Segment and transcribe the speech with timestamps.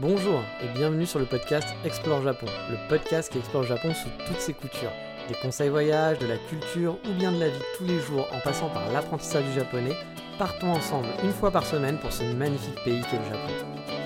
[0.00, 4.40] Bonjour et bienvenue sur le podcast Explore Japon, le podcast qui explore Japon sous toutes
[4.40, 4.92] ses coutures.
[5.28, 8.40] Des conseils voyage, de la culture ou bien de la vie tous les jours en
[8.40, 9.94] passant par l'apprentissage du japonais,
[10.38, 13.99] partons ensemble une fois par semaine pour ce magnifique pays qu'est le Japon.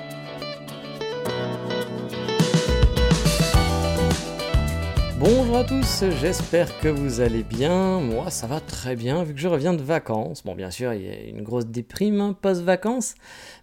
[5.27, 7.99] Bonjour à tous, j'espère que vous allez bien.
[7.99, 10.45] Moi, ça va très bien vu que je reviens de vacances.
[10.45, 13.15] Bon, bien sûr, il y a une grosse déprime hein, post-vacances,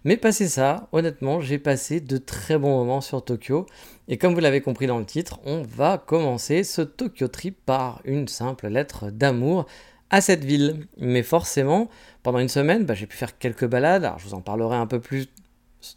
[0.02, 3.66] mais passé ça, honnêtement, j'ai passé de très bons moments sur Tokyo.
[4.08, 8.00] Et comme vous l'avez compris dans le titre, on va commencer ce Tokyo Trip par
[8.04, 9.66] une simple lettre d'amour
[10.10, 10.88] à cette ville.
[10.98, 11.88] Mais forcément,
[12.24, 14.04] pendant une semaine, bah, j'ai pu faire quelques balades.
[14.04, 15.28] Alors, je vous en parlerai un peu plus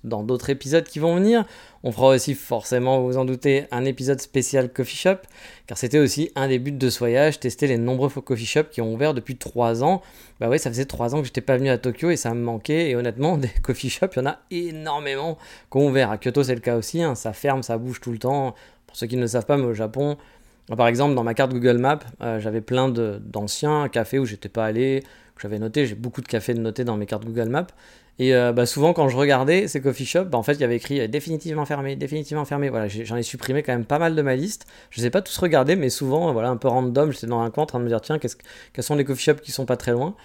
[0.04, 1.46] dans d'autres épisodes qui vont venir.
[1.84, 5.18] On fera aussi forcément, vous en doutez, un épisode spécial coffee shop,
[5.68, 8.94] car c'était aussi un des buts de ce tester les nombreux coffee shops qui ont
[8.94, 10.02] ouvert depuis 3 ans.
[10.40, 12.42] Bah oui, ça faisait 3 ans que j'étais pas venu à Tokyo et ça me
[12.42, 15.38] manquait, et honnêtement, des coffee shops, il y en a énormément
[15.72, 16.12] qui ont ouvert.
[16.12, 17.16] À Kyoto, c'est le cas aussi, hein.
[17.16, 18.56] ça ferme, ça bouge tout le temps.
[18.88, 20.18] Pour ceux qui ne le savent pas, mais au Japon,
[20.76, 24.66] par exemple, dans ma carte Google Maps, euh, j'avais plein d'anciens cafés où j'étais pas
[24.66, 25.04] allé,
[25.36, 27.68] que j'avais noté, j'ai beaucoup de cafés de notés dans mes cartes Google Maps.
[28.18, 30.64] Et euh, bah, souvent, quand je regardais ces coffee shops, bah, en fait, il y
[30.64, 32.70] avait écrit euh, définitivement fermé, définitivement fermé.
[32.70, 34.66] Voilà, j'en ai, supprimé quand même pas mal de ma liste.
[34.90, 37.50] Je ne sais pas tous regarder, mais souvent, voilà, un peu random, j'étais dans un
[37.52, 39.78] coin en train de me dire tiens, quels sont les coffee shops qui sont pas
[39.78, 40.16] très loin?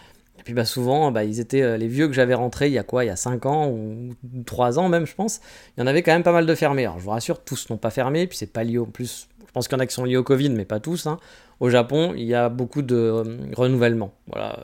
[0.40, 2.78] Et puis bah souvent, bah, ils étaient euh, les vieux que j'avais rentrés il y
[2.78, 3.04] a quoi?
[3.04, 4.14] Il y a 5 ans ou
[4.46, 5.40] 3 ans même, je pense.
[5.76, 6.84] Il y en avait quand même pas mal de fermés.
[6.84, 8.26] Alors je vous rassure, tous n'ont pas fermé.
[8.26, 9.28] Puis c'est pas lié au plus.
[9.46, 11.06] Je pense qu'il y en a qui sont liés au Covid, mais pas tous.
[11.06, 11.18] Hein.
[11.58, 14.14] Au Japon, il y a beaucoup de renouvellement.
[14.28, 14.58] Voilà,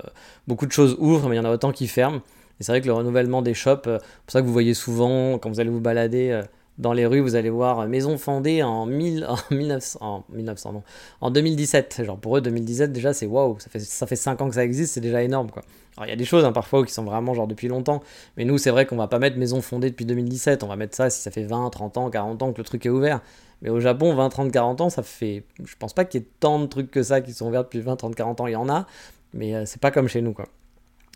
[0.49, 2.23] beaucoup de choses ouvrent, mais il y en a autant qui ferment.
[2.61, 4.75] Et c'est vrai que le renouvellement des shops, c'est euh, pour ça que vous voyez
[4.75, 6.43] souvent, quand vous allez vous balader euh,
[6.79, 10.73] dans les rues, vous allez voir euh, maison fondée en, 1000, en 1900, en 1900
[10.73, 10.83] non,
[11.21, 12.03] en 2017.
[12.05, 14.65] Genre pour eux, 2017 déjà, c'est waouh, ça fait, ça fait 5 ans que ça
[14.65, 15.63] existe, c'est déjà énorme quoi.
[15.97, 18.03] Alors il y a des choses hein, parfois qui sont vraiment genre depuis longtemps,
[18.37, 20.95] mais nous c'est vrai qu'on va pas mettre maison fondée depuis 2017, on va mettre
[20.95, 23.21] ça si ça fait 20, 30 ans, 40 ans que le truc est ouvert.
[23.63, 25.45] Mais au Japon, 20, 30, 40 ans, ça fait.
[25.65, 27.81] Je pense pas qu'il y ait tant de trucs que ça qui sont ouverts depuis
[27.81, 28.47] 20, 30, 40 ans.
[28.47, 28.87] Il y en a,
[29.33, 30.47] mais c'est pas comme chez nous, quoi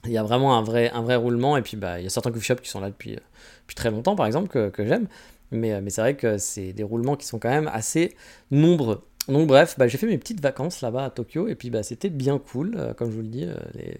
[0.06, 1.56] il y a vraiment un vrai, un vrai roulement.
[1.56, 3.20] Et puis, bah, il y a certains coffee shops qui sont là depuis, euh,
[3.62, 5.06] depuis très longtemps, par exemple, que, que j'aime.
[5.50, 8.14] Mais, euh, mais c'est vrai que c'est des roulements qui sont quand même assez
[8.50, 9.02] nombreux.
[9.28, 12.08] Donc bref, bah, j'ai fait mes petites vacances là-bas à Tokyo et puis bah, c'était
[12.08, 13.46] bien cool, euh, comme je vous le dis,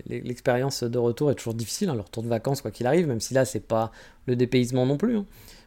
[0.07, 3.21] l'expérience de retour est toujours difficile, hein, le retour de vacances quoi qu'il arrive, même
[3.21, 3.93] si là c'est pas
[4.27, 5.27] le dépaysement non plus, hein.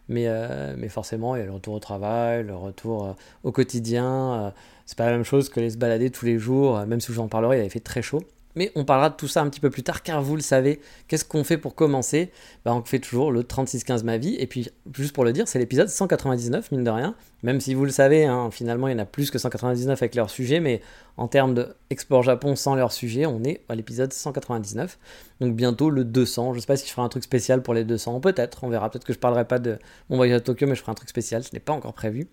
[0.10, 0.28] mais,
[0.76, 4.54] mais forcément il y a le retour au travail, le retour au quotidien,
[4.86, 7.28] c'est pas la même chose que les se balader tous les jours, même si j'en
[7.28, 8.24] parlerai, il avait fait très chaud,
[8.56, 10.80] mais on parlera de tout ça un petit peu plus tard, car vous le savez,
[11.08, 12.32] qu'est-ce qu'on fait pour commencer?
[12.66, 15.60] Bah, On fait toujours le 3615 ma vie, et puis juste pour le dire, c'est
[15.60, 19.00] l'épisode 199, mine de rien, même si vous le savez, hein, finalement il y en
[19.00, 20.82] a plus que 199 avec leur sujet, mais
[21.18, 24.98] en termes d'Export Japon sans leur sujet, on est à l'épisode 199,
[25.42, 27.84] donc bientôt le 200, je sais pas si je ferai un truc spécial pour les
[27.84, 30.76] 200, peut-être, on verra, peut-être que je parlerai pas de mon voyage à Tokyo, mais
[30.76, 32.28] je ferai un truc spécial, ce n'est pas encore prévu.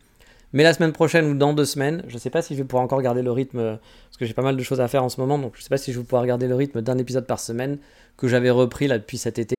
[0.53, 2.65] Mais la semaine prochaine ou dans deux semaines, je ne sais pas si je vais
[2.67, 5.09] pouvoir encore garder le rythme, parce que j'ai pas mal de choses à faire en
[5.09, 6.99] ce moment, donc je ne sais pas si je vais pouvoir garder le rythme d'un
[6.99, 7.79] épisode par semaine
[8.17, 9.55] que j'avais repris là depuis cet été.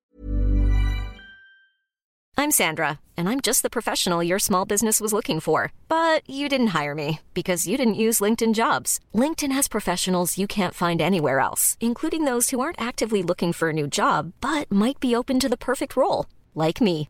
[2.38, 5.72] I'm Sandra, and I'm just the professional your small business was looking for.
[5.88, 9.00] But you didn't hire me because you didn't use LinkedIn jobs.
[9.14, 13.70] LinkedIn has professionals you can't find anywhere else, including those who aren't actively looking for
[13.70, 16.26] a new job, but might be open to the perfect role,
[16.56, 17.10] like me.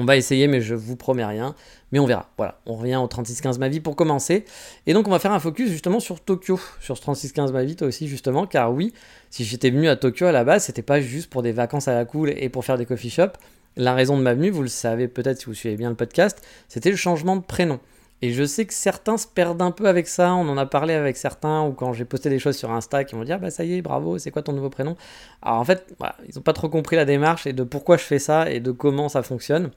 [0.00, 1.56] On va essayer mais je vous promets rien.
[1.90, 2.30] Mais on verra.
[2.36, 4.44] Voilà, on revient au 3615 ma vie pour commencer.
[4.86, 7.74] Et donc on va faire un focus justement sur Tokyo, sur ce 3615 ma vie
[7.74, 8.92] toi aussi justement, car oui,
[9.28, 11.94] si j'étais venu à Tokyo à la base, c'était pas juste pour des vacances à
[11.94, 13.38] la cool et pour faire des coffee shops.
[13.76, 16.46] La raison de ma venue, vous le savez peut-être si vous suivez bien le podcast,
[16.68, 17.80] c'était le changement de prénom.
[18.22, 20.32] Et je sais que certains se perdent un peu avec ça.
[20.34, 23.16] On en a parlé avec certains, ou quand j'ai posté des choses sur Insta, qui
[23.16, 24.96] m'ont dit ah bah ça y est, bravo, c'est quoi ton nouveau prénom?
[25.42, 25.92] Alors en fait,
[26.28, 28.70] ils n'ont pas trop compris la démarche et de pourquoi je fais ça et de
[28.70, 29.70] comment ça fonctionne.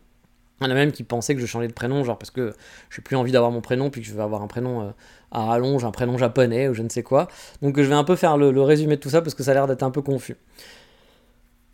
[0.62, 2.54] Il y en a même qui pensaient que je changeais de prénom, genre parce que
[2.92, 4.92] j'ai plus envie d'avoir mon prénom, puis que je vais avoir un prénom euh,
[5.32, 7.28] à rallonge, un prénom japonais ou je ne sais quoi.
[7.64, 9.54] Donc je vais un peu faire le, résumé de tout ça parce que ça a
[9.56, 10.38] l'air d'être un peu confus.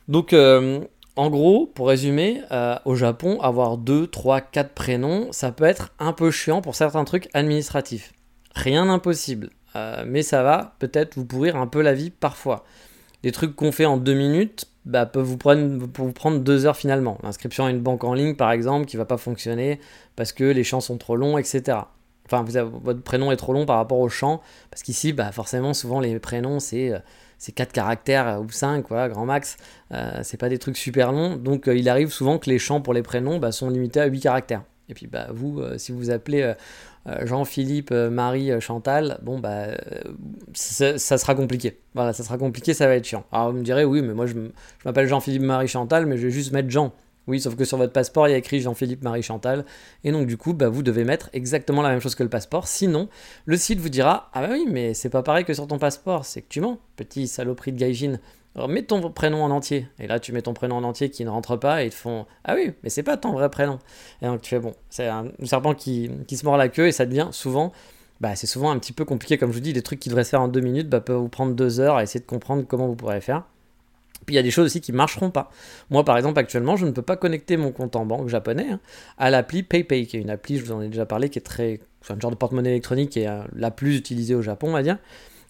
[0.08, 0.80] Donc euh,
[1.18, 5.92] en gros, pour résumer, euh, au Japon, avoir 2, 3, 4 prénoms, ça peut être
[6.00, 8.14] un peu chiant pour certains trucs administratifs.
[8.56, 9.50] Rien d'impossible,
[10.08, 12.64] mais ça va peut-être vous pourrir un peu la vie parfois.
[13.28, 17.18] Des trucs qu'on fait en 2 minutes bah, peuvent vous prendre, deux heures finalement.
[17.24, 19.82] L'inscription à une banque en ligne, par exemple, qui va pas fonctionner
[20.16, 21.80] parce que les champs sont trop longs, etc.
[22.26, 24.42] Enfin, vous votre prénom est trop long par rapport au champ,
[24.72, 26.94] parce qu'ici, bah, forcément, souvent les prénoms, c'est
[27.38, 29.58] c'est 4 caractères ou 5, quoi, grand max.
[30.22, 31.36] c'est pas des trucs super longs.
[31.36, 34.22] Donc il arrive souvent que les champs pour les prénoms bah, sont limités à 8
[34.22, 34.64] caractères.
[34.88, 36.54] Et puis vous, si vous appelez
[37.24, 39.68] Jean-Philippe, Marie, Chantal, bon bah
[40.54, 41.80] ça, sera compliqué.
[41.94, 43.26] Voilà, ça sera compliqué, ça va être chiant.
[43.32, 44.36] Alors vous me direz, oui, mais moi je
[44.86, 46.94] m'appelle Jean-Philippe, Marie, Chantal, mais je vais juste mettre Jean.
[47.28, 49.66] Oui, sauf que sur votre passeport, il y a écrit Jean-Philippe Marie Chantal.
[50.06, 52.68] Et donc, du coup, bah, vous devez mettre exactement la même chose que le passeport.
[52.68, 53.10] Sinon,
[53.46, 56.26] le site vous dira Ah bah oui, mais c'est pas pareil que sur ton passeport,
[56.26, 58.20] c'est que tu mens, petit saloperie de gaijin.
[58.68, 59.88] Mets ton prénom en entier.
[60.00, 61.96] Et là, tu mets ton prénom en entier qui ne rentre pas et ils te
[61.96, 63.78] font Ah oui, mais c'est pas ton vrai prénom.
[64.22, 66.92] Et donc, tu fais Bon, c'est un serpent qui, qui, se mord la queue et
[66.92, 67.72] ça devient souvent.
[68.20, 70.24] Bah, c'est souvent un petit peu compliqué, comme je vous dis, des trucs qui devraient
[70.24, 72.64] se faire en deux minutes bah, peuvent vous prendre deux heures à essayer de comprendre
[72.68, 73.44] comment vous pourrez faire.
[74.26, 75.52] Puis il y a des choses aussi qui ne marcheront pas.
[75.90, 78.80] Moi, par exemple, actuellement, je ne peux pas connecter mon compte en banque japonais hein,
[79.18, 81.44] à l'appli PayPay, qui est une appli, je vous en ai déjà parlé, qui est
[81.44, 81.80] très.
[82.02, 84.74] C'est un genre de porte-monnaie électronique qui est euh, la plus utilisée au Japon, on
[84.74, 84.98] va dire.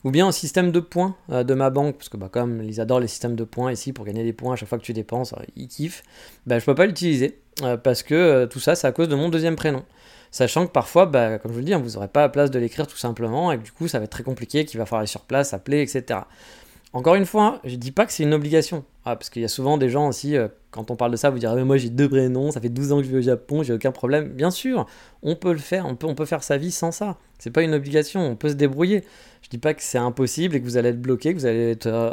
[0.03, 2.79] Ou bien au système de points euh, de ma banque, parce que bah, comme ils
[2.79, 4.93] adorent les systèmes de points ici pour gagner des points à chaque fois que tu
[4.93, 6.03] dépenses, euh, ils kiffent,
[6.45, 7.39] bah, je ne peux pas l'utiliser.
[7.83, 9.83] parce que tout ça, c'est à cause de mon deuxième prénom.
[10.29, 12.51] Sachant que parfois, bah, comme je vous le dis, hein, vous n'aurez pas la place
[12.51, 14.85] de l'écrire tout simplement, et que du coup, ça va être très compliqué, qu'il va
[14.85, 16.21] falloir aller sur place, appeler, etc.
[16.93, 18.85] Encore une fois, je dis pas que c'est une obligation.
[19.03, 21.29] Ah, parce qu'il y a souvent des gens aussi, euh, quand on parle de ça,
[21.29, 23.21] vous direz mais moi j'ai deux prénoms, ça fait 12 ans que je vis au
[23.21, 24.29] Japon, j'ai aucun problème.
[24.29, 24.85] Bien sûr,
[25.21, 27.17] on peut le faire, on peut, on peut faire sa vie sans ça.
[27.39, 29.03] C'est pas une obligation, on peut se débrouiller.
[29.47, 31.71] Je dis pas que c'est impossible et que vous allez être bloqué, que vous allez
[31.71, 32.11] être euh,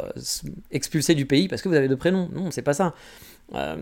[0.71, 2.29] expulsé du pays parce que vous avez deux prénoms.
[2.33, 2.95] Non, c'est pas ça.
[3.53, 3.75] Euh,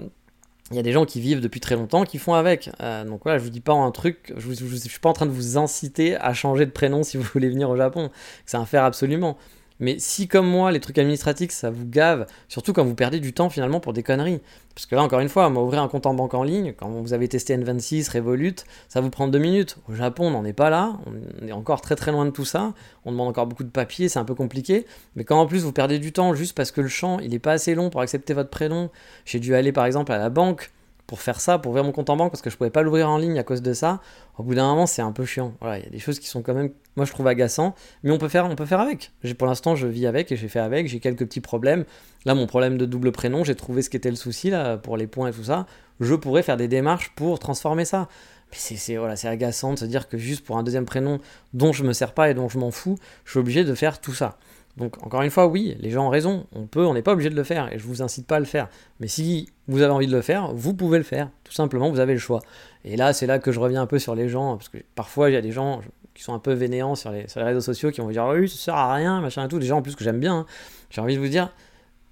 [0.71, 2.71] il y a des gens qui vivent depuis très longtemps qui font avec.
[3.05, 5.31] donc voilà, je vous dis pas un truc, je, je, suis pas en train de
[5.31, 8.09] vous inciter à changer de prénom si vous voulez venir au Japon.
[8.45, 9.37] C'est un faire absolument.
[9.79, 13.33] Mais si, comme moi, les trucs administratifs, ça vous gave, surtout quand vous perdez du
[13.33, 14.41] temps finalement pour des conneries.
[14.75, 17.13] Parce que là, encore une fois, ouvrir un compte en banque en ligne, quand vous
[17.13, 18.55] avez testé N26, Revolut,
[18.89, 19.77] ça vous prend deux minutes.
[19.87, 22.45] Au Japon, on n'en est pas là, on est encore très très loin de tout
[22.45, 22.73] ça,
[23.05, 24.85] on demande encore beaucoup de papiers, c'est un peu compliqué.
[25.15, 27.39] Mais quand en plus vous perdez du temps juste parce que le champ, il n'est
[27.39, 28.89] pas assez long pour accepter votre prénom,
[29.25, 30.71] j'ai dû aller par exemple à la banque
[31.13, 33.07] pour faire ça, pour ouvrir mon compte en banque, parce que je pouvais pas l'ouvrir
[33.07, 34.01] en ligne à cause de ça,
[34.39, 35.53] au bout d'un moment, c'est un peu chiant.
[35.61, 38.17] Voilà, il y des choses qui sont quand même, moi je trouve agaçant, mais on
[38.17, 39.11] peut faire, on peut faire avec.
[39.37, 41.85] Pour l'instant, je vis avec et j'ai fait avec, j'ai quelques petits problèmes.
[42.25, 44.97] Là, mon problème de double prénom, j'ai trouvé ce qui était le souci là, pour
[44.97, 45.67] les points et tout ça.
[45.99, 48.07] Je pourrais faire des démarches pour transformer ça.
[48.49, 51.19] Mais c'est voilà, agaçant de se dire que juste pour un deuxième prénom
[51.53, 54.01] dont je me sers pas et dont je m'en fous, je suis obligé de faire
[54.01, 54.39] tout ça.
[54.77, 57.29] Donc encore une fois, oui, les gens ont raison, on peut, on n'est pas obligé
[57.29, 58.69] de le faire, et je vous incite pas à le faire.
[58.99, 61.99] Mais si vous avez envie de le faire, vous pouvez le faire, tout simplement, vous
[61.99, 62.41] avez le choix.
[62.83, 65.29] Et là, c'est là que je reviens un peu sur les gens, parce que parfois
[65.29, 65.81] il y a des gens
[66.15, 68.57] qui sont un peu vénéants sur les, réseaux sociaux, qui vont vous dire oui, ça
[68.57, 70.39] sert à rien, machin et tout, des gens en plus que j'aime bien.
[70.39, 70.45] Hein.
[70.89, 71.51] J'ai envie de vous dire,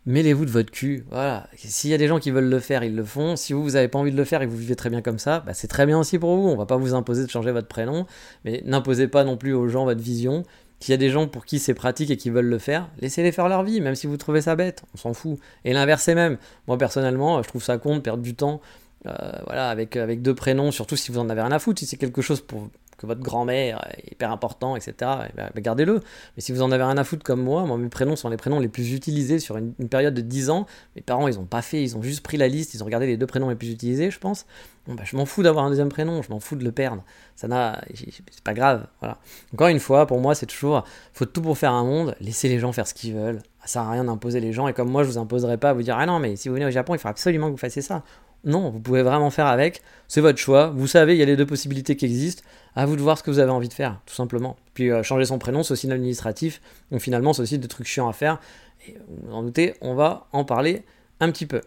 [0.05, 1.05] mêlez-vous de votre cul.
[1.09, 1.47] Voilà.
[1.55, 3.35] S'il y a des gens qui veulent le faire, ils le font.
[3.35, 5.19] Si vous, n'avez pas envie de le faire et que vous vivez très bien comme
[5.19, 6.47] ça, bah, c'est très bien aussi pour vous.
[6.47, 8.05] On va pas vous imposer de changer votre prénom,
[8.45, 10.43] mais n'imposez pas non plus aux gens votre vision.
[10.81, 13.31] S'il y a des gens pour qui c'est pratique et qui veulent le faire, laissez-les
[13.31, 15.39] faire leur vie, même si vous trouvez ça bête, on s'en fout.
[15.63, 16.37] Et l'inverse est même.
[16.67, 18.61] Moi personnellement, je trouve ça con de perdre du temps
[19.07, 19.13] euh,
[19.45, 21.97] voilà, avec, avec deux prénoms, surtout si vous en avez rien à foutre, si c'est
[21.97, 22.69] quelque chose pour
[23.01, 26.01] que votre grand-mère est hyper important, etc., eh ben, ben, gardez-le.
[26.36, 28.38] Mais si vous en avez rien à foutre comme moi, moi mes prénoms sont les
[28.38, 30.68] prénoms les plus utilisés sur une, période de 10 ans.
[30.95, 33.07] Mes parents, ils n'ont pas fait, ils ont juste pris la liste, ils ont regardé
[33.07, 34.45] les deux prénoms les plus utilisés, je pense.
[34.88, 37.03] Bah, je m'en fous d'avoir un deuxième prénom, je m'en fous de le perdre.
[37.36, 39.18] Ça n'a, c'est pas grave, voilà.
[39.53, 40.83] Encore une fois, pour moi, c'est toujours,
[41.13, 42.15] faut tout pour faire un monde.
[42.19, 43.42] Laissez les gens faire ce qu'ils veulent.
[43.62, 44.68] Ça sert à rien d'imposer les gens.
[44.68, 46.56] Et comme moi, je vous imposerai pas à vous dire, ah non, mais si vous
[46.56, 48.03] venez au Japon, il faut absolument que vous fassiez ça.
[48.43, 49.81] Non, vous pouvez vraiment faire avec.
[50.07, 50.67] C'est votre choix.
[50.67, 52.43] Vous savez, il y a les deux possibilités qui existent.
[52.75, 54.55] À vous de voir ce que vous avez envie de faire, tout simplement.
[54.74, 56.62] Puis euh, changer son prénom, c'est aussi l'administratif.
[56.91, 58.39] Donc finalement, c'est aussi des trucs chiants à faire.
[58.88, 60.83] Et vous en doutez, on va en parler
[61.19, 61.62] un petit peu.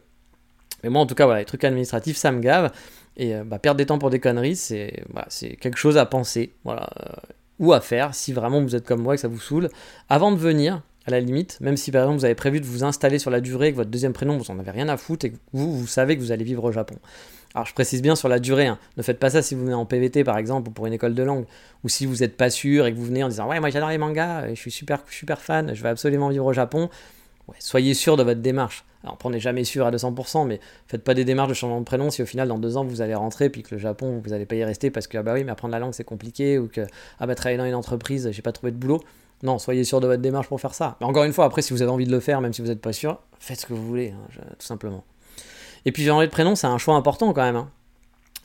[0.83, 2.73] Mais moi, en tout cas, voilà, les trucs administratifs, ça me gave.
[3.17, 5.29] Et euh, bah, perdre des temps pour des conneries, c'est bah,
[5.61, 6.55] quelque chose à penser.
[6.65, 6.89] Voilà.
[7.01, 7.13] Euh,
[7.61, 9.69] ou à faire si vraiment vous êtes comme moi et que ça vous saoule.
[10.09, 12.85] Avant de venir, à la limite, même si par exemple vous avez prévu de vous
[12.85, 15.31] installer sur la durée, que votre deuxième prénom vous en avez rien à foutre et
[15.31, 16.97] que vous, vous savez que vous allez vivre au Japon.
[17.55, 18.79] Alors je précise bien sur la durée, hein.
[18.97, 21.15] ne faites pas ça si vous venez en PVT par exemple ou pour une école
[21.15, 21.45] de langue,
[21.85, 23.91] ou si vous n'êtes pas sûr et que vous venez en disant ouais moi j'adore
[23.91, 26.89] les mangas, je suis super, super fan, je vais absolument vivre au Japon.
[27.59, 28.85] soyez sûr de votre démarche.
[29.05, 30.59] Alors on n'est jamais sûr à 200%, mais
[30.89, 33.03] faites pas des démarches de changement de prénom si au final dans deux ans vous
[33.03, 35.35] allez rentrer puis que le Japon vous n'allez pas y rester parce que ah bah
[35.35, 36.81] oui mais apprendre la langue c'est compliqué ou que
[37.21, 39.05] ah bah travailler dans une entreprise j'ai pas trouvé de boulot.
[39.45, 40.97] Non, soyez sûr de votre démarche pour faire ça.
[41.01, 42.69] Mais encore une fois, après, si vous avez envie de le faire, même si vous
[42.69, 45.05] n'êtes pas sûr, faites ce que vous voulez, hein, tout simplement.
[45.85, 47.57] Et puis, changer de prénom, c'est un choix important quand même.
[47.57, 47.71] Hein.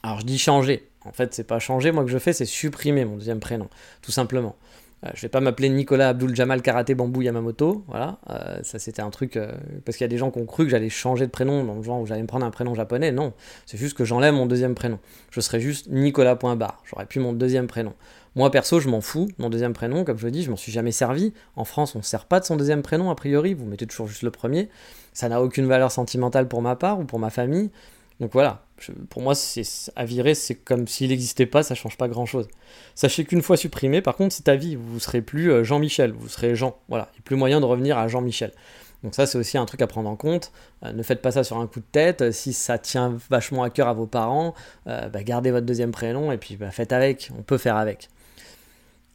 [0.04, 0.90] Alors, je dis changer.
[1.06, 3.70] En fait, c'est pas changer, moi, que je fais, c'est supprimer mon deuxième prénom,
[4.02, 4.56] tout simplement.
[5.06, 8.20] Euh, je vais pas m'appeler Nicolas Abdul Jamal Karate Bambou Yamamoto, voilà.
[8.30, 9.38] Euh, ça, c'était un truc.
[9.38, 9.54] Euh,
[9.86, 11.76] parce qu'il y a des gens qui ont cru que j'allais changer de prénom, dans
[11.76, 13.14] le genre où j'allais me prendre un prénom japonais.
[13.14, 13.34] Non,
[13.66, 15.00] c'est juste que j'enlève mon deuxième prénom.
[15.32, 16.84] Je serais juste Nicolas.bar.
[16.86, 17.94] J'aurais plus mon deuxième prénom.
[18.40, 20.72] Moi perso, je m'en fous, mon deuxième prénom, comme je le dis, je m'en suis
[20.72, 21.34] jamais servi.
[21.58, 24.08] En France, on ne sert pas de son deuxième prénom, a priori, vous mettez toujours
[24.08, 24.70] juste le premier.
[25.12, 27.70] Ça n'a aucune valeur sentimentale pour ma part ou pour ma famille.
[28.22, 28.64] Donc voilà,
[29.10, 29.64] pour moi, c'est
[29.98, 32.48] à virer, c'est comme s'il n'existait pas, ça change pas grand-chose.
[32.96, 36.30] Sachez qu'une fois supprimé, par contre, c'est ta vie, vous serez plus euh, Jean-Michel, vous
[36.30, 36.78] serez Jean.
[36.88, 38.54] Voilà, il n'y a plus moyen de revenir à Jean-Michel.
[39.04, 40.54] Donc ça, c'est aussi un truc à prendre en compte.
[40.86, 42.32] Euh, ne faites pas ça sur un coup de tête.
[42.32, 44.56] Si ça tient vachement à cœur à vos parents,
[44.88, 47.32] euh, bah, gardez votre deuxième prénom et puis bah, faites avec.
[47.38, 48.08] On peut faire avec.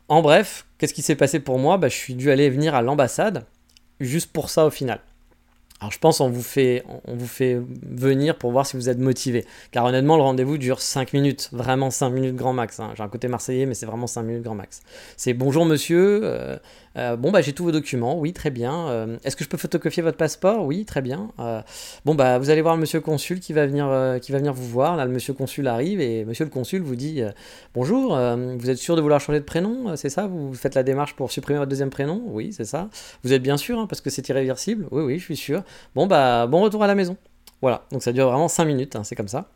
[0.09, 1.79] En bref, qu'est-ce qui s'est passé pour moi?
[1.79, 3.45] Bah, Je suis dû aller venir à l'ambassade,
[4.01, 5.01] juste pour ça au final.
[5.81, 6.83] Alors je pense on vous fait
[7.83, 9.45] venir pour voir si vous êtes motivé.
[9.71, 12.81] Car honnêtement le rendez-vous dure 5 minutes, vraiment 5 minutes grand max.
[12.81, 12.93] Hein.
[12.97, 14.81] J'ai un côté marseillais mais c'est vraiment 5 minutes grand max.
[15.17, 16.57] C'est bonjour monsieur, euh,
[16.97, 18.89] euh, bon bah j'ai tous vos documents, oui très bien.
[18.89, 20.65] Euh, est-ce que je peux photocopier votre passeport?
[20.65, 21.31] Oui très bien.
[22.05, 23.87] bon bah vous allez voir le monsieur consul qui va venir
[24.21, 24.97] qui va venir vous voir.
[24.97, 27.23] Là le monsieur consul arrive et monsieur le consul vous dit
[27.75, 29.97] bonjour, vous êtes sûr de vouloir changer de prénom?
[29.97, 30.27] C'est ça?
[30.27, 32.23] Vous faites la démarche pour supprimer votre deuxième prénom?
[32.27, 32.89] Oui c'est ça.
[33.23, 35.63] Vous êtes bien sûr hein, parce que c'est irréversible Oui oui je suis sûr.
[35.95, 37.17] Bon, bah, bon retour à la maison.
[37.63, 39.49] Voilà, donc ça dure vraiment 5 minutes, hein, c'est comme ça.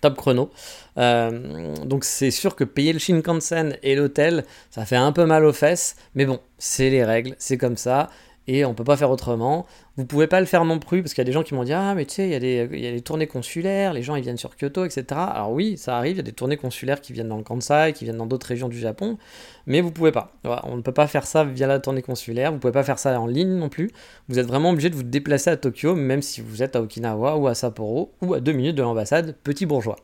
[0.00, 0.50] Top chrono.
[0.96, 5.44] Euh, donc c'est sûr que payer le Shinkansen et l'hôtel, ça fait un peu mal
[5.44, 8.08] aux fesses, mais bon, c'est les règles, c'est comme ça
[8.48, 9.66] et on peut pas faire autrement.
[9.96, 11.64] Vous pouvez pas le faire non plus parce qu'il y a des gens qui m'ont
[11.64, 14.38] dit ah mais tu sais il y, a des, tournées consulaires, les gens ils viennent
[14.38, 15.04] sur Kyoto etc.
[15.10, 17.92] Alors oui ça arrive, il y a des tournées consulaires qui viennent dans le Kansai,
[17.94, 19.18] qui viennent dans d'autres régions du Japon,
[19.66, 20.32] mais vous pouvez pas.
[20.64, 23.20] on ne peut pas faire ça via la tournée consulaire, vous pouvez pas faire ça
[23.20, 23.90] en ligne non plus.
[24.28, 27.36] Vous êtes vraiment obligé de vous déplacer à Tokyo même si vous êtes à Okinawa
[27.36, 29.96] ou à Sapporo ou à deux minutes de l'ambassade, petit bourgeois.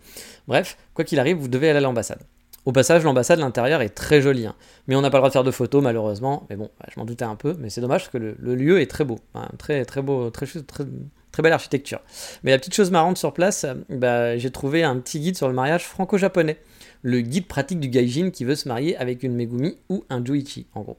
[0.47, 2.21] Bref, quoi qu'il arrive, vous devez aller à l'ambassade.
[2.67, 4.55] Au passage, l'ambassade, l'intérieur est très joli, hein.
[4.87, 6.47] mais on n'a pas le droit de faire de photos malheureusement.
[6.49, 8.81] Mais bon, bah, je m'en doutais un peu, mais c'est dommage parce que le, lieu
[8.81, 9.19] est très beau,
[9.59, 12.01] très très beau, très, très, belle architecture.
[12.43, 15.55] Mais la petite chose marrante sur place, bah, j'ai trouvé un petit guide sur le
[15.55, 16.57] mariage franco-japonais,
[17.03, 20.67] le guide pratique du gaijin qui veut se marier avec une megumi ou un juichi,
[20.75, 20.97] en gros.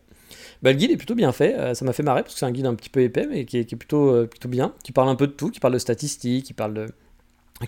[0.61, 2.45] Bah, le guide est plutôt bien fait, euh, ça m'a fait marrer parce que c'est
[2.45, 5.09] un guide un petit peu épais, mais qui est, plutôt, euh, plutôt bien, qui parle
[5.09, 6.87] un peu de tout, qui parle de statistiques, qui parle de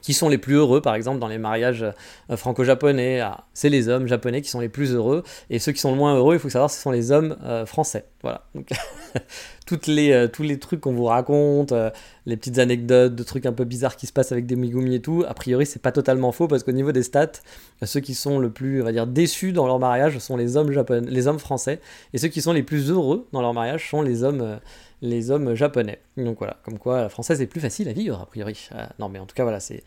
[0.02, 1.84] qui sont les plus heureux, par exemple, dans les mariages
[2.30, 3.22] euh, franco-japonais.
[3.22, 5.98] Ah, c'est les hommes japonais qui sont les plus heureux, et ceux qui sont le
[5.98, 8.06] moins heureux, il faut savoir, ce sont les hommes euh, français.
[8.22, 8.44] Voilà.
[8.54, 8.70] Donc,
[9.66, 11.74] toutes les, euh, tous les trucs qu'on vous raconte,
[12.26, 15.02] les petites anecdotes de trucs un peu bizarres qui se passent avec des Megumi et
[15.02, 17.32] tout, a priori, c'est pas totalement faux, parce qu'au niveau des stats,
[17.84, 20.72] ceux qui sont le plus, on va dire, déçus dans leur mariage sont les hommes
[20.72, 21.80] japonais, les hommes français,
[22.14, 24.60] et ceux qui sont les plus heureux dans leur mariage sont les hommes
[25.02, 26.00] les hommes japonais.
[26.18, 28.70] Donc voilà, comme quoi la française est plus facile à vivre, a priori.
[28.74, 29.84] Euh, non, mais en tout cas, voilà, c'est,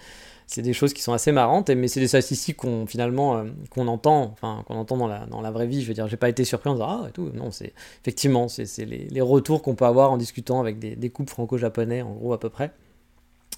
[0.47, 3.89] c'est des choses qui sont assez marrantes, mais c'est des statistiques qu'on finalement euh, qu'on
[3.89, 5.83] entend, enfin qu'on entend dans la, dans la vraie vie.
[5.83, 7.31] Je veux dire, j'ai pas été surpris en disant ah et tout.
[7.35, 11.11] Non, c'est effectivement c'est, les, les, retours qu'on peut avoir en discutant avec des, des
[11.11, 12.73] couples franco-japonais, en gros à peu près.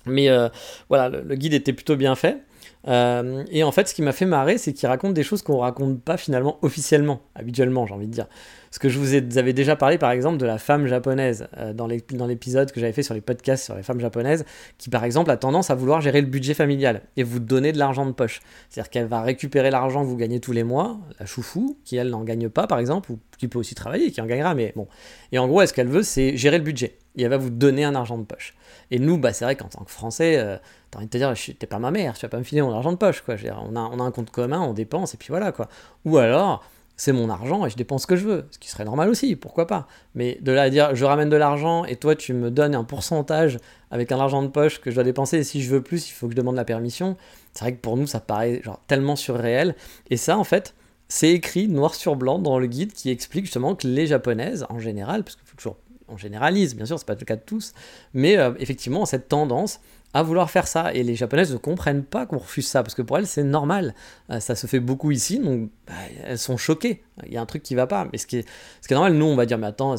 [0.06, 0.49] Mais euh,
[0.88, 2.38] voilà, le, guide était plutôt bien fait.
[2.87, 6.01] Et en fait, ce qui m'a fait marrer, c'est qu'il raconte des choses qu'on raconte
[6.03, 8.27] pas finalement officiellement, habituellement, j'ai envie de dire.
[8.73, 11.75] Parce que je vous, ai, avais déjà parlé par exemple de la femme japonaise euh,
[11.75, 14.47] dans l'épisode que j'avais fait sur les podcasts sur les femmes japonaises,
[14.79, 17.79] qui par exemple a tendance à vouloir gérer le budget familial et vous donner de
[17.79, 18.41] l'argent de poche.
[18.71, 22.09] C'est-à-dire qu'elle va récupérer l'argent que vous gagnez tous les mois, la choufou, qui elle
[22.09, 24.89] n'en gagne pas par exemple, ou qui peut aussi travailler, qui en gagnera, mais bon.
[25.33, 26.97] Et en gros, ce qu'elle veut, c'est gérer le budget.
[27.17, 28.55] Et elle va vous donner un argent de poche.
[28.91, 30.57] Et nous, bah, c'est vrai qu'en tant que Français, euh,
[30.91, 32.93] t'as envie de te dire, t'es pas ma mère, tu vas pas me filer argent
[32.93, 33.37] de poche, quoi.
[33.45, 35.69] on, a, on a un compte commun, on dépense, et puis voilà, quoi.
[36.05, 36.64] Ou alors,
[36.97, 39.35] c'est mon argent et je dépense ce que je veux, ce qui serait normal aussi,
[39.35, 39.88] pourquoi pas.
[40.14, 42.85] Mais de là à dire je ramène de l'argent et toi tu me donnes un
[42.85, 43.59] pourcentage
[43.91, 46.12] avec un argent de poche que je dois dépenser et si je veux plus il
[46.12, 47.17] faut que je demande la permission,
[47.55, 49.75] c'est vrai que pour nous ça paraît genre tellement surréel.
[50.11, 50.75] Et ça en fait
[51.09, 54.79] c'est écrit noir sur blanc dans le guide qui explique justement que les japonaises en
[54.79, 55.76] général, parce qu'il faut toujours
[56.09, 57.73] on généralise, bien sûr, c'est pas le cas de tous,
[58.12, 59.81] mais euh, effectivement, cette tendance
[60.14, 60.92] à vouloir faire ça.
[60.95, 63.95] Et les japonaises ne comprennent pas qu'on refuse ça, parce que pour elles, c'est normal.
[64.31, 67.02] Euh, ça se fait beaucoup ici, donc bah, elles sont choquées.
[67.26, 68.09] Il y a un truc qui va pas.
[68.12, 68.49] Mais ce qui, est,
[68.81, 69.95] ce qui est normal, nous, on va dire, mais attends,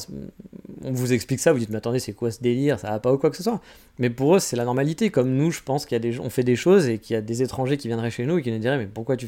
[0.84, 2.80] on vous explique ça, vous dites, mais attendez, c'est quoi ce délire?
[2.80, 3.62] Ça va pas ou quoi que ce soit.
[4.00, 5.10] Mais pour eux, c'est la normalité.
[5.10, 7.18] Comme nous, je pense qu'il y a des, on fait des choses et qu'il y
[7.18, 9.28] a des étrangers qui viendraient chez nous et qui nous diraient, mais pourquoi tu,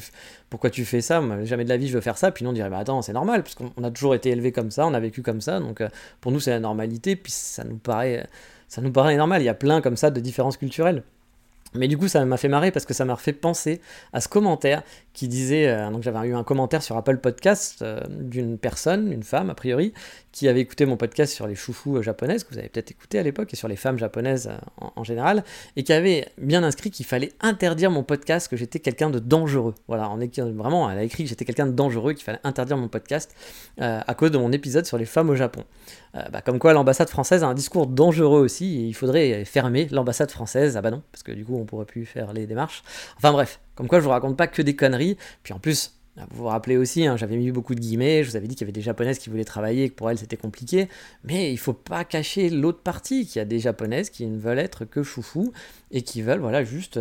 [0.50, 1.22] pourquoi tu fais ça?
[1.44, 2.30] Jamais de la vie, je veux faire ça.
[2.30, 4.70] Puis nous, on dirait, mais attends, c'est normal, parce qu'on a toujours été élevé comme
[4.70, 5.60] ça, on a vécu comme ça.
[5.60, 5.88] Donc euh,
[6.20, 7.16] pour nous, c'est la normalité.
[7.16, 8.26] Puis ça nous paraît
[8.68, 9.42] ça nous paraît normal.
[9.42, 11.02] Il y a plein comme ça de différences culturelles.
[11.76, 13.80] Mais du coup, ça m'a fait marrer parce que ça m'a fait penser
[14.12, 14.82] à ce commentaire
[15.12, 19.22] qui disait, euh, donc j'avais eu un commentaire sur Apple Podcast euh, d'une personne, une
[19.22, 19.92] femme a priori,
[20.32, 23.18] qui avait écouté mon podcast sur les choufous euh, japonaises, que vous avez peut-être écouté
[23.18, 25.44] à l'époque, et sur les femmes japonaises en, général,
[25.76, 29.74] et qui avait bien inscrit qu'il fallait interdire mon podcast, que j'étais quelqu'un de dangereux.
[29.88, 32.76] Voilà, on est vraiment, elle a écrit que j'étais quelqu'un de dangereux, qu'il fallait interdire
[32.76, 33.34] mon podcast
[33.78, 35.64] à cause de mon épisode sur les femmes au Japon.
[36.32, 40.30] Bah, comme quoi l'ambassade française a un discours dangereux aussi, et il faudrait fermer l'ambassade
[40.30, 40.76] française.
[40.76, 42.82] Ah bah non, parce que du coup on pourrait plus faire les démarches.
[43.16, 45.16] Enfin bref, comme quoi je vous raconte pas que des conneries.
[45.42, 45.92] Puis en plus,
[46.30, 48.62] Vous vous rappelez aussi, hein, j'avais mis beaucoup de guillemets, je vous avais dit qu'il
[48.62, 50.88] y avait des japonaises qui voulaient travailler et que pour elles c'était compliqué,
[51.24, 54.58] mais il faut pas cacher l'autre partie, qu'il y a des japonaises qui ne veulent
[54.58, 55.52] être que choufou
[55.90, 56.98] et qui veulent voilà juste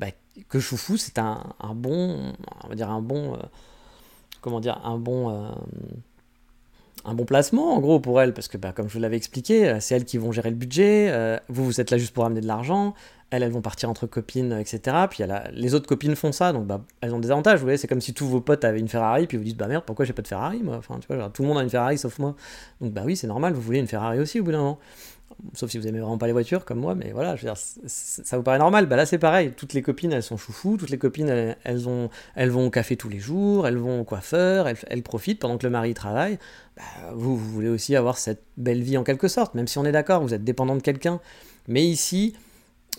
[0.00, 0.08] bah,
[0.48, 2.32] que choufou c'est un, bon,
[2.64, 3.38] on va dire un bon, euh,
[4.40, 5.50] comment dire, un bon, euh,
[7.06, 9.68] un bon placement en gros pour elles, parce que bah, comme je vous l'avais expliqué,
[9.68, 11.12] euh, c'est elles qui vont gérer le budget,
[11.48, 12.94] vous vous êtes là juste pour amener de l'argent,
[13.42, 14.96] elles, vont partir entre copines, etc.
[15.10, 17.58] Puis les autres copines font ça, donc bah, elles ont des avantages.
[17.58, 19.68] Vous voyez, c'est comme si tous vos potes avaient une Ferrari, puis vous dites, bah
[19.68, 20.98] merde, pourquoi j'ai pas de Ferrari, Enfin,
[21.32, 22.34] tout le monde a une Ferrari sauf moi.
[22.80, 24.78] Donc, bah oui, c'est normal, vous voulez une Ferrari aussi au bout d'un moment.
[25.54, 27.36] Sauf si vous aimez vraiment pas les voitures comme moi, mais voilà,
[27.86, 28.86] ça vous paraît normal.
[28.86, 29.52] Bah là, c'est pareil.
[29.56, 30.76] Toutes les copines, elles sont choufou.
[30.76, 34.04] Toutes les copines, elles, ont, elles vont au café tous les jours, elles vont au
[34.04, 36.38] coiffeur, elles, profitent pendant que le mari travaille.
[36.76, 36.82] Bah,
[37.14, 40.22] vous voulez aussi avoir cette belle vie en quelque sorte, même si on est d'accord,
[40.22, 41.20] vous êtes dépendant de quelqu'un.
[41.68, 42.34] Mais ici,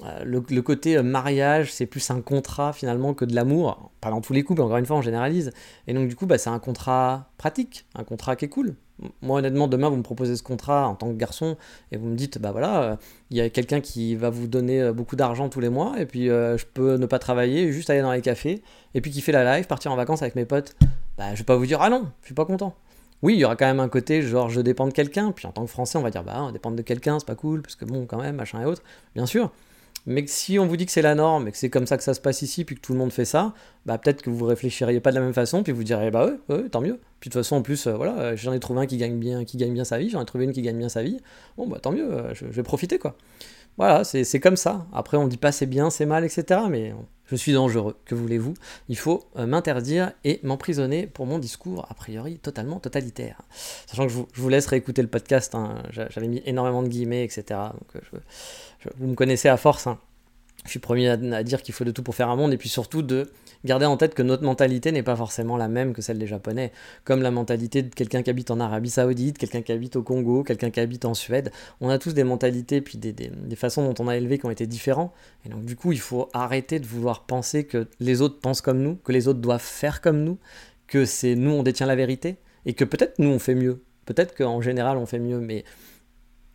[0.03, 3.91] euh, le, côté euh, mariage, c'est plus un contrat finalement que de l'amour.
[4.01, 5.51] Pas dans tous les couples, encore une fois, on généralise.
[5.87, 8.75] Et donc, du coup, bah, c'est un contrat pratique, un contrat qui est cool.
[9.21, 11.55] Moi, honnêtement, demain, vous me proposez ce contrat en tant que garçon
[11.91, 12.95] et vous me dites, bah voilà, euh,
[13.29, 16.25] il y a quelqu'un qui va vous donner beaucoup d'argent tous les mois et puis
[16.25, 18.63] je peux ne pas travailler, juste aller dans les cafés
[18.95, 20.75] et puis kiffer la life, partir en vacances avec mes potes.
[21.17, 22.73] Bah, je vais pas vous dire, ah non, je suis pas content.
[23.23, 25.51] Oui, il y aura quand même un côté genre je dépends de quelqu'un, puis en
[25.51, 27.75] tant que français, on va dire, bah, on dépend de quelqu'un, c'est pas cool, parce
[27.75, 28.83] que bon, quand même, machin et autres,
[29.15, 29.51] bien sûr.
[30.07, 32.03] Mais si on vous dit que c'est la norme et que c'est comme ça que
[32.03, 33.53] ça se passe ici, puis que tout le monde fait ça,
[33.85, 36.69] bah peut-être que vous réfléchiriez pas de la même façon, puis vous direz bah ouais,
[36.69, 36.97] tant mieux.
[37.19, 39.43] Puis de toute façon, en plus, euh, voilà, j'en ai trouvé un qui gagne bien,
[39.43, 41.19] qui gagne bien sa vie, j'en ai trouvé une qui gagne bien sa vie.
[41.57, 43.17] Bon bah tant mieux, euh, je, vais profiter quoi.
[43.77, 44.87] Voilà, c'est comme ça.
[44.93, 46.61] Après, on dit pas c'est bien, c'est mal, etc.
[46.69, 46.95] Mais
[47.25, 48.53] je suis dangereux, que voulez-vous?
[48.87, 53.41] Il faut euh, m'interdire et m'emprisonner pour mon discours, a priori totalement totalitaire.
[53.85, 55.83] Sachant que je vous, laisse réécouter le podcast, hein.
[55.91, 57.59] j'avais mis énormément de guillemets, etc.
[58.97, 59.87] vous me connaissez à force.
[59.87, 59.99] Hein.
[60.65, 62.67] Je suis premier à, dire qu'il faut de tout pour faire un monde, et puis
[62.67, 63.31] surtout de
[63.63, 66.73] garder en tête que notre mentalité n'est pas forcément la même que celle des Japonais.
[67.05, 70.43] Comme la mentalité de quelqu'un qui habite en Arabie Saoudite, quelqu'un qui habite au Congo,
[70.43, 71.51] quelqu'un qui habite en Suède.
[71.79, 74.51] On a tous des mentalités, puis des, des, façons dont on a élevé qui ont
[74.51, 75.13] été différents.
[75.45, 78.81] Et donc, du coup, il faut arrêter de vouloir penser que les autres pensent comme
[78.81, 80.37] nous, que les autres doivent faire comme nous,
[80.87, 83.81] que c'est nous, on détient la vérité, et que peut-être nous, on fait mieux.
[84.05, 85.63] Peut-être qu'en général, on fait mieux, mais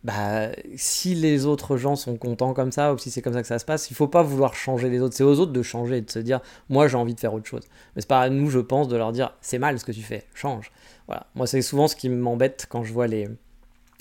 [0.03, 3.47] bah, si les autres gens sont contents comme ça, ou si c'est comme ça que
[3.47, 5.15] ça se passe, il faut pas vouloir changer les autres.
[5.15, 7.47] C'est aux autres de changer et de se dire, moi j'ai envie de faire autre
[7.47, 7.63] chose.
[7.95, 10.01] Mais c'est pas à nous, je pense, de leur dire, c'est mal ce que tu
[10.01, 10.71] fais, change.
[11.07, 11.27] Voilà.
[11.35, 13.27] Moi, c'est souvent ce qui m'embête quand je vois les,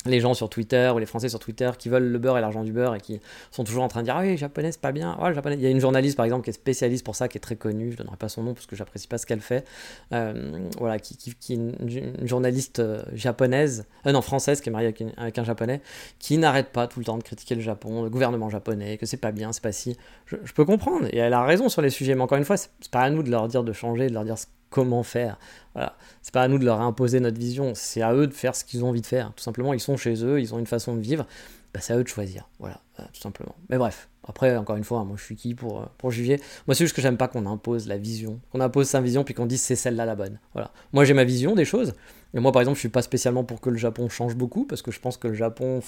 [0.06, 2.64] les gens sur Twitter ou les Français sur Twitter qui veulent le beurre et l'argent
[2.64, 4.92] du beurre et qui sont toujours en train de dire ah oui japonais c'est pas
[4.92, 5.16] bien.
[5.20, 5.56] Oh, japonais.
[5.56, 7.56] il y a une journaliste par exemple qui est spécialiste pour ça qui est très
[7.56, 7.92] connue.
[7.92, 9.64] Je donnerai pas son nom parce que j'apprécie pas ce qu'elle fait.
[10.12, 14.94] Euh, voilà qui, qui, est une, journaliste euh, japonaise euh, non française qui est mariée
[15.16, 15.80] avec, un japonais
[16.18, 19.16] qui n'arrête pas tout le temps de critiquer le Japon le gouvernement japonais que c'est
[19.16, 19.96] pas bien c'est pas si.
[20.26, 21.06] Je, je, peux comprendre.
[21.12, 22.14] Et elle a raison sur les sujets.
[22.14, 24.24] Mais encore une fois c'est pas à nous de leur dire de changer de leur
[24.24, 24.36] dire
[24.72, 25.38] comment faire.
[25.74, 25.96] Voilà.
[26.22, 28.64] C'est pas à nous de leur imposer notre vision, c'est à eux de faire ce
[28.64, 29.32] qu'ils ont envie de faire.
[29.36, 31.26] Tout simplement, ils sont chez eux, ils ont une façon de vivre,
[31.72, 32.48] bah, c'est à eux de choisir.
[32.58, 33.54] Voilà, euh, tout simplement.
[33.68, 36.40] Mais bref, après, encore une fois, moi je suis qui pour, euh, pour juger?
[36.66, 39.34] Moi, c'est juste que j'aime pas qu'on impose la vision, qu'on impose sa vision puis
[39.34, 40.40] qu'on dise c'est celle-là la bonne.
[40.54, 40.72] Voilà.
[40.92, 41.94] Moi, j'ai ma vision des choses.
[42.34, 44.82] Et moi, par exemple, je suis pas spécialement pour que le Japon change beaucoup parce
[44.82, 45.82] que je pense que le Japon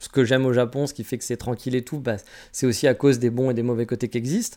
[0.00, 2.16] ce que j'aime au Japon, ce qui fait que c'est tranquille et tout, bah,
[2.52, 4.56] c'est aussi à cause des bons et des mauvais côtés qui existent.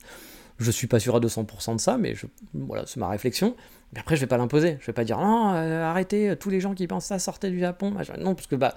[0.60, 2.16] Je suis pas sûr à 200% de ça, mais
[2.54, 3.56] voilà, c'est ma réflexion.
[3.94, 4.78] Mais après, je vais pas l'imposer.
[4.80, 7.60] Je vais pas dire non, euh, arrêtez, tous les gens qui pensent ça, sortez du
[7.60, 7.94] Japon.
[8.20, 8.74] Non, parce que bah,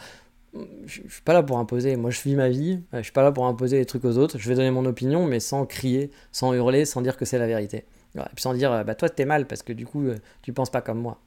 [0.87, 1.97] je, suis pas là pour imposer.
[1.97, 2.81] Moi, je vis ma vie.
[2.93, 4.39] Je suis pas là pour imposer les trucs aux autres.
[4.39, 7.47] Je vais donner mon opinion, mais sans crier, sans hurler, sans dire que c'est la
[7.47, 7.85] vérité.
[8.17, 10.71] Et puis sans dire, bah toi, t'es mal parce que du coup, euh, tu penses
[10.71, 11.21] pas comme moi.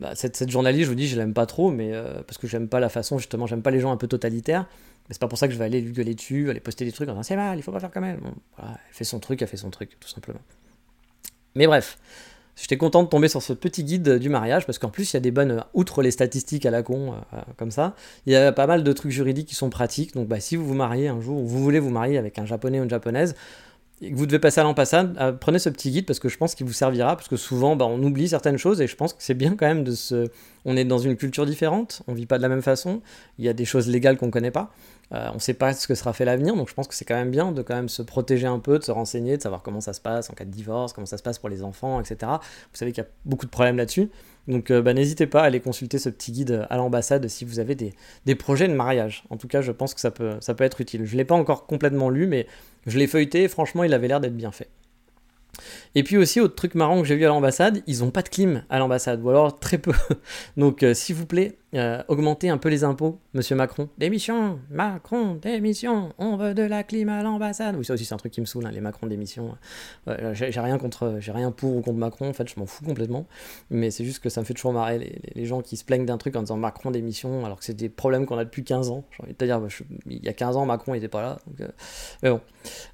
[0.00, 2.68] Bah, cette, journaliste, je vous dis, je l'aime pas trop, mais euh, parce que j'aime
[2.68, 4.66] pas la façon, justement, j'aime pas les gens un peu totalitaires.
[5.08, 6.92] Mais c'est pas pour ça que je vais aller lui gueuler dessus, aller poster des
[6.92, 8.18] trucs en disant c'est mal, il faut pas faire comme elle.
[8.56, 10.40] voilà, elle fait son truc, elle fait son truc, tout simplement.
[11.54, 11.98] Mais bref,
[12.56, 15.18] j'étais content de tomber sur ce petit guide du mariage parce qu'en plus il y
[15.18, 17.94] a des bonnes, outre les statistiques à la con euh, comme ça,
[18.26, 20.14] il y a pas mal de trucs juridiques qui sont pratiques.
[20.14, 22.46] Donc bah, si vous vous mariez un jour ou vous voulez vous marier avec un
[22.46, 23.34] japonais ou une japonaise,
[24.02, 26.36] et que vous devez passer à l'ambassade, euh, prenez ce petit guide parce que je
[26.36, 29.14] pense qu'il vous servira, parce que souvent bah, on oublie certaines choses et je pense
[29.14, 30.28] que c'est bien quand même de se...
[30.64, 33.00] On est dans une culture différente, on vit pas de la même façon,
[33.38, 34.70] il y a des choses légales qu'on connaît pas,
[35.12, 37.04] euh, on ne sait pas ce que sera fait l'avenir, donc je pense que c'est
[37.04, 39.62] quand même bien de quand même se protéger un peu, de se renseigner, de savoir
[39.62, 42.00] comment ça se passe en cas de divorce, comment ça se passe pour les enfants,
[42.00, 42.16] etc.
[42.22, 44.10] Vous savez qu'il y a beaucoup de problèmes là-dessus,
[44.48, 47.60] donc euh, bah, n'hésitez pas à aller consulter ce petit guide à l'ambassade si vous
[47.60, 49.24] avez des, projets de mariage.
[49.30, 51.04] En tout cas, je pense que ça peut, ça peut être utile.
[51.04, 52.46] Je ne l'ai pas encore complètement lu, mais
[52.86, 54.68] je l'ai feuilleté et franchement, il avait l'air d'être bien fait.
[55.98, 58.28] Et puis aussi, autre truc marrant que j'ai vu à l'ambassade, ils ont pas de
[58.28, 59.92] clim à l'ambassade, ou alors très peu.
[60.58, 63.88] Donc euh, s'il vous plaît, euh, augmentez un peu les impôts, monsieur Macron.
[63.96, 67.76] Démission, Macron, démission, on veut de la clim à l'ambassade.
[67.76, 69.56] Oui, ça aussi c'est un truc qui me saoule, hein, les Macron démission.
[70.32, 73.26] j'ai rien rien pour ou contre Macron, en fait, je m'en fous complètement.
[73.70, 76.18] Mais c'est juste que ça me fait toujours marrer les, gens qui se plaignent d'un
[76.18, 79.04] truc en disant Macron démission, alors que c'est des problèmes qu'on a depuis 15 ans.
[79.12, 79.68] J'ai envie de te dire, bah,
[80.06, 81.38] il y a 15 ans, Macron n'était pas là.
[81.46, 81.72] Donc, euh,
[82.22, 82.40] mais bon.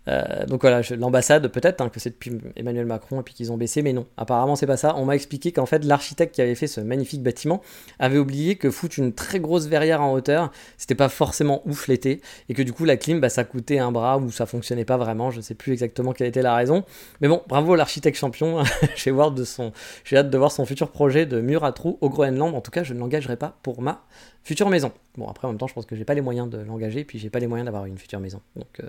[0.09, 3.57] Euh, donc voilà, l'ambassade, peut-être hein, que c'est depuis Emmanuel Macron et puis qu'ils ont
[3.57, 4.94] baissé, mais non, apparemment c'est pas ça.
[4.96, 7.62] On m'a expliqué qu'en fait, l'architecte qui avait fait ce magnifique bâtiment
[7.98, 12.20] avait oublié que foutre une très grosse verrière en hauteur, c'était pas forcément ouf l'été,
[12.48, 14.96] et que du coup, la clim, bah, ça coûtait un bras ou ça fonctionnait pas
[14.96, 15.31] vraiment.
[15.31, 16.85] Je sais plus exactement quelle était la raison.
[17.20, 18.62] Mais bon, bravo l'architecte champion.
[18.96, 22.55] J'ai hâte, de voir son futur projet de mur à trous au Groenland.
[22.55, 24.02] En tout cas, je ne l'engagerai pas pour ma
[24.44, 24.92] future maison.
[25.16, 27.18] Bon, après, en même temps, je pense que j'ai pas les moyens de l'engager, puis
[27.18, 28.40] j'ai pas les moyens d'avoir une future maison.
[28.57, 28.88] Donc, euh,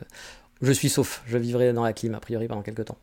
[0.62, 1.24] je suis sauf.
[1.28, 2.98] Je vivrai dans la clim, a priori, pendant quelques temps.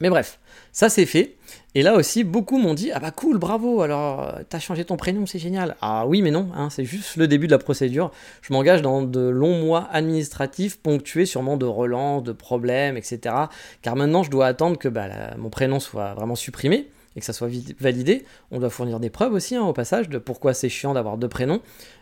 [0.00, 0.40] Mais bref,
[0.72, 1.36] ça c'est fait.
[1.74, 4.96] Et là aussi, beaucoup m'ont dit Ah bah cool, bravo, alors euh, t'as changé ton
[4.96, 5.76] prénom, c'est génial.
[5.80, 8.10] Ah oui, mais non, hein, c'est juste le début de la procédure.
[8.42, 13.34] Je m'engage dans de longs mois administratifs ponctués sûrement de relance, de problèmes, etc.
[13.82, 17.32] Car maintenant, je dois attendre que bah, mon prénom soit vraiment supprimé et que ça
[17.32, 17.48] soit
[17.78, 21.18] validé, on doit fournir des preuves aussi hein, au passage de pourquoi c'est chiant d'avoir
[21.18, 21.60] deux prénoms,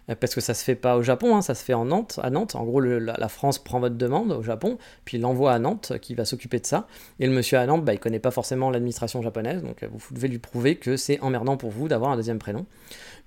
[0.08, 2.18] euh, parce que ça se fait pas au Japon, hein, ça se fait en Nantes,
[2.22, 2.54] à Nantes.
[2.54, 6.24] En gros, la, France prend votre demande au Japon, puis l'envoie à Nantes, qui va
[6.24, 6.86] s'occuper de ça.
[7.18, 10.14] Et le monsieur à Nantes, bah, il connaît pas forcément l'administration japonaise, donc euh, vous
[10.14, 12.66] devez lui prouver que c'est emmerdant pour vous d'avoir un deuxième prénom.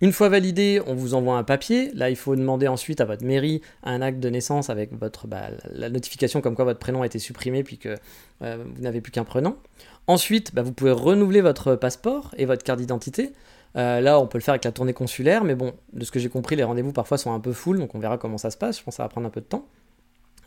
[0.01, 1.91] Une fois validé, on vous envoie un papier.
[1.93, 5.49] Là, il faut demander ensuite à votre mairie un acte de naissance avec votre, bah,
[5.71, 7.95] la notification comme quoi votre prénom a été supprimé puis que
[8.41, 9.55] euh, vous n'avez plus qu'un prénom.
[10.07, 13.33] Ensuite, bah, vous pouvez renouveler votre passeport et votre carte d'identité.
[13.75, 16.19] Euh, là, on peut le faire avec la tournée consulaire, mais bon, de ce que
[16.19, 18.57] j'ai compris, les rendez-vous parfois sont un peu full, donc on verra comment ça se
[18.57, 18.79] passe.
[18.79, 19.65] Je pense que ça va prendre un peu de temps.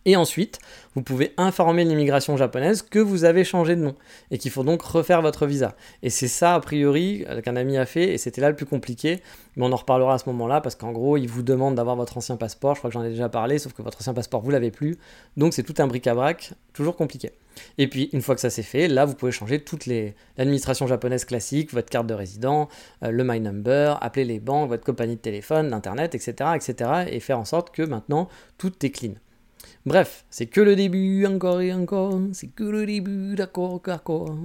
[0.06, 0.60] Et ensuite,
[0.94, 3.96] vous pouvez informer l'immigration japonaise que vous avez changé de nom
[4.30, 5.74] et qu'il faut donc refaire votre visa.
[6.04, 8.66] Et c'est ça, a priori, euh, qu'un ami a fait, et c'était là le plus
[8.66, 9.20] compliqué.
[9.56, 12.16] Mais on en reparlera à ce moment-là, parce qu'en gros, il vous demande d'avoir votre
[12.16, 12.76] ancien passeport.
[12.76, 14.96] Je crois que j'en ai déjà parlé, sauf que votre ancien passeport, vous l'avez plus.
[15.36, 17.32] Donc c'est tout un bric-à-brac, toujours compliqué.
[17.78, 21.24] Et puis, une fois que ça c'est fait, là, vous pouvez changer toute l'administration japonaise
[21.24, 22.68] classique, votre carte de résident,
[23.02, 27.18] euh, le My Number, appeler les banques, votre compagnie de téléphone, l'internet, etc., etc., et
[27.18, 29.14] faire en sorte que maintenant, tout est clean.
[29.86, 34.36] Bref, c'est que le début, encore et encore, c'est que le début, d'accord, d'accord.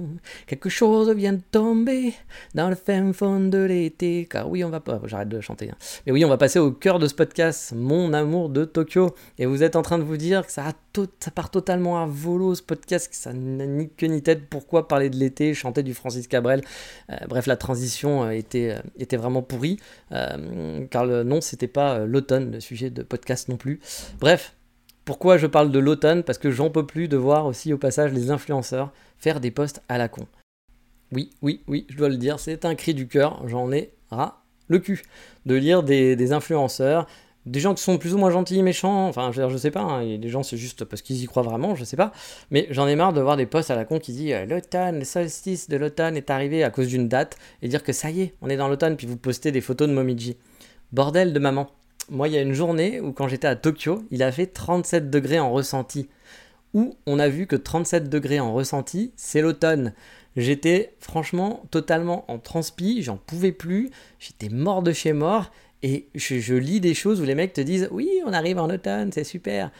[0.46, 2.14] Quelque chose vient de tomber
[2.54, 5.76] dans le fin fond de l'été, car oui, on va pas, j'arrête de chanter, hein.
[6.06, 9.46] mais oui, on va passer au cœur de ce podcast, Mon amour de Tokyo, et
[9.46, 10.74] vous êtes en train de vous dire que ça,
[11.18, 14.86] ça part totalement à volo ce podcast, que ça n'a ni queue ni tête, pourquoi
[14.86, 16.62] parler de l'été, chanter du Francis Cabrel,
[17.10, 22.06] euh, bref, la transition euh, était, euh, était vraiment pourrie, car le, non, c'était pas
[22.06, 23.80] l'automne, le sujet de podcast non plus.
[24.20, 24.54] Bref,
[25.04, 26.22] pourquoi je parle de l'automne?
[26.22, 29.82] Parce que j'en peux plus de voir aussi au passage les influenceurs faire des posts
[29.88, 30.26] à la con.
[31.12, 34.42] Oui, oui, oui, je dois le dire, c'est un cri du cœur, j'en ai ras
[34.68, 35.02] le cul
[35.44, 37.06] de lire des, influenceurs,
[37.44, 40.16] des gens qui sont plus ou moins gentils, méchants, enfin je, je sais pas, hein,
[40.16, 42.12] des gens c'est juste parce qu'ils y croient vraiment, je sais pas,
[42.50, 45.00] mais j'en ai marre de voir des posts à la con qui disent euh, l'automne,
[45.00, 48.22] le solstice de l'automne est arrivé à cause d'une date, et dire que ça y
[48.22, 50.36] est, on est dans l'automne, puis vous postez des photos de Momiji.
[50.92, 51.70] Bordel de maman,
[52.10, 55.10] moi, il y a une journée où, quand j'étais à Tokyo, il a fait 37
[55.10, 56.08] degrés en ressenti.
[56.74, 59.92] Où on a vu que 37 degrés en ressenti, c'est l'automne.
[60.36, 65.50] J'étais franchement totalement en transpi, j'en pouvais plus, j'étais mort de chez mort.
[65.82, 68.70] Et je, je, lis des choses où les mecs te disent Oui, on arrive en
[68.70, 69.70] automne, c'est super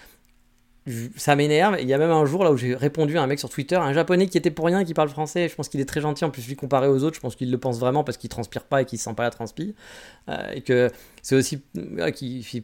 [1.17, 1.77] ça m'énerve.
[1.81, 3.77] Il y a même un jour là où j'ai répondu à un mec sur Twitter,
[3.77, 5.49] un japonais qui était pour rien, qui parle français.
[5.49, 6.25] Je pense qu'il est très gentil.
[6.25, 8.65] En plus, lui comparé aux autres, je pense qu'il le pense vraiment parce qu'il transpire
[8.65, 9.75] pas et qu'il sent pas la transpi.
[10.29, 10.91] Euh, et que
[11.23, 11.63] c'est aussi.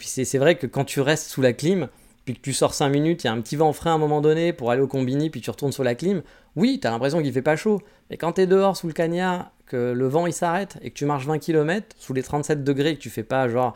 [0.00, 1.88] c'est vrai que quand tu restes sous la clim,
[2.24, 3.98] puis que tu sors 5 minutes, il y a un petit vent frais à un
[3.98, 6.22] moment donné pour aller au combini, puis tu retournes sous la clim,
[6.56, 7.80] oui, t'as l'impression qu'il fait pas chaud.
[8.10, 11.04] Mais quand t'es dehors sous le cagnard, que le vent il s'arrête et que tu
[11.04, 13.74] marches 20 km sous les 37 degrés, que tu fais pas genre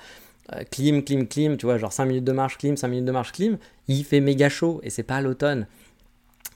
[0.71, 3.33] clim, clim, clim, tu vois, genre 5 minutes de marche, clim, 5 minutes de marche,
[3.33, 5.67] clim, il fait méga chaud et c'est pas l'automne.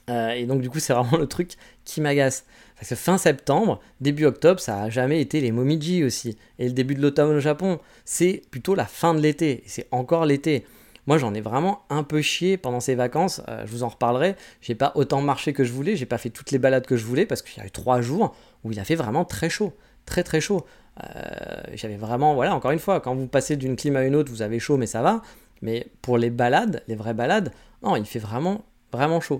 [0.09, 1.53] Euh, et donc du coup c'est vraiment le truc
[1.85, 2.45] qui m'agace.
[2.75, 6.37] Parce que fin septembre, début octobre, ça a jamais été les Momiji aussi.
[6.59, 9.63] Et le début de l'automne au Japon, c'est plutôt la fin de l'été.
[9.65, 10.65] C'est encore l'été.
[11.07, 13.41] Moi j'en ai vraiment un peu chié pendant ces vacances.
[13.47, 14.35] Euh, je vous en reparlerai.
[14.61, 15.95] J'ai pas autant marché que je voulais.
[15.95, 18.01] J'ai pas fait toutes les balades que je voulais parce qu'il y a eu trois
[18.01, 19.73] jours où il a fait vraiment très chaud.
[20.05, 20.65] Très très chaud.
[21.03, 24.31] Euh, j'avais vraiment, voilà, encore une fois, quand vous passez d'une clim à une autre,
[24.31, 25.21] vous avez chaud, mais ça va.
[25.61, 27.51] Mais pour les balades, les vraies balades,
[27.83, 29.39] non, il fait vraiment, vraiment chaud.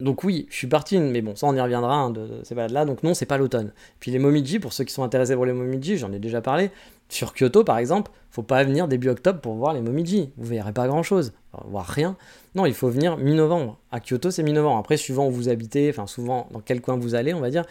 [0.00, 2.84] Donc oui, je suis parti, mais bon, ça on y reviendra hein, de, ces balades-là.
[2.84, 3.72] Donc non, c'est pas l'automne.
[3.98, 6.70] Puis les Momiji, pour ceux qui sont intéressés pour les Momiji, j'en ai déjà parlé.
[7.08, 10.30] Sur Kyoto, par exemple, faut pas venir début octobre pour voir les Momiji.
[10.36, 11.32] Vous verrez pas grand-chose,
[11.66, 12.16] voir rien.
[12.54, 13.78] Non, il faut venir mi-novembre.
[13.92, 14.78] À Kyoto, c'est mi-novembre.
[14.78, 17.64] Après, suivant où vous habitez, enfin souvent dans quel coin vous allez, on va dire,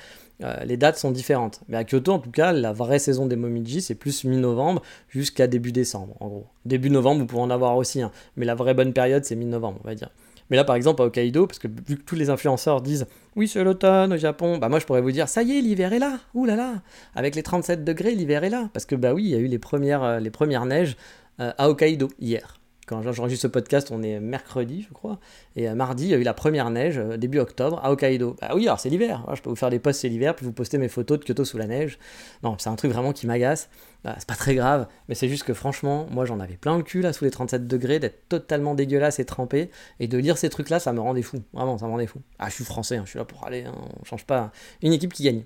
[0.43, 1.61] euh, les dates sont différentes.
[1.67, 5.47] Mais à Kyoto, en tout cas, la vraie saison des Momiji, c'est plus mi-novembre jusqu'à
[5.47, 6.47] début décembre, en gros.
[6.65, 8.11] Début novembre, vous pouvez en avoir aussi, hein.
[8.35, 10.09] mais la vraie bonne période, c'est mi-novembre, on va dire.
[10.49, 13.47] Mais là, par exemple, à Hokkaido, parce que vu que tous les influenceurs disent oui,
[13.47, 15.99] c'est l'automne au Japon, bah moi je pourrais vous dire ça y est, l'hiver est
[15.99, 16.81] là, ouh là là,
[17.15, 18.69] avec les 37 degrés, l'hiver est là.
[18.73, 20.95] Parce que bah oui, il y a eu les premières, euh, les premières neiges
[21.39, 22.59] euh, à Hokkaido hier.
[22.85, 25.19] Quand j'enregistre ce podcast, on est mercredi, je crois.
[25.55, 28.35] Et euh, mardi, il y a eu la première neige, début octobre, à Hokkaido.
[28.41, 29.25] Bah oui, alors c'est l'hiver.
[29.33, 31.45] Je peux vous faire des posts, c'est l'hiver, puis vous poster mes photos de Kyoto
[31.45, 31.97] sous la neige.
[32.43, 33.69] Non, c'est un truc vraiment qui m'agace.
[34.05, 36.83] Bah, c'est pas très grave, mais c'est juste que franchement, moi j'en avais plein le
[36.83, 40.49] cul là sous les 37 degrés, d'être totalement dégueulasse et trempé, et de lire ces
[40.49, 41.37] trucs là, ça me rendait fou.
[41.53, 42.19] Vraiment, ça me rendait fou.
[42.37, 44.51] Ah, je suis français, hein, je suis là pour aller, hein, on change pas.
[44.83, 45.43] Une équipe qui gagne.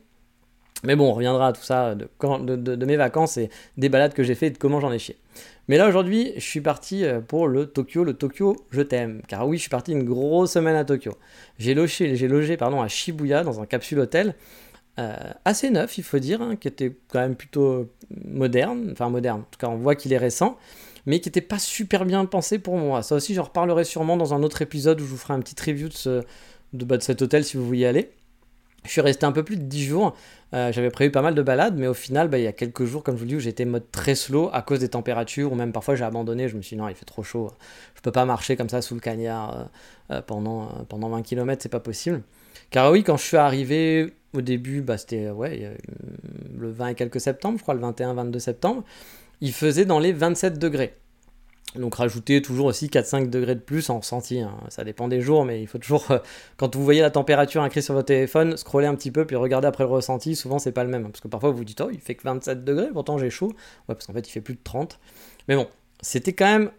[0.84, 2.10] Mais bon, on reviendra à tout ça de,
[2.56, 5.18] de, mes vacances et des balades que j'ai fait et de comment j'en ai chié.
[5.70, 9.22] Mais là aujourd'hui, je suis parti euh, pour le Tokyo, le Tokyo, je t'aime.
[9.28, 11.14] Car oui, je suis parti une grosse semaine à Tokyo.
[11.60, 14.34] J'ai logé, pardon, à Shibuya dans un capsule hôtel.
[14.98, 17.88] Euh, assez neuf, il faut dire, hein, qui était quand même plutôt
[18.26, 20.58] moderne, enfin moderne, en tout cas on voit qu'il est récent,
[21.06, 23.04] mais qui n'était pas super bien pensé pour moi.
[23.04, 25.56] Ça aussi, j'en reparlerai sûrement dans un autre épisode où je vous ferai un petit
[25.64, 26.24] review de, ce,
[26.74, 28.10] de, bah, cet hôtel si vous voulez y aller.
[28.86, 30.16] Je suis resté un peu plus de 10 jours,
[30.54, 32.86] euh, j'avais prévu pas mal de balades, mais au final, bah, il y a quelques
[32.86, 35.52] jours, comme je vous le dis, où j'étais mode très slow à cause des températures,
[35.52, 37.52] ou même parfois j'ai abandonné, je me suis dit non, il fait trop chaud,
[37.96, 39.70] je peux pas marcher comme ça sous le cagnard
[40.12, 42.22] euh, pendant, pendant 20 km, c'est pas possible.
[42.72, 45.76] Car oui, quand je suis arrivé au début, bah, c'était ouais,
[46.58, 48.84] le 20 et quelques septembre, je crois, le 21-22 septembre,
[49.42, 50.96] il faisait dans les 27 degrés.
[51.76, 54.40] Donc rajouter toujours aussi 4-5 degrés de plus en ressenti.
[54.40, 54.58] Hein.
[54.70, 56.06] Ça dépend des jours, mais il faut toujours,
[56.58, 59.68] quand vous voyez la température inscrite sur votre téléphone, scroller un petit peu puis regarder
[59.68, 60.36] après le ressenti.
[60.36, 61.06] Souvent, c'est pas le même.
[61.06, 63.30] Hein, parce que parfois, vous vous dites, oh, il fait que 27 degrés, pourtant j'ai
[63.30, 63.50] chaud.
[63.88, 65.00] Ouais, parce qu'en fait, il fait plus de 30.
[65.48, 65.68] Mais bon,
[66.02, 66.72] c'était quand même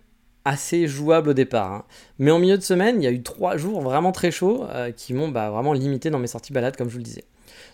[0.44, 1.72] assez jouable au départ.
[1.72, 1.85] Hein.
[2.18, 4.90] Mais en milieu de semaine, il y a eu 3 jours vraiment très chauds euh,
[4.90, 7.24] qui m'ont bah, vraiment limité dans mes sorties balades, comme je vous le disais.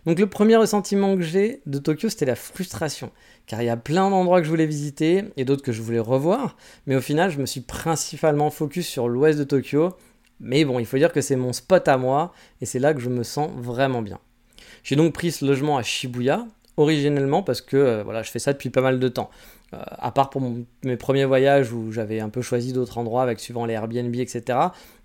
[0.07, 3.11] Donc le premier ressentiment que j'ai de Tokyo, c'était la frustration.
[3.47, 5.99] Car il y a plein d'endroits que je voulais visiter et d'autres que je voulais
[5.99, 6.57] revoir.
[6.87, 9.95] Mais au final, je me suis principalement focus sur l'ouest de Tokyo.
[10.41, 13.01] Mais bon, il faut dire que c'est mon spot à moi et c'est là que
[13.01, 14.19] je me sens vraiment bien.
[14.83, 16.47] J'ai donc pris ce logement à Shibuya,
[16.77, 19.31] originellement parce que euh, voilà, je fais ça depuis pas mal de temps.
[19.75, 20.43] Euh, à part pour
[20.85, 24.59] mes premiers voyages où j'avais un peu choisi d'autres endroits avec suivant les Airbnb, etc.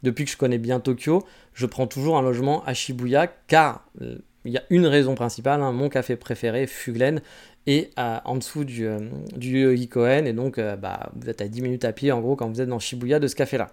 [0.03, 4.19] Depuis que je connais bien Tokyo, je prends toujours un logement à Shibuya car euh,
[4.45, 7.21] il y a une raison principale, hein, mon café préféré, Fuglen,
[7.67, 8.99] est en dessous du, euh,
[9.35, 12.49] du et donc euh, bah, vous êtes à 10 minutes à pied en gros quand
[12.49, 13.69] vous êtes dans Shibuya de ce café-là.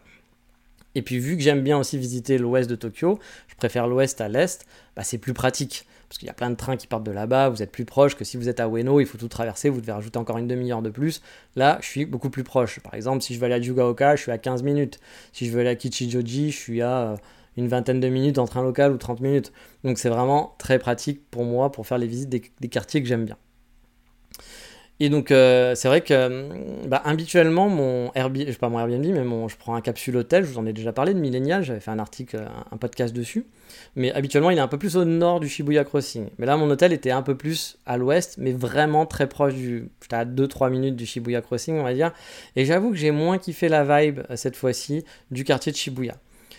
[0.95, 4.29] Et puis vu que j'aime bien aussi visiter l'ouest de Tokyo, je préfère l'ouest à
[4.29, 5.87] l'est, bah, c'est plus pratique.
[6.09, 8.17] Parce qu'il y a plein de trains qui partent de là-bas, vous êtes plus proche
[8.17, 10.49] que si vous êtes à Ueno, il faut tout traverser, vous devez rajouter encore une
[10.49, 11.21] demi-heure de plus.
[11.55, 12.81] Là, je suis beaucoup plus proche.
[12.81, 15.01] Par exemple, si je veux aller à Jugaoka, je suis à 15 minutes.
[15.35, 17.17] Si je veux aller à Kichijoji, je suis à euh,
[17.57, 19.53] une vingtaine de minutes en train local ou 30 minutes.
[19.85, 23.25] Donc c'est vraiment très pratique pour moi pour faire les visites des, quartiers que j'aime
[23.25, 23.37] bien.
[25.01, 26.49] Et donc euh, c'est vrai que
[26.89, 30.51] bah, habituellement mon Airbnb, je pas mon Airbnb, mais je prends un capsule hôtel, je
[30.51, 33.47] vous en ai déjà parlé de Millennial, j'avais fait un article, un, podcast dessus.
[33.95, 36.27] Mais habituellement il est un peu plus au nord du Shibuya Crossing.
[36.39, 39.89] Mais là mon hôtel était un peu plus à l'ouest, mais vraiment très proche du...
[40.03, 42.13] J'étais à 2-3 minutes du Shibuya Crossing on va dire.
[42.57, 46.17] Et j'avoue que j'ai moins kiffé la vibe euh, cette fois-ci du quartier de Shibuya.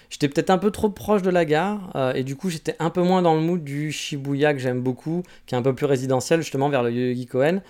[0.09, 2.89] J'étais peut-être un peu trop proche de la gare euh, et du coup j'étais un
[2.89, 5.85] peu moins dans le mood du Shibuya que j'aime beaucoup, qui est un peu plus
[5.85, 7.61] résidentiel justement vers le Yogi Koen.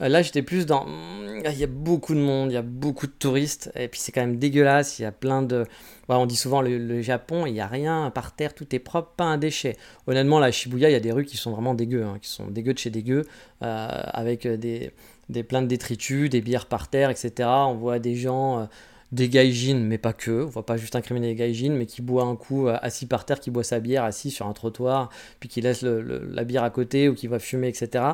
[0.00, 0.86] Euh, là j'étais plus dans...
[0.86, 4.00] Hmm, il y a beaucoup de monde, il y a beaucoup de touristes et puis
[4.00, 5.64] c'est quand même dégueulasse, il y a plein de...
[6.08, 9.24] on dit souvent le, Japon, il n'y a rien par terre, tout est propre, pas
[9.24, 9.76] un déchet.
[10.06, 12.28] Honnêtement là à Shibuya il y a des rues qui sont vraiment dégueu, hein, qui
[12.28, 13.26] sont dégueu de chez dégueu,
[13.62, 14.92] euh, avec des,
[15.30, 17.48] des plein de détritus, des bières par terre, etc.
[17.48, 18.68] On voit des gens
[19.12, 22.24] des gaijins, mais pas que, on va pas juste incriminer les gaijins, mais qui boit
[22.24, 25.48] un coup euh, assis par terre, qui boit sa bière assis sur un trottoir, puis
[25.48, 28.04] qui laisse la bière à côté ou qui va fumer, etc.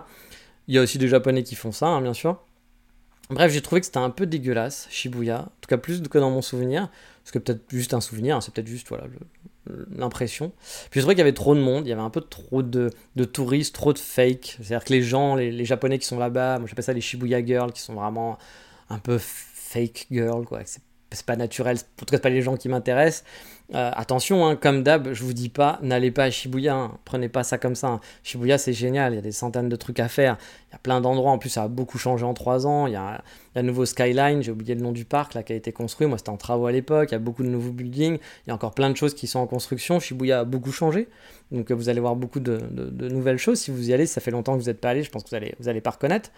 [0.68, 2.40] Il y a aussi des japonais qui font ça, hein, bien sûr.
[3.30, 6.30] Bref, j'ai trouvé que c'était un peu dégueulasse, Shibuya, en tout cas plus que dans
[6.30, 6.90] mon souvenir,
[7.22, 9.04] parce que peut-être juste un souvenir, hein, c'est peut-être juste voilà
[9.96, 10.52] l'impression.
[10.90, 12.62] Puis je trouvais qu'il y avait trop de monde, il y avait un peu trop
[12.62, 12.90] de,
[13.32, 14.58] touristes, trop de fake.
[14.58, 17.44] C'est-à-dire que les gens, les, les japonais qui sont là-bas, moi j'appelle ça les Shibuya
[17.44, 18.36] girls, qui sont vraiment
[18.90, 19.18] un peu
[19.74, 20.60] fake girl, quoi.
[20.64, 23.24] C'est pas naturel, en tout cas, pas les gens qui m'intéressent.
[23.74, 26.98] Euh, attention, hein, comme d'hab, je vous dis pas, n'allez pas à Shibuya, hein.
[27.04, 27.86] prenez pas ça comme ça.
[27.88, 28.00] Hein.
[28.22, 30.36] Shibuya, c'est génial, il y a des centaines de trucs à faire,
[30.68, 32.92] il y a plein d'endroits, en plus, ça a beaucoup changé en trois ans, il
[32.92, 33.22] y a,
[33.54, 35.56] Il y a le nouveau Skyline, j'ai oublié le nom du parc là, qui a
[35.56, 36.06] été construit.
[36.06, 37.10] Moi, c'était en travaux à l'époque.
[37.10, 38.18] Il y a beaucoup de nouveaux buildings.
[38.18, 40.00] Il y a encore plein de choses qui sont en construction.
[40.00, 41.08] Shibuya a beaucoup changé.
[41.52, 42.58] Donc, vous allez voir beaucoup de,
[43.08, 43.60] nouvelles choses.
[43.60, 45.30] Si vous y allez, ça fait longtemps que vous n'êtes pas allé, je pense que
[45.30, 46.30] vous n'allez vous allez pas reconnaître.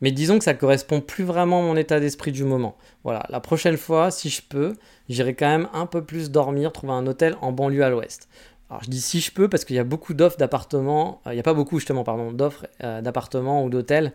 [0.00, 2.76] Mais disons que ça correspond plus vraiment à mon état d'esprit du moment.
[3.04, 4.74] Voilà, la prochaine fois, si je peux,
[5.08, 8.28] j'irai quand même un peu plus dormir, trouver un hôtel en banlieue à l'ouest.
[8.70, 11.34] Alors je dis si je peux parce qu'il y a beaucoup d'offres d'appartements, euh, il
[11.34, 14.12] n'y a pas beaucoup justement, pardon, d'offres euh, d'appartements ou d'hôtels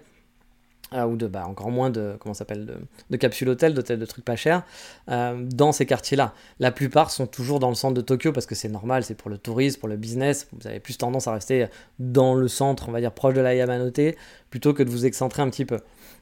[0.93, 2.77] euh, ou de bah, encore moins de comment s'appelle
[3.09, 4.63] de, capsules hôtels, d'hôtels de trucs pas chers
[5.07, 6.33] dans ces quartiers-là.
[6.59, 9.29] La plupart sont toujours dans le centre de Tokyo parce que c'est normal, c'est pour
[9.29, 10.47] le tourisme, pour le business.
[10.53, 11.67] Vous avez plus tendance à rester
[11.99, 14.15] dans le centre, on va dire proche de la Yamanote,
[14.49, 15.79] plutôt que de vous excentrer un petit peu.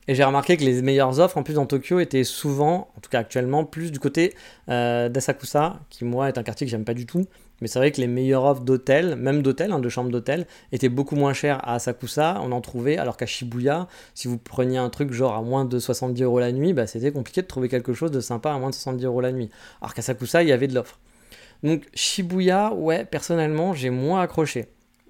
[0.07, 3.09] Et j'ai remarqué que les meilleures offres en plus dans Tokyo étaient souvent, en tout
[3.09, 4.35] cas actuellement, plus du côté
[4.67, 7.25] d'Asakusa, qui moi est un quartier que j'aime pas du tout,
[7.61, 10.89] mais c'est vrai que les meilleures offres d'hôtel, même d'hôtel, hein, de chambres d'hôtel, étaient
[10.89, 12.39] beaucoup moins chères à Asakusa.
[12.43, 15.79] On en trouvait, alors qu'à Shibuya, si vous preniez un truc genre à moins de
[15.79, 18.69] 70 euros la nuit, bah, c'était compliqué de trouver quelque chose de sympa à moins
[18.69, 19.49] de 70 euros la nuit.
[19.81, 20.99] Alors qu'à Sakusa, il y avait de l'offre.
[21.63, 24.67] Donc Shibuya, ouais, personnellement, j'ai moins accroché.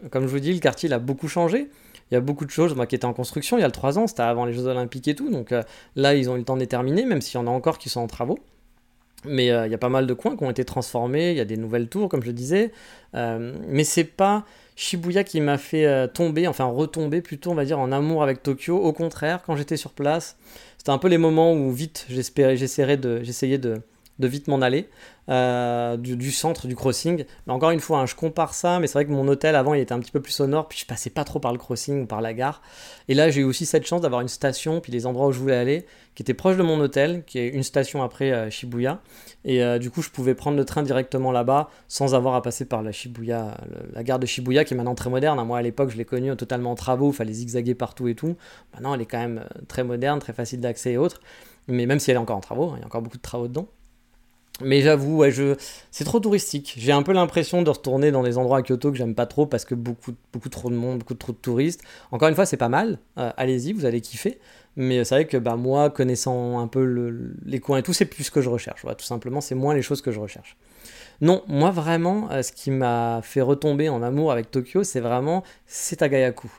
[0.10, 1.70] Comme je vous dis, le quartier il a beaucoup changé.
[2.12, 3.98] Il y a beaucoup de choses qui étaient en construction il y a le 3
[3.98, 5.30] ans, c'était avant les Jeux Olympiques et tout.
[5.30, 5.64] Donc euh,
[5.96, 7.88] là, ils ont eu le temps de terminer, même s'il y en a encore qui
[7.88, 8.40] sont en travaux.
[9.26, 11.42] Mais euh, il y a pas mal de coins qui ont été transformés, il y
[11.42, 12.72] a des nouvelles tours, comme je disais.
[13.16, 17.66] Euh, mais c'est pas Shibuya qui m'a fait euh, tomber, enfin retomber plutôt, on va
[17.66, 18.78] dire, en amour avec Tokyo.
[18.78, 20.38] Au contraire, quand j'étais sur place,
[20.78, 23.82] c'était un peu les moments où vite j'essayais de, j'essayais de
[24.20, 24.88] vite m'en aller.
[25.30, 27.26] Euh, du, centre du crossing.
[27.46, 29.76] Mais encore une fois, hein, je compare ça, mais c'est vrai que mon hôtel avant
[29.76, 31.60] il était un petit peu plus au nord, puis je passais pas trop par le
[31.60, 32.62] crossing ou par la gare.
[33.08, 35.40] Et là, j'ai eu aussi cette chance d'avoir une station, puis les endroits où je
[35.40, 39.00] voulais aller, qui étaient proches de mon hôtel, qui est une station après euh, Shibuya.
[39.46, 42.66] Et euh, du coup, je pouvais prendre le train directement là-bas sans avoir à passer
[42.66, 43.58] par la Shibuya,
[43.94, 45.38] la gare de Shibuya qui est maintenant très moderne.
[45.40, 45.46] Hein.
[45.46, 48.36] Moi à l'époque, je l'ai connue totalement en travaux, il fallait zigzaguer partout et tout.
[48.74, 51.22] Maintenant, elle est quand même très moderne, très facile d'accès et autres.
[51.68, 53.22] Mais même si elle est encore en travaux, hein, il y a encore beaucoup de
[53.22, 53.68] travaux dedans.
[54.64, 55.56] Mais j'avoue, je...
[55.92, 56.76] c'est trop touristique.
[56.78, 59.46] J'ai un peu l'impression de retourner dans des endroits à Kyoto que j'aime pas trop
[59.46, 61.82] parce que beaucoup, beaucoup trop de monde, beaucoup trop de touristes.
[62.12, 63.00] Encore une fois, c'est pas mal.
[63.18, 64.40] Euh, allez-y, vous allez kiffer.
[64.76, 67.14] Mais c'est vrai que bah, moi, connaissant un peu
[67.46, 68.86] les coins et tout, c'est plus ce que je recherche.
[68.98, 70.56] tout simplement, c'est moins les choses que je recherche.
[71.20, 75.44] Non, moi vraiment, euh, ce qui m'a fait retomber en amour avec Tokyo, c'est vraiment
[75.68, 76.50] Setagayaku.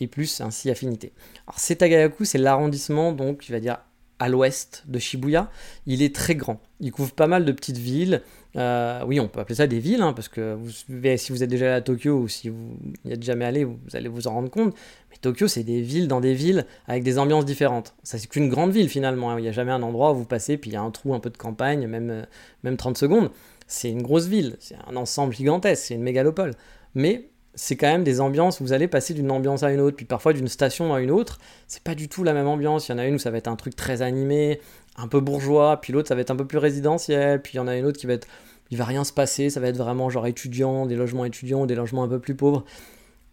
[0.00, 1.12] Et plus ainsi affinité.
[1.46, 3.78] Alors Setagayaku, c'est l'arrondissement, donc, tu vas dire
[4.20, 5.50] à l'ouest de Shibuya.
[5.86, 6.60] Il est très grand.
[6.78, 8.22] Il couvre pas mal de petites villes.
[8.56, 10.70] Euh, oui, on peut appeler ça des villes, hein, parce que vous,
[11.16, 13.78] si vous êtes déjà allé à Tokyo ou si vous n'y êtes jamais allé, vous,
[13.94, 14.74] allez vous en rendre compte.
[15.10, 17.94] Mais Tokyo, c'est des villes dans des villes avec des ambiances différentes.
[18.02, 19.30] Ça, c'est qu'une grande ville finalement.
[19.30, 19.38] Hein.
[19.38, 21.14] Il n'y a jamais un endroit où vous passez, puis il y a un trou,
[21.14, 22.22] un peu de campagne, même, euh,
[22.62, 23.30] même 30 secondes.
[23.66, 26.54] C'est une grosse ville, c'est un ensemble gigantesque, c'est une mégalopole.
[26.94, 30.06] Mais c'est quand même des ambiances, vous allez passer d'une ambiance à une autre, puis
[30.06, 32.88] parfois d'une station à une autre, c'est pas du tout la même ambiance.
[32.88, 34.60] Il y en a une où ça va être un truc très animé,
[34.96, 37.60] un peu bourgeois, puis l'autre ça va être un peu plus résidentiel, puis il y
[37.60, 38.28] en a une autre qui va être,
[38.70, 41.74] il va rien se passer, ça va être vraiment genre étudiant, des logements étudiants, des
[41.74, 42.64] logements un peu plus pauvres.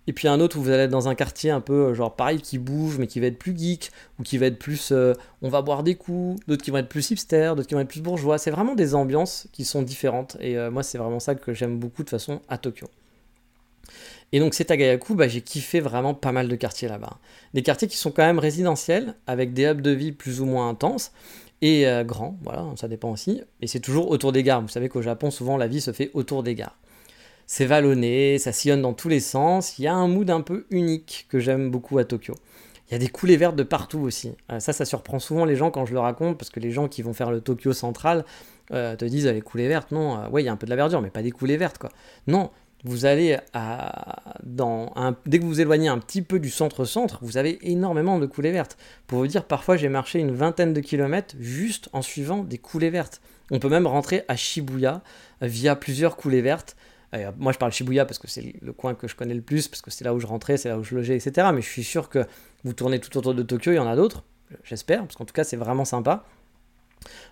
[0.08, 2.39] Et puis un autre où vous allez être dans un quartier un peu genre pareil
[2.41, 5.49] qui bouge mais qui va être plus geek ou qui va être plus euh, on
[5.49, 8.01] va boire des coups, d'autres qui vont être plus hipster, d'autres qui vont être plus
[8.01, 8.38] bourgeois.
[8.38, 11.77] C'est vraiment des ambiances qui sont différentes et euh, moi c'est vraiment ça que j'aime
[11.77, 12.88] beaucoup de façon à Tokyo.
[14.32, 17.17] Et donc, c'est Tagayaku, bah, j'ai kiffé vraiment pas mal de quartiers là-bas.
[17.54, 20.69] Des quartiers qui sont quand même résidentiels, avec des hubs de vie plus ou moins
[20.69, 21.12] intenses,
[21.62, 23.41] et euh, grands, voilà, ça dépend aussi.
[23.62, 24.62] Et c'est toujours autour des gares.
[24.62, 26.78] Vous savez qu'au Japon, souvent, la vie se fait autour des gares.
[27.47, 29.80] C'est vallonné, ça sillonne dans tous les sens.
[29.80, 32.36] Il y a un mood un peu unique que j'aime beaucoup à Tokyo.
[32.89, 34.34] Il y a des coulées vertes de partout aussi.
[34.52, 36.88] Euh, ça, ça surprend souvent les gens quand je le raconte, parce que les gens
[36.88, 38.23] qui vont faire le Tokyo central
[38.71, 39.91] euh, te disent les coulées vertes.
[39.91, 41.78] Non, ouais, il y a un peu de la verdure, mais pas des coulées vertes,
[41.80, 41.89] quoi.
[42.28, 42.52] Non,
[42.83, 44.93] vous allez à, dans
[45.25, 48.51] dès que vous vous éloignez un petit peu du centre-centre, vous avez énormément de coulées
[48.51, 48.77] vertes.
[49.07, 52.89] Pour vous dire, parfois j'ai marché une vingtaine de kilomètres juste en suivant des coulées
[52.89, 53.21] vertes.
[53.51, 55.01] On peut même rentrer à Shibuya
[55.41, 56.75] via plusieurs coulées vertes.
[57.15, 59.67] Euh, moi je parle Shibuya parce que c'est le coin que je connais le plus,
[59.67, 61.47] parce que c'est là où je rentrais, c'est là où je logeais, etc.
[61.53, 62.25] Mais je suis sûr que
[62.63, 64.23] vous tournez tout autour de Tokyo, il y en a d'autres,
[64.63, 66.25] j'espère, parce qu'en tout cas c'est vraiment sympa.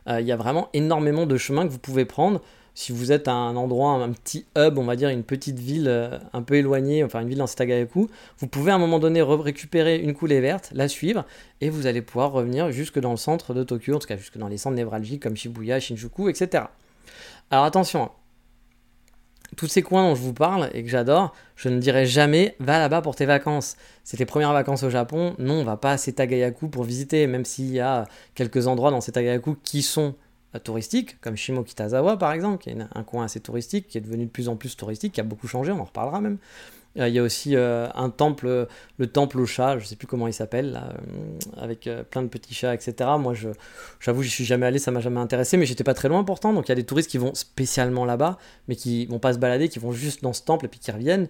[0.08, 2.41] Euh, il y a vraiment énormément de chemins que vous pouvez prendre
[2.75, 5.88] si vous êtes à un endroit, un petit hub, on va dire une petite ville
[5.88, 9.21] euh, un peu éloignée, enfin une ville dans Setagayaku, vous pouvez à un moment donné
[9.21, 11.25] récupérer une coulée verte, la suivre,
[11.61, 14.38] et vous allez pouvoir revenir jusque dans le centre de Tokyo, en tout cas jusque
[14.38, 16.65] dans les centres névralgiques comme Shibuya, Shinjuku, etc.
[17.49, 18.11] Alors attention, hein.
[19.55, 22.77] tous ces coins dont je vous parle et que j'adore, je ne dirais jamais va
[22.77, 23.77] là-bas pour tes vacances.
[24.03, 27.45] C'est tes premières vacances au Japon, non, on va pas à Setagayaku pour visiter, même
[27.45, 30.15] s'il y a quelques endroits dans Setagayaku qui sont
[30.60, 34.32] touristique, comme Shimokitazawa par exemple, qui est un coin assez touristique, qui est devenu de
[34.32, 36.38] plus en plus touristique, qui a beaucoup changé, on en reparlera même.
[36.97, 40.34] Il y a aussi un temple, le temple aux chats, je sais plus comment il
[40.34, 40.79] s'appelle,
[41.58, 42.93] avec plein de petits chats, etc.
[43.20, 43.49] Moi, je,
[43.99, 46.53] j'avoue, je suis jamais allé, ça m'a jamais intéressé, mais j'étais pas très loin pourtant.
[46.53, 48.38] Donc il y a des touristes qui vont spécialement là-bas,
[48.70, 50.91] mais qui vont pas se balader, qui vont juste dans ce temple et puis qui
[50.91, 51.28] reviennent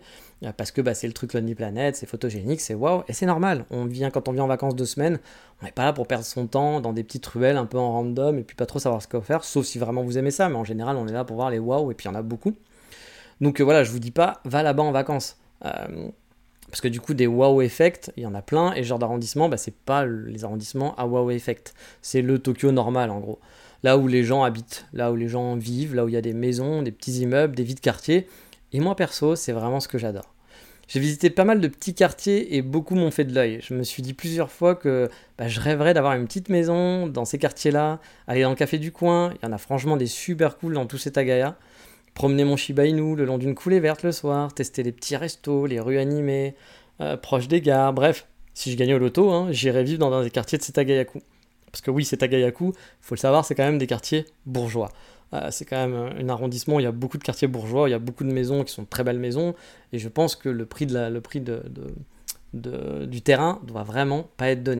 [0.54, 3.66] parce que bah, c'est le truc Lonely Planet, c'est photogénique, c'est waouh, et c'est normal.
[3.72, 5.20] On vient quand on vient en vacances deux semaines,
[5.62, 7.92] on n'est pas là pour perdre son temps dans des petites ruelles un peu en
[7.92, 10.50] random et puis pas trop savoir ce qu'on faire, sauf si vraiment vous aimez ça,
[10.50, 12.16] mais en général on est là pour voir les waouh et puis il y en
[12.16, 12.54] a beaucoup.
[13.42, 15.38] Donc euh, voilà, je vous dis pas, va là-bas en vacances.
[15.66, 16.10] Euh,
[16.70, 19.50] parce que du coup, des wow effect, il y en a plein, et genre d'arrondissement,
[19.50, 21.74] bah, c'est pas les arrondissements à wow effect.
[22.02, 23.40] C'est le Tokyo normal en gros.
[23.84, 26.22] Là où les gens habitent, là où les gens vivent, là où il y a
[26.22, 28.28] des maisons, des petits immeubles, des vies de quartier.
[28.74, 30.34] Et moi perso, c'est vraiment ce que j'adore.
[30.88, 33.60] J'ai visité pas mal de petits quartiers et beaucoup m'ont fait de l'œil.
[33.62, 37.26] Je me suis dit plusieurs fois que bah, je rêverais d'avoir une petite maison dans
[37.26, 39.34] ces quartiers-là, aller dans le café du coin.
[39.36, 41.58] Il y en a franchement des super cool dans tous ces Tagaya.
[42.16, 45.66] Promener mon Shiba Inu le long d'une coulée verte le soir, tester les petits restos,
[45.66, 46.56] les rues animées,
[47.02, 47.92] euh, proches des gares.
[47.92, 51.22] Bref, si je gagnais au loto, hein, j'irais vivre dans un des quartiers de Setagayaku.
[51.74, 54.92] Parce que oui, Setagayaku, faut le savoir, c'est quand même des quartiers bourgeois.
[55.34, 57.92] Euh, c'est quand même un arrondissement où il y a beaucoup de quartiers bourgeois, il
[57.92, 59.54] y a beaucoup de maisons qui sont de très belles maisons,
[59.92, 60.88] et je pense que le prix,
[62.54, 64.80] du terrain doit vraiment pas être donné.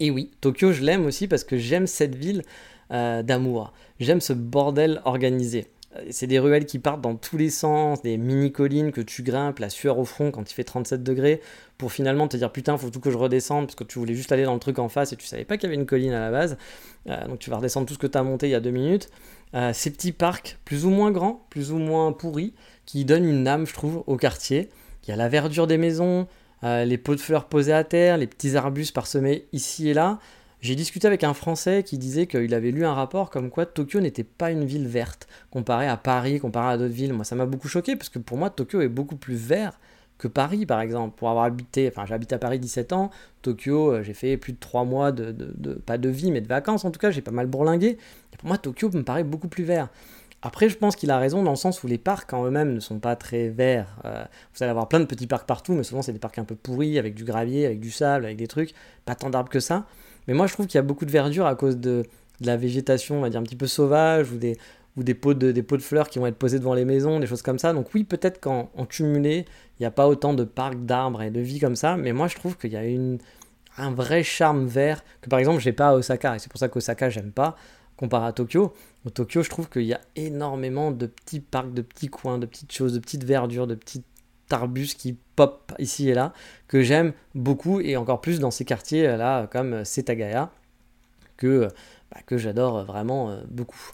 [0.00, 2.42] Et oui, Tokyo, je l'aime aussi parce que j'aime cette ville
[2.90, 3.72] euh, d'amour.
[4.00, 5.68] J'aime ce bordel organisé.
[6.10, 9.70] C'est des ruelles qui partent dans tous les sens, des mini-collines que tu grimpes, la
[9.70, 11.40] sueur au front quand il fait 37 degrés,
[11.78, 14.32] pour finalement te dire putain, faut tout que je redescende parce que tu voulais juste
[14.32, 16.12] aller dans le truc en face et tu savais pas qu'il y avait une colline
[16.12, 16.56] à la base.
[17.08, 18.72] Euh, donc tu vas redescendre tout ce que tu as monté il y a deux
[18.72, 19.08] minutes.
[19.54, 22.54] Euh, ces petits parcs, plus ou moins grands, plus ou moins pourris,
[22.86, 24.70] qui donnent une âme, je trouve, au quartier.
[25.04, 26.26] Il y a la verdure des maisons,
[26.64, 30.18] euh, les pots de fleurs posés à terre, les petits arbustes parsemés ici et là.
[30.60, 34.00] J'ai discuté avec un Français qui disait qu'il avait lu un rapport comme quoi Tokyo
[34.00, 37.12] n'était pas une ville verte comparé à Paris, comparé à d'autres villes.
[37.12, 39.78] Moi, ça m'a beaucoup choqué parce que pour moi, Tokyo est beaucoup plus vert
[40.16, 41.16] que Paris, par exemple.
[41.18, 43.10] Pour avoir habité, enfin, j'ai habité à Paris 17 ans.
[43.42, 46.48] Tokyo, euh, j'ai fait plus de 3 mois de, de, pas de vie, mais de
[46.48, 47.10] vacances en tout cas.
[47.10, 47.98] J'ai pas mal bourlingué.
[48.32, 49.88] Et pour moi, Tokyo me paraît beaucoup plus vert.
[50.46, 52.80] Après, je pense qu'il a raison dans le sens où les parcs en eux-mêmes ne
[52.80, 53.96] sont pas très verts.
[54.04, 54.22] Euh,
[54.52, 56.54] vous allez avoir plein de petits parcs partout, mais souvent c'est des parcs un peu
[56.54, 58.74] pourris, avec du gravier, avec du sable, avec des trucs,
[59.06, 59.86] pas tant d'arbres que ça.
[60.28, 62.02] Mais moi, je trouve qu'il y a beaucoup de verdure à cause de,
[62.42, 66.18] la végétation, on va dire, un petit peu sauvage, ou des, pots de, fleurs qui
[66.18, 67.72] vont être posés devant les maisons, des choses comme ça.
[67.72, 69.46] Donc oui, peut-être qu'en cumulé,
[69.78, 72.28] il n'y a pas autant de parcs, d'arbres et de vie comme ça, mais moi,
[72.28, 72.82] je trouve qu'il y a
[73.78, 76.68] un vrai charme vert que, par exemple, j'ai pas à Osaka, et c'est pour ça
[76.68, 77.56] qu'Osaka, j'aime pas,
[77.96, 78.74] comparé à Tokyo.
[79.04, 82.46] Au Tokyo, je trouve qu'il y a énormément de petits parcs, de petits coins, de
[82.46, 84.06] petites choses, de petites verdures, de petites
[84.50, 86.32] arbustes qui pop ici et là,
[86.68, 90.50] que j'aime beaucoup, et encore plus dans ces quartiers là, comme Setagaya,
[91.36, 91.68] que,
[92.10, 93.90] bah, que j'adore vraiment euh, beaucoup.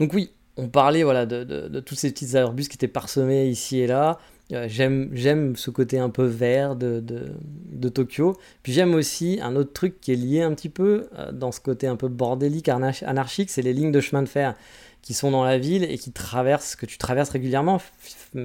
[0.00, 3.78] Donc oui, on parlait voilà, de, de, tous ces petits arbustes qui étaient parsemés ici
[3.78, 4.18] et là.
[4.54, 8.36] Euh, j'aime ce côté un peu vert de, de Tokyo.
[8.62, 11.60] Puis j'aime aussi un autre truc qui est lié un petit peu euh, dans ce
[11.60, 14.54] côté un peu bordélique, anarchique, c'est les lignes de chemin de fer
[15.04, 17.78] qui sont dans la ville et qui traversent, que tu traverses régulièrement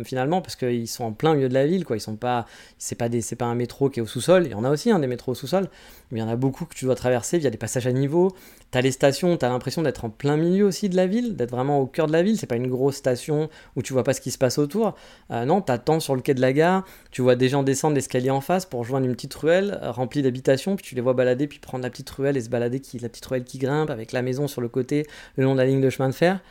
[0.03, 1.95] finalement parce qu'ils sont en plein milieu de la ville quoi.
[1.95, 2.45] Ils sont pas,
[2.78, 4.43] c'est pas des, c'est pas un métro qui est au sous-sol.
[4.45, 5.70] Il y en a aussi hein, des métros au sous-sol,
[6.12, 8.36] mais il y en a beaucoup que tu dois traverser via des passages à niveau.
[8.72, 11.80] T'as les stations, t'as l'impression d'être en plein milieu aussi de la ville, d'être vraiment
[11.80, 12.38] au cœur de la ville.
[12.38, 14.95] C'est pas une grosse station où tu vois pas ce qui se passe autour.
[15.32, 18.32] Euh, non, t'attends sur le quai de la gare, tu vois des gens descendre l'escalier
[18.32, 21.47] en face pour rejoindre une petite ruelle euh, remplie d'habitations, puis tu les vois balader,
[21.47, 24.12] puis prendre la petite ruelle et se balader, qui, la petite ruelle qui grimpe avec
[24.12, 25.07] la maison sur le côté,
[25.38, 26.41] le long de la ligne de chemin de fer.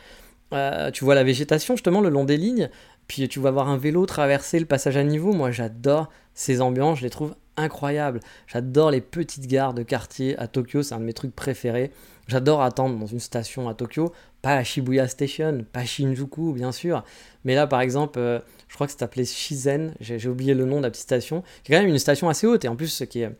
[0.53, 2.69] Euh, tu vois la végétation justement le long des lignes,
[3.07, 5.31] puis tu vas voir un vélo traverser le passage à niveau.
[5.33, 8.19] Moi j'adore ces ambiances, je les trouve incroyables.
[8.47, 11.91] J'adore les petites gares de quartier à Tokyo, c'est un de mes trucs préférés.
[12.27, 17.03] J'adore attendre dans une station à Tokyo, pas la Shibuya Station, pas Shinjuku bien sûr,
[17.43, 20.77] mais là par exemple, euh, je crois que c'est appelé Shizen, j'ai oublié le nom
[20.77, 22.87] de la petite station, qui est quand même une station assez haute et en plus
[22.87, 23.31] ce qui est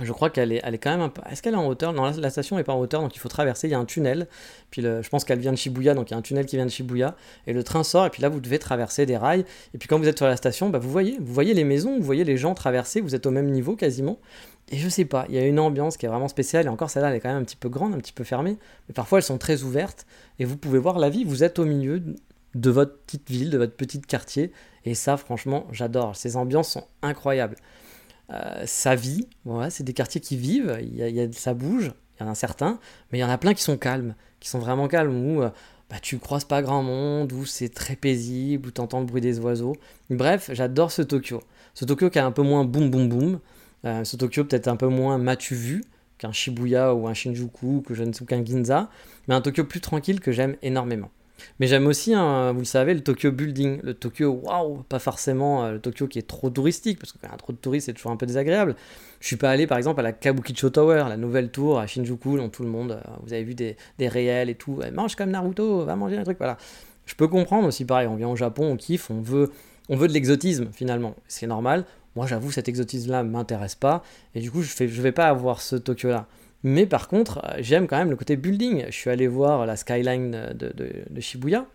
[0.00, 1.20] je crois qu'elle est, elle est quand même un peu.
[1.30, 1.92] Est-ce qu'elle est en hauteur?
[1.92, 3.68] Non, la, station n'est pas en hauteur, donc il faut traverser.
[3.68, 4.26] Il y a un tunnel.
[4.70, 6.64] Puis je pense qu'elle vient de Shibuya, donc il y a un tunnel qui vient
[6.64, 7.14] de Shibuya.
[7.46, 9.44] Et le train sort, et puis là, vous devez traverser des rails.
[9.74, 11.98] Et puis quand vous êtes sur la station, bah, vous voyez, vous voyez les maisons,
[11.98, 13.00] vous voyez les gens traverser.
[13.00, 14.18] Vous êtes au même niveau quasiment.
[14.70, 16.64] Et je sais pas, il y a une ambiance qui est vraiment spéciale.
[16.66, 18.56] Et encore, celle-là, elle est quand même un petit peu grande, un petit peu fermée.
[18.88, 20.06] Mais parfois, elles sont très ouvertes.
[20.38, 21.24] Et vous pouvez voir la vie.
[21.24, 22.02] Vous êtes au milieu
[22.54, 24.52] de votre petite ville, de votre petit quartier.
[24.86, 26.16] Et ça, franchement, j'adore.
[26.16, 27.56] Ces ambiances sont incroyables.
[28.32, 32.22] Euh, ça vit, voilà, c'est des quartiers qui vivent, il y a, ça bouge, il
[32.22, 32.78] y en a certains,
[33.10, 35.50] mais il y en a plein qui sont calmes, qui sont vraiment calmes, où euh,
[35.90, 39.20] bah, tu croises pas grand monde, où c'est très paisible, où tu entends le bruit
[39.20, 39.76] des oiseaux.
[40.08, 41.42] Bref, j'adore ce Tokyo.
[41.74, 43.40] Ce Tokyo qui est un peu moins boum boum boum,
[43.84, 45.84] euh, ce Tokyo peut-être un peu moins m'as-tu vu
[46.16, 48.88] qu'un Shibuya ou un Shinjuku, que je ne qu'un Ginza,
[49.28, 51.10] mais un Tokyo plus tranquille que j'aime énormément.
[51.60, 53.80] Mais j'aime aussi, hein, vous le savez, le Tokyo Building.
[53.82, 57.26] Le Tokyo, waouh, pas forcément euh, le Tokyo qui est trop touristique, parce que y
[57.26, 58.76] a trop de touristes, c'est toujours un peu désagréable.
[59.20, 62.36] Je suis pas allé, par exemple, à la Kabukicho Tower, la nouvelle tour à Shinjuku,
[62.36, 64.80] dont tout le monde, euh, vous avez vu des, des réels et tout.
[64.92, 66.56] mange comme Naruto, va manger un truc, voilà.
[67.06, 69.50] Je peux comprendre aussi, pareil, on vient au Japon, on kiffe, on veut,
[69.88, 71.14] on veut de l'exotisme, finalement.
[71.26, 71.84] C'est normal.
[72.14, 74.02] Moi, j'avoue, cet exotisme-là m'intéresse pas,
[74.34, 76.26] et du coup, je, fais, je vais pas avoir ce Tokyo-là.
[76.64, 78.84] Mais par contre, euh, j'aime quand même le côté building.
[78.86, 81.66] Je suis allé voir la skyline de, Shibuya.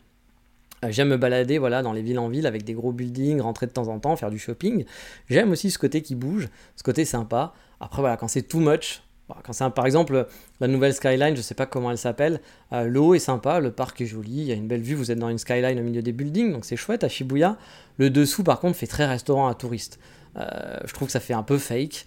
[0.86, 3.66] Euh, j'aime me balader voilà, dans les villes en ville avec des gros buildings, rentrer
[3.66, 4.86] de temps en temps, faire du shopping.
[5.30, 7.54] J'aime aussi ce côté qui bouge, ce côté sympa.
[7.80, 10.28] Après, voilà, quand c'est too much, bah, quand c'est par exemple
[10.62, 12.40] la nouvelle skyline, je sais pas comment elle s'appelle,
[12.72, 14.96] euh, le haut est sympa, le parc est joli, il y a une belle vue,
[14.96, 17.58] vous êtes dans une skyline au milieu des buildings, donc c'est chouette à Shibuya.
[17.98, 20.00] Le dessous, par contre, fait très restaurant à touristes.
[20.36, 22.06] je trouve que ça fait un peu fake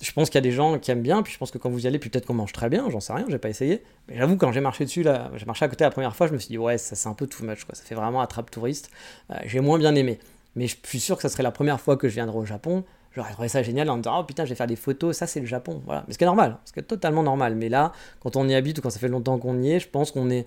[0.00, 1.70] je pense qu'il y a des gens qui aiment bien, puis je pense que quand
[1.70, 3.82] vous y allez, peut-être qu'on mange très bien, j'en sais rien, j'ai pas essayé.
[4.08, 6.32] Mais j'avoue, quand j'ai marché dessus, là, j'ai marché à côté la première fois, je
[6.32, 8.90] me suis dit, ouais, ça c'est un peu too much, ça fait vraiment attrape touriste.
[9.30, 10.18] Euh, j'ai moins bien aimé.
[10.54, 12.84] Mais je suis sûr que ça serait la première fois que je viendrai au Japon.
[13.14, 15.26] J'aurais trouvé ça génial en me disant, oh putain, je vais faire des photos, ça
[15.26, 15.82] c'est le Japon.
[15.86, 16.04] Voilà.
[16.06, 17.54] Mais ce qui est normal, ce qui est totalement normal.
[17.54, 19.88] Mais là, quand on y habite ou quand ça fait longtemps qu'on y est, je
[19.88, 20.46] pense qu'on est,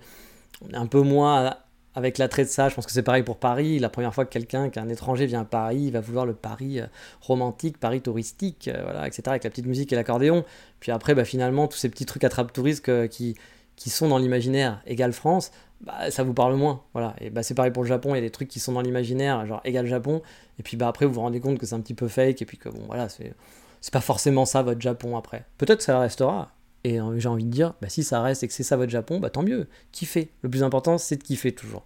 [0.62, 1.56] on est un peu moins
[1.94, 3.78] avec l'attrait de ça, je pense que c'est pareil pour Paris.
[3.78, 6.80] La première fois que quelqu'un, qu'un étranger vient à Paris, il va vouloir le Paris
[6.80, 6.86] euh,
[7.20, 10.44] romantique, Paris touristique, euh, voilà, etc., avec la petite musique et l'accordéon.
[10.78, 13.36] Puis après, bah, finalement, tous ces petits trucs attrape touristes qui,
[13.76, 16.82] qui sont dans l'imaginaire égal France, bah, ça vous parle moins.
[16.92, 17.14] Voilà.
[17.20, 18.82] Et bah, c'est pareil pour le Japon, il y a des trucs qui sont dans
[18.82, 20.22] l'imaginaire, genre égal Japon,
[20.58, 22.44] et puis bah, après, vous vous rendez compte que c'est un petit peu fake, et
[22.44, 23.32] puis que bon, voilà, c'est,
[23.80, 25.44] c'est pas forcément ça votre Japon après.
[25.58, 26.52] Peut-être que ça restera,
[26.84, 29.20] et j'ai envie de dire, bah, si ça reste et que c'est ça votre Japon,
[29.20, 30.30] bah, tant mieux, kiffez.
[30.42, 31.84] Le plus important, c'est de kiffer toujours.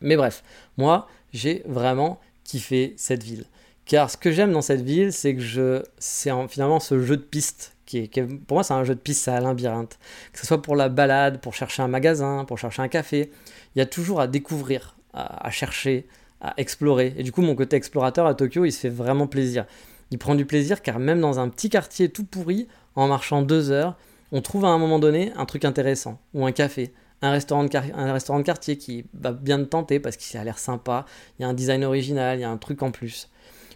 [0.00, 0.42] Mais bref,
[0.76, 3.44] moi, j'ai vraiment kiffé cette ville.
[3.84, 7.22] Car ce que j'aime dans cette ville, c'est que je, c'est finalement ce jeu de
[7.22, 9.98] piste qui est, pour moi, c'est un jeu de piste, c'est un labyrinthe.
[10.32, 13.30] Que ce soit pour la balade, pour chercher un magasin, pour chercher un café,
[13.74, 16.06] il y a toujours à découvrir, à, à chercher,
[16.40, 17.12] à explorer.
[17.18, 19.66] Et du coup, mon côté explorateur à Tokyo, il se fait vraiment plaisir.
[20.10, 23.70] Il prend du plaisir car même dans un petit quartier tout pourri, en marchant deux
[23.70, 23.96] heures,
[24.32, 26.92] on trouve à un moment donné un truc intéressant, ou un café,
[27.22, 31.06] un restaurant, de quartier qui va bien te tenter parce qu'il a l'air sympa,
[31.38, 33.30] il y a un design original, il y a un truc en plus.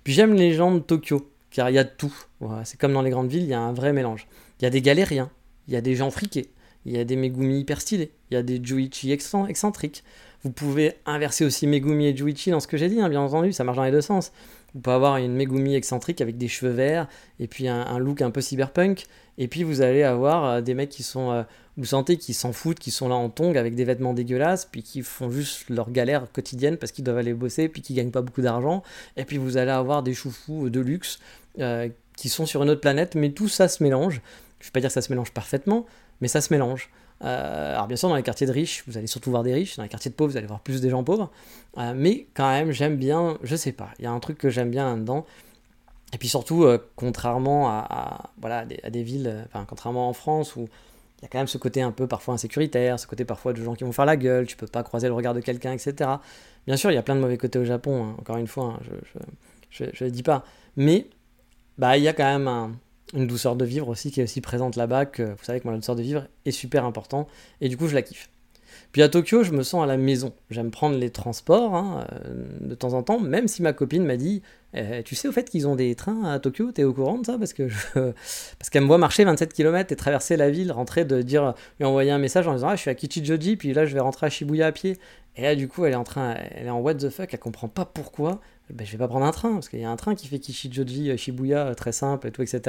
[0.05, 2.15] Puis j'aime les gens de Tokyo, car il y a de tout.
[2.65, 4.27] c'est comme dans les grandes villes, il y a un vrai mélange.
[4.61, 5.31] Il y a des galériens,
[5.67, 6.51] il y a des gens friqués,
[6.85, 10.05] il y a des Megumi hyper stylés, il y a des Juichi excentriques.
[10.43, 13.53] Vous pouvez inverser aussi Megumi et Juichi dans ce que j'ai dit, hein, bien entendu,
[13.53, 14.33] ça marche dans les deux sens.
[14.75, 17.09] Vous pouvez avoir une Megumi excentrique avec des cheveux verts
[17.41, 19.07] et puis un, look un peu cyberpunk.
[19.39, 21.43] Et puis vous allez avoir euh, des mecs qui sont, euh,
[21.77, 24.83] vous sentez, qui s'en foutent, qui sont là en tongs avec des vêtements dégueulasses, puis
[24.83, 28.23] qui font juste leur galère quotidienne parce qu'ils doivent aller bosser, puis qui gagnent pas
[28.23, 28.83] beaucoup d'argent.
[29.17, 31.19] Et puis vous allez avoir des choufous de luxe
[31.61, 34.21] euh, qui sont sur une autre planète, mais tout ça se mélange.
[34.61, 35.87] Je vais pas dire que ça se mélange parfaitement,
[36.21, 36.91] mais ça se mélange.
[37.25, 39.77] Euh, alors bien sûr, dans les quartiers de riches, vous allez surtout voir des riches.
[39.77, 41.31] Dans les quartiers de pauvres, vous allez voir plus des gens pauvres.
[41.79, 44.51] Euh, mais quand même, j'aime bien, je sais pas, il y a un truc que
[44.51, 45.27] j'aime bien là-dedans.
[46.13, 50.69] Et puis surtout, euh, contrairement à, voilà, à des, villes, enfin, contrairement en France où
[51.19, 53.63] il y a quand même ce côté un peu parfois insécuritaire, ce côté parfois de
[53.63, 56.11] gens qui vont faire la gueule, tu peux pas croiser le regard de quelqu'un, etc.
[56.67, 58.79] Bien sûr, il y a plein de mauvais côtés au Japon, hein, encore une fois,
[58.79, 58.81] hein,
[59.71, 60.45] je le dis pas.
[60.77, 61.09] Mais
[61.77, 62.73] bah, il y a quand même un,
[63.15, 65.73] une douceur de vivre aussi qui est aussi présente là-bas, que vous savez que moi
[65.73, 67.27] la douceur de vivre est super important,
[67.61, 68.31] et du coup je la kiffe.
[68.93, 70.33] Puis à Tokyo, je me sens à la maison.
[70.51, 74.17] J'aime prendre les transports hein, euh, de temps en temps, même si ma copine m'a
[74.17, 74.43] dit
[74.73, 77.27] eh, Tu sais au fait qu'ils ont des trains à Tokyo, t'es au courant de
[77.27, 77.39] ça?
[77.39, 81.21] Parce que parce qu'elle me voit marcher 27 km et traverser la ville, rentrer, de
[81.21, 83.93] dire, lui envoyer un message en disant ah, Je suis à Kichijoji, puis là je
[83.93, 84.99] vais rentrer à Shibuya à pied.
[85.37, 87.39] Et là, du coup, elle est en train, elle est en what the fuck, elle
[87.39, 88.41] comprend pas pourquoi.
[88.75, 90.39] Ben, je vais pas prendre un train, parce qu'il y a un train qui fait
[90.39, 92.61] Kishijoji, Shibuya, très simple et tout, etc.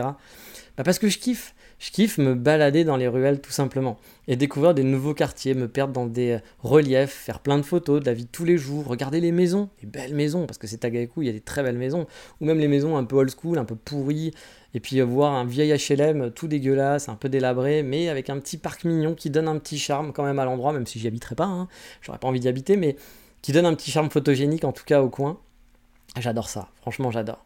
[0.77, 1.53] Ben, parce que je kiffe.
[1.79, 3.97] Je kiffe me balader dans les ruelles tout simplement
[4.27, 8.05] et découvrir des nouveaux quartiers, me perdre dans des reliefs, faire plein de photos de
[8.05, 10.79] la vie de tous les jours, regarder les maisons, les belles maisons, parce que c'est
[10.79, 12.05] Tagaeku, il y a des très belles maisons,
[12.41, 14.33] ou même les maisons un peu old school, un peu pourries,
[14.73, 18.57] et puis voir un vieil HLM tout dégueulasse, un peu délabré, mais avec un petit
[18.57, 21.35] parc mignon qui donne un petit charme quand même à l'endroit, même si j'y habiterais
[21.35, 21.69] pas, hein.
[22.01, 22.97] j'aurais pas envie d'y habiter, mais
[23.41, 25.39] qui donne un petit charme photogénique en tout cas au coin.
[26.17, 27.45] J'adore ça, franchement j'adore.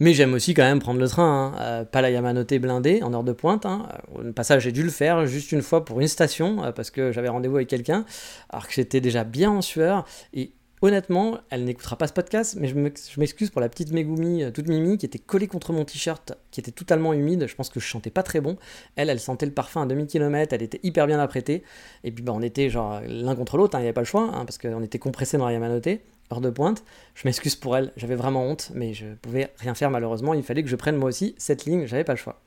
[0.00, 1.60] Mais j'aime aussi quand même prendre le train, hein.
[1.60, 3.66] euh, pas la Yamanote blindée en heure de pointe.
[3.66, 3.88] Hein.
[4.22, 7.10] Le passage, j'ai dû le faire juste une fois pour une station, euh, parce que
[7.10, 8.04] j'avais rendez-vous avec quelqu'un,
[8.48, 10.06] alors que j'étais déjà bien en sueur.
[10.34, 10.52] Et
[10.82, 12.76] honnêtement, elle n'écoutera pas ce podcast, mais je
[13.18, 16.60] m'excuse pour la petite Megumi, euh, toute mimi, qui était collée contre mon t-shirt, qui
[16.60, 17.46] était totalement humide.
[17.48, 18.56] Je pense que je chantais pas très bon.
[18.94, 21.64] Elle, elle sentait le parfum à demi-kilomètre, elle était hyper bien apprêtée.
[22.04, 24.06] Et puis bah, on était genre l'un contre l'autre, hein, il n'y avait pas le
[24.06, 25.88] choix, parce qu'on était compressés dans la Yamanote
[26.32, 26.84] heure de pointe.
[27.14, 30.34] Je m'excuse pour elle, j'avais vraiment honte, mais je pouvais rien faire malheureusement.
[30.34, 32.40] Il fallait que je prenne moi aussi cette ligne, j'avais pas le choix.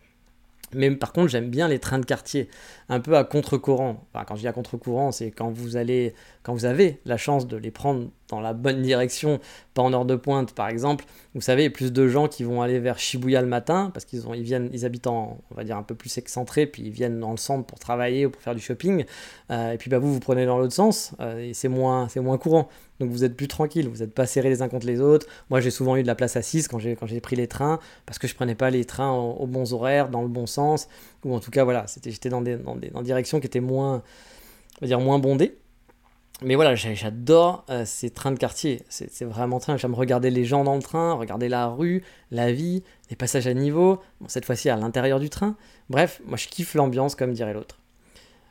[0.73, 2.49] Mais par contre, j'aime bien les trains de quartier,
[2.87, 4.07] un peu à contre-courant.
[4.13, 6.13] Quand je dis à contre-courant, c'est quand vous allez,
[6.43, 9.39] quand vous avez la chance de les prendre dans la bonne direction,
[9.73, 11.05] pas en heure de pointe par exemple.
[11.35, 14.43] Vous savez, plus de gens qui vont aller vers Shibuya le matin parce qu'ils ils
[14.43, 17.31] viennent, ils habitent en, on va dire un peu plus excentré, puis ils viennent dans
[17.31, 19.05] le centre pour travailler ou pour faire du shopping.
[19.51, 22.19] Euh, et puis bah vous, vous prenez dans l'autre sens euh, et c'est moins, c'est
[22.19, 22.67] moins courant.
[22.99, 25.27] Donc vous êtes plus tranquille, vous n'êtes pas serrés les uns contre les autres.
[25.49, 27.79] Moi j'ai souvent eu de la place assise quand j'ai quand j'ai pris les trains
[28.05, 30.87] parce que je prenais pas les trains aux, bons horaires, dans le bon sens,
[31.25, 33.59] ou en tout cas voilà, c'était j'étais dans des, dans des dans directions qui étaient
[33.59, 34.03] moins,
[34.77, 35.57] on va dire moins bondées.
[36.43, 38.83] Mais voilà, j'adore euh, ces trains de quartier.
[38.89, 39.77] C'est vraiment train.
[39.77, 43.53] J'aime regarder les gens dans le train, regarder la rue, la vie, les passages à
[43.53, 44.01] niveau.
[44.27, 45.55] cette fois-ci à l'intérieur du train.
[45.89, 47.77] Bref, moi je kiffe l'ambiance, comme dirait l'autre.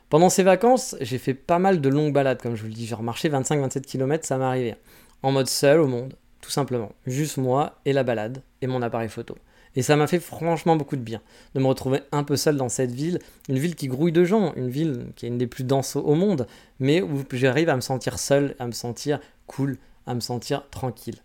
[0.09, 2.85] Pendant ces vacances, j'ai fait pas mal de longues balades, comme je vous le dis.
[2.85, 4.75] J'ai remarché 25-27 km, ça m'est arrivé.
[5.21, 6.93] En mode seul au monde, tout simplement.
[7.05, 9.35] Juste moi et la balade et mon appareil photo.
[9.75, 11.21] Et ça m'a fait franchement beaucoup de bien
[11.55, 14.53] de me retrouver un peu seul dans cette ville, une ville qui grouille de gens,
[14.55, 16.47] une ville qui est une des plus denses au monde,
[16.79, 21.21] mais où j'arrive à me sentir seul, à me sentir cool, à me sentir tranquille.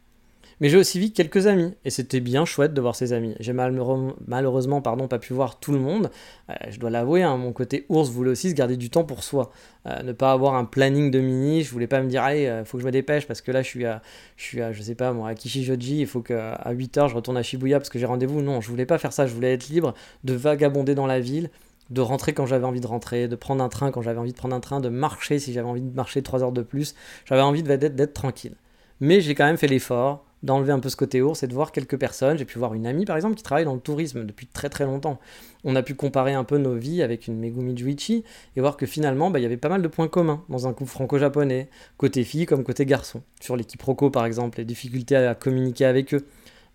[0.61, 3.35] Mais j'ai aussi vu quelques amis, et c'était bien chouette de voir ces amis.
[3.41, 6.11] J'ai malheureusement pardon, pas pu voir tout le monde.
[6.49, 9.23] Euh, je dois l'avouer, hein, mon côté ours voulait aussi se garder du temps pour
[9.23, 9.51] soi.
[9.87, 12.65] Euh, ne pas avoir un planning de mini, je voulais pas me dire, allez, euh,
[12.65, 14.01] faut que je me dépêche parce que là je suis à,
[14.37, 17.37] je suis à, je sais pas moi, à Kishijoji, il faut qu'à 8h je retourne
[17.37, 18.41] à Shibuya parce que j'ai rendez-vous.
[18.41, 19.93] Non, je voulais pas faire ça, je voulais être libre
[20.25, 21.51] de vagabonder dans la ville,
[21.91, 24.39] de rentrer quand j'avais envie de rentrer, de prendre un train quand j'avais envie de
[24.39, 26.95] prendre un train, de marcher si j'avais envie de marcher 3 heures de plus.
[27.27, 28.55] J'avais envie d'être tranquille.
[29.01, 31.73] Mais j'ai quand même fait l'effort d'enlever un peu ce côté ours et de voir
[31.73, 32.39] quelques personnes.
[32.39, 34.85] J'ai pu voir une amie par exemple qui travaille dans le tourisme depuis très très
[34.85, 35.19] longtemps.
[35.65, 38.25] On a pu comparer un peu nos vies avec une Megumi Juichi
[38.57, 40.73] et voir que finalement bah, il y avait pas mal de points communs dans un
[40.73, 43.23] couple franco-japonais, côté fille comme côté garçon.
[43.41, 46.27] Sur les quiproquos par exemple, les difficultés à communiquer avec eux.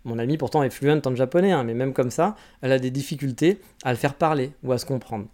[0.04, 2.90] Mon amie pourtant est fluente en japonais, hein, mais même comme ça, elle a des
[2.90, 5.28] difficultés à le faire parler ou à se comprendre.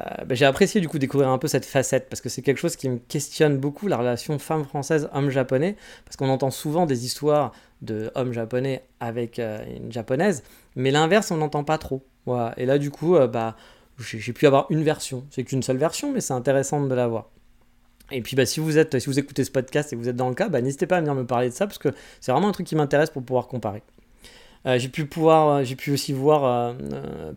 [0.00, 2.58] Euh, bah, j'ai apprécié du coup découvrir un peu cette facette parce que c'est quelque
[2.58, 6.86] chose qui me questionne beaucoup la relation femme française homme japonais parce qu'on entend souvent
[6.86, 7.52] des histoires
[7.82, 10.42] de hommes japonais avec euh, une japonaise
[10.76, 12.52] mais l'inverse on n'entend pas trop voilà.
[12.56, 13.56] et là du coup euh, bah
[13.98, 17.30] j'ai pu avoir une version c'est qu'une seule version mais c'est intéressant de l'avoir
[18.12, 20.16] et puis bah, si vous êtes si vous écoutez ce podcast et que vous êtes
[20.16, 21.88] dans le cas bah, n'hésitez pas à venir me parler de ça parce que
[22.20, 23.82] c'est vraiment un truc qui m'intéresse pour pouvoir comparer
[24.66, 26.74] euh, j'ai pu pu aussi voir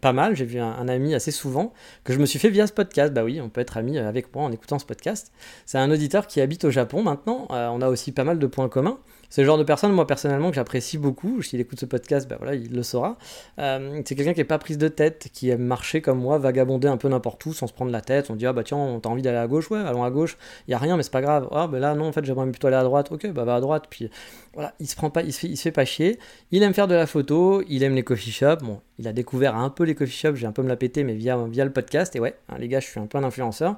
[0.01, 0.35] pas mal.
[0.35, 1.71] J'ai vu un, ami assez souvent
[2.03, 3.13] que je me suis fait via ce podcast.
[3.13, 5.31] Bah oui, on peut être ami avec moi en écoutant ce podcast.
[5.65, 7.47] C'est un auditeur qui habite au Japon maintenant.
[7.49, 8.99] on a aussi pas mal de points communs.
[9.33, 11.41] C'est le genre de personne, moi personnellement, que j'apprécie beaucoup.
[11.41, 13.17] S'il écoute ce podcast, ben voilà, il le saura.
[13.57, 16.87] Euh, c'est quelqu'un qui n'est pas prise de tête, qui aime marcher comme moi, vagabonder
[16.87, 18.29] un peu n'importe où sans se prendre la tête.
[18.29, 20.37] On dit, ah bah tiens, t'as envie d'aller à gauche, ouais, allons à gauche.
[20.67, 21.47] Il y a rien, mais c'est pas grave.
[21.51, 23.11] Ah bah là, non, en fait, j'aimerais plutôt aller à droite.
[23.11, 23.85] Ok, bah va à droite.
[23.89, 24.07] Puis
[24.53, 26.19] voilà, il se prend pas, il se fait, il pas chier.
[26.51, 28.61] Il aime faire de la photo, il aime les coffee shops.
[28.61, 31.03] Bon, il a découvert un peu les coffee shops, j'ai un peu me la péter,
[31.03, 32.15] mais via, via le podcast.
[32.15, 33.77] Et ouais, hein, les gars, je suis un peu un influenceur.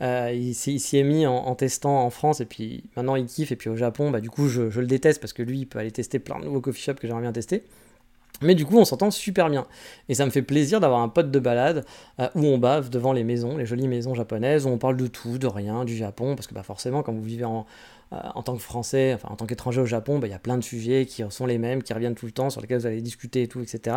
[0.00, 3.52] Euh, il s'y est mis en, testant en France et puis maintenant il kiffe.
[3.52, 5.78] Et puis au Japon, bah, du coup, je, le déteste parce que lui, il peut
[5.78, 7.62] aller tester plein de nouveaux coffee shops que j'aimerais bien tester.
[8.42, 9.66] Mais du coup, on s'entend super bien.
[10.08, 11.84] Et ça me fait plaisir d'avoir un pote de balade
[12.20, 15.06] euh, où on bave devant les maisons, les jolies maisons japonaises, où on parle de
[15.06, 16.34] tout, de rien, du Japon.
[16.34, 17.66] Parce que bah, forcément, quand vous vivez en,
[18.12, 20.58] euh, tant que Français, enfin en tant qu'étranger au Japon, bah, il y a plein
[20.58, 23.00] de sujets qui sont les mêmes, qui reviennent tout le temps, sur lesquels vous allez
[23.00, 23.96] discuter et tout, etc.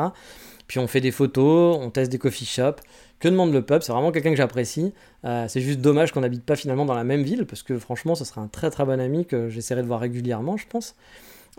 [0.67, 2.81] Puis on fait des photos, on teste des coffee shops.
[3.19, 4.93] Que demande le pub C'est vraiment quelqu'un que j'apprécie.
[5.23, 8.15] Euh, c'est juste dommage qu'on n'habite pas finalement dans la même ville, parce que franchement,
[8.15, 10.95] ce serait un très très bon ami que j'essaierai de voir régulièrement, je pense.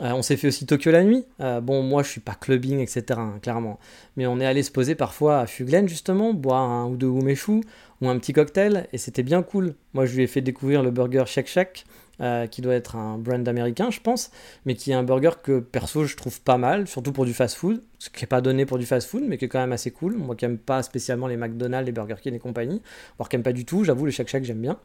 [0.01, 1.25] Euh, on s'est fait aussi Tokyo la nuit.
[1.39, 3.05] bon, moi je suis pas clubbing, etc.
[3.19, 3.79] Hein, clairement.
[4.17, 7.63] Mais on est allé se poser parfois à Fuglen justement, boire un ou deux umeshu
[8.03, 9.75] ou un petit cocktail, et c'était bien cool.
[9.95, 11.85] Moi je lui ai fait découvrir le burger Shake Shack
[12.23, 14.31] euh, qui doit être un brand américain, je pense,
[14.65, 17.83] mais qui est un burger que perso je trouve pas mal, surtout pour du fast-food,
[17.99, 20.17] ce qui n'est pas donné pour du fast-food, mais qui est quand même assez cool.
[20.17, 22.81] Moi qui n'aime pas spécialement les McDonald's, les Burger King et compagnie,
[23.19, 24.79] voire qui n'aime pas du tout, j'avoue, les Shake Shack j'aime bien.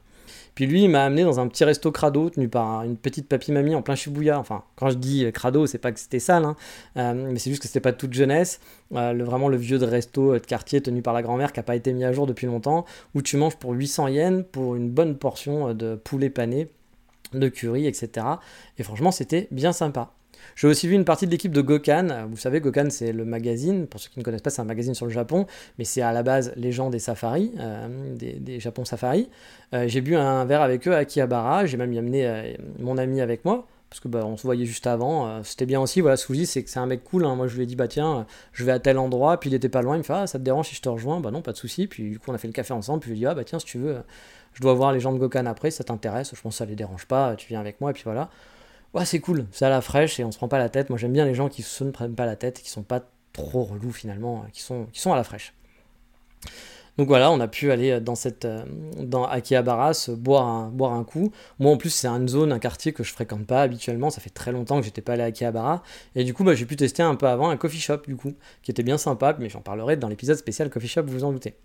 [0.55, 3.75] Puis lui, il m'a amené dans un petit resto crado tenu par une petite papy-mamie
[3.75, 4.39] en plein Shibuya.
[4.39, 6.55] Enfin, quand je dis crado, c'est pas que c'était sale, hein,
[6.97, 8.59] euh, mais c'est juste que c'était pas toute jeunesse.
[8.93, 11.75] Euh, vraiment le vieux de resto de quartier tenu par la grand-mère qui n'a pas
[11.75, 15.17] été mis à jour depuis longtemps, où tu manges pour 800 yens pour une bonne
[15.17, 16.69] portion de poulet pané,
[17.34, 18.25] de curry, etc.
[18.77, 20.13] Et franchement, c'était bien sympa.
[20.55, 22.27] J'ai aussi vu une partie de l'équipe de Gokan.
[22.29, 23.87] Vous savez, Gokan, c'est le magazine.
[23.87, 25.45] Pour ceux qui ne connaissent pas, c'est un magazine sur le Japon,
[25.77, 29.29] mais c'est à la base les gens des safaris, euh, des, Japon Safari.
[29.73, 31.65] Euh, j'ai bu un verre avec eux à Akihabara.
[31.65, 33.67] J'ai même y amené euh, mon ami avec moi.
[33.89, 35.99] Parce que bah, on se voyait juste avant, c'était bien aussi.
[35.99, 37.25] Voilà, Suji, c'est que c'est un mec cool.
[37.25, 37.35] Hein.
[37.35, 39.37] Moi, je lui ai dit bah tiens, je vais à tel endroit.
[39.37, 39.95] Puis il était pas loin.
[39.95, 41.19] Il me fait ah ça te dérange si je te rejoins?
[41.19, 41.87] Bah non, pas de souci.
[41.87, 43.01] Puis du coup, on a fait le café ensemble.
[43.01, 43.97] Puis je lui ai dit ah bah tiens, si tu veux,
[44.53, 45.71] je dois voir les gens de Gokan après.
[45.71, 46.31] ça t'intéresse?
[46.33, 47.35] Je pense que ça les dérange pas.
[47.35, 47.89] Tu viens avec moi.
[47.89, 48.29] Et puis voilà
[48.93, 50.89] ouais, c'est cool, c'est à la fraîche et on se prend pas la tête.
[50.89, 53.01] Moi, j'aime bien les gens qui se ne prennent pas la tête, qui sont pas
[53.33, 55.53] trop relous finalement, qui sont, qui sont à la fraîche.
[56.97, 58.65] Donc voilà, on a pu aller dans cette euh,
[58.97, 61.31] dans Akihabara boire un, boire un coup.
[61.57, 64.29] Moi en plus c'est une zone, un quartier que je fréquente pas habituellement, ça fait
[64.29, 65.83] très longtemps que j'étais pas allé à Akihabara
[66.15, 68.33] et du coup bah, j'ai pu tester un peu avant un coffee shop du coup
[68.61, 71.31] qui était bien sympa, mais j'en parlerai dans l'épisode spécial coffee shop, vous vous en
[71.31, 71.55] doutez.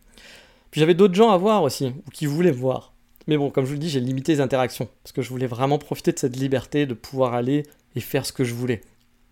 [0.70, 2.92] Puis j'avais d'autres gens à voir aussi ou qui voulaient voir.
[3.26, 5.46] Mais bon, comme je vous le dis, j'ai limité les interactions, parce que je voulais
[5.46, 7.64] vraiment profiter de cette liberté de pouvoir aller
[7.96, 8.82] et faire ce que je voulais.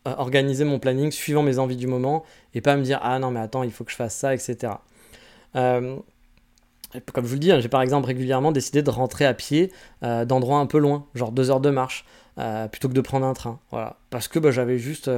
[0.07, 3.31] Euh, organiser mon planning suivant mes envies du moment, et pas me dire, ah non,
[3.31, 4.75] mais attends, il faut que je fasse ça, etc.
[5.57, 5.97] Euh,
[7.13, 9.73] comme je vous le dis, hein, j'ai par exemple régulièrement décidé de rentrer à pied
[10.03, 12.05] euh, d'endroits un peu loin, genre deux heures de marche,
[12.71, 13.61] plutôt que de prendre un train.
[13.71, 13.97] Voilà.
[14.11, 15.09] Parce que bah, j'avais juste,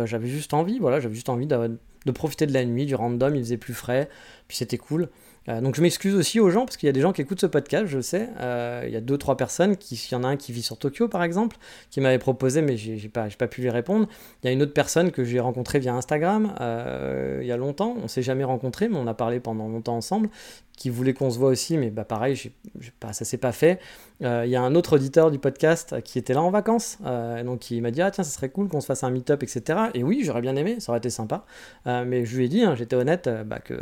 [0.53, 3.75] envie, voilà, j'avais juste envie de, profiter de la nuit, du random, il faisait plus
[3.75, 4.09] frais,
[4.47, 5.09] puis c'était cool.
[5.49, 7.41] Euh, donc je m'excuse aussi aux gens parce qu'il y a des gens qui écoutent
[7.41, 8.29] ce podcast, je sais.
[8.41, 10.63] Euh, il y a deux trois personnes, qui, il y en a un qui vit
[10.63, 11.57] sur Tokyo par exemple,
[11.91, 14.09] qui m'avait proposé, mais j'ai pas, pas pu lui répondre.
[14.43, 17.57] Il y a une autre personne que j'ai rencontrée via Instagram euh, il y a
[17.57, 17.97] longtemps.
[18.03, 20.29] On s'est jamais rencontrés, mais on a parlé pendant longtemps ensemble,
[20.77, 22.53] qui voulait qu'on se voit aussi, mais bah pareil,
[23.01, 23.79] pas, ça s'est pas fait.
[24.21, 26.99] Il y a un autre auditeur du podcast qui était là en vacances,
[27.45, 29.79] donc il m'a dit ah tiens ça serait cool qu'on se fasse un meet-up etc.
[29.93, 31.45] Et oui j'aurais bien aimé, ça aurait été sympa.
[31.85, 33.79] Mais je lui ai dit, hein, j'étais honnête, bah, que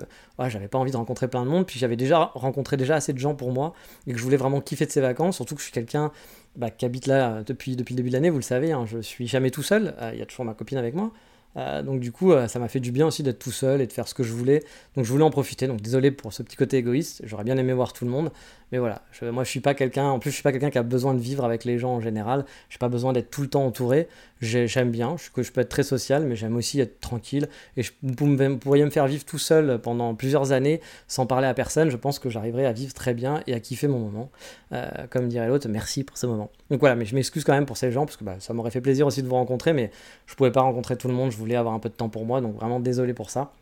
[0.49, 3.19] j'avais pas envie de rencontrer plein de monde, puis j'avais déjà rencontré déjà assez de
[3.19, 3.75] gens pour moi
[4.09, 6.11] et que je voulais vraiment kiffer de ces vacances, surtout que je suis quelqu'un
[6.57, 8.99] bah, qui habite là depuis, depuis le début de l'année, vous le savez, hein, je
[8.99, 11.13] suis jamais tout seul, il y a toujours ma copine avec moi.
[11.57, 13.87] Euh, donc du coup, euh, ça m'a fait du bien aussi d'être tout seul et
[13.87, 14.65] de faire ce que je voulais.
[14.97, 15.67] Donc je voulais en profiter.
[15.67, 17.23] Donc désolé pour ce petit côté égoïste.
[17.25, 18.31] J'aurais bien aimé voir tout le monde,
[18.75, 19.03] mais voilà.
[19.31, 20.07] moi, je suis pas quelqu'un.
[20.07, 22.01] En plus, je suis pas quelqu'un qui a besoin de vivre avec les gens en
[22.01, 22.45] général.
[22.68, 24.09] J'ai pas besoin d'être tout le temps entouré.
[24.41, 25.14] J'aime bien.
[25.16, 27.49] Je, je peux être très social, mais j'aime aussi être tranquille.
[27.77, 31.55] Et je, vous pourriez me faire vivre tout seul pendant plusieurs années sans parler à
[31.55, 31.89] personne.
[31.89, 34.29] Je pense que j'arriverai à vivre très bien et à kiffer mon moment.
[34.72, 36.51] Euh, comme dirait l'autre, merci pour ce moment.
[36.68, 38.72] Donc voilà, mais je m'excuse quand même pour ces gens parce que bah, ça m'aurait
[38.72, 39.93] fait plaisir aussi de vous rencontrer, mais
[40.27, 41.31] je pouvais pas rencontrer tout le monde.
[41.31, 43.53] Je voulais avoir un peu de temps pour moi, donc vraiment désolé pour ça.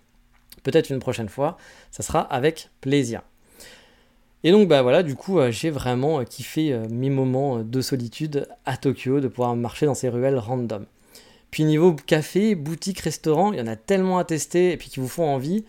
[0.63, 1.59] Peut-être une prochaine fois,
[1.91, 3.21] ça sera avec plaisir.
[4.45, 7.81] Et donc bah voilà, du coup euh, j'ai vraiment euh, kiffé euh, mes moments de
[7.81, 10.87] solitude à Tokyo, de pouvoir marcher dans ces ruelles random.
[11.53, 14.99] Puis niveau café, boutique, restaurant, il y en a tellement à tester et puis qui
[14.99, 15.65] vous font envie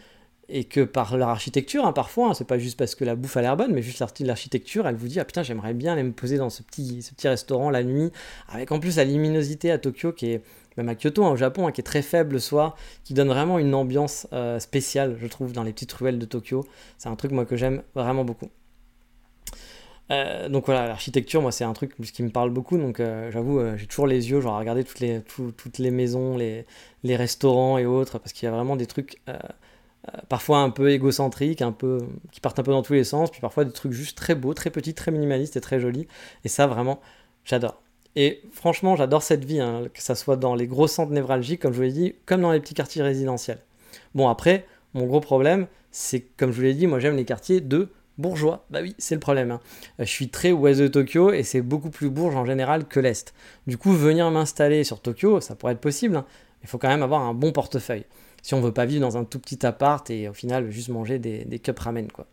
[0.50, 3.38] et que par leur architecture, hein, parfois, hein, c'est pas juste parce que la bouffe
[3.38, 6.12] a l'air bonne, mais juste l'architecture, elle vous dit ah putain j'aimerais bien aller me
[6.12, 8.12] poser dans ce petit, ce petit restaurant la nuit,
[8.50, 10.42] avec en plus la luminosité à Tokyo qui est
[10.78, 13.60] même à Kyoto, hein, au Japon, qui est très faible le soir, qui donne vraiment
[13.60, 14.26] une ambiance
[14.58, 16.66] spéciale, je trouve, dans les petites ruelles de Tokyo.
[16.98, 18.50] C'est un truc moi que j'aime vraiment beaucoup.
[20.12, 22.78] Euh, donc voilà, l'architecture, moi, c'est un truc qui me parle beaucoup.
[22.78, 25.91] Donc euh, j'avoue, euh, j'ai toujours les yeux, genre à regarder toutes les, toutes les
[25.91, 26.66] maisons, les,
[27.04, 29.22] les restaurants et autres, parce qu'il y a vraiment des trucs
[30.28, 31.99] parfois un peu égocentriques, un peu,
[32.32, 34.54] qui partent un peu dans tous les sens, puis parfois des trucs juste très beaux,
[34.54, 36.08] très petits, très minimalistes et très jolis.
[36.43, 36.99] Et ça, vraiment,
[37.45, 37.82] j'adore.
[38.16, 41.72] Et franchement, j'adore cette vie, hein, que ça soit dans les gros centres névralgiques, comme
[41.72, 43.60] je vous l'ai dit, comme dans les petits quartiers résidentiels.
[44.14, 47.62] Bon, après, mon gros problème, c'est comme je vous l'ai dit, moi j'aime les quartiers
[47.62, 48.66] de bourgeois.
[48.70, 49.51] Bah oui, c'est le problème.
[49.51, 49.59] Hein.
[49.99, 52.99] Euh, je suis très ouest de Tokyo et c'est beaucoup plus bourge en général que
[52.99, 53.34] l'est.
[53.68, 56.16] Du coup, venir m'installer sur Tokyo, ça pourrait être possible.
[56.16, 56.26] Hein.
[56.64, 58.05] Il faut quand même avoir un bon portefeuille.
[58.41, 61.20] Si on veut pas vivre dans un tout petit appart et au final juste manger
[61.20, 62.28] des, des cups ramen quoi.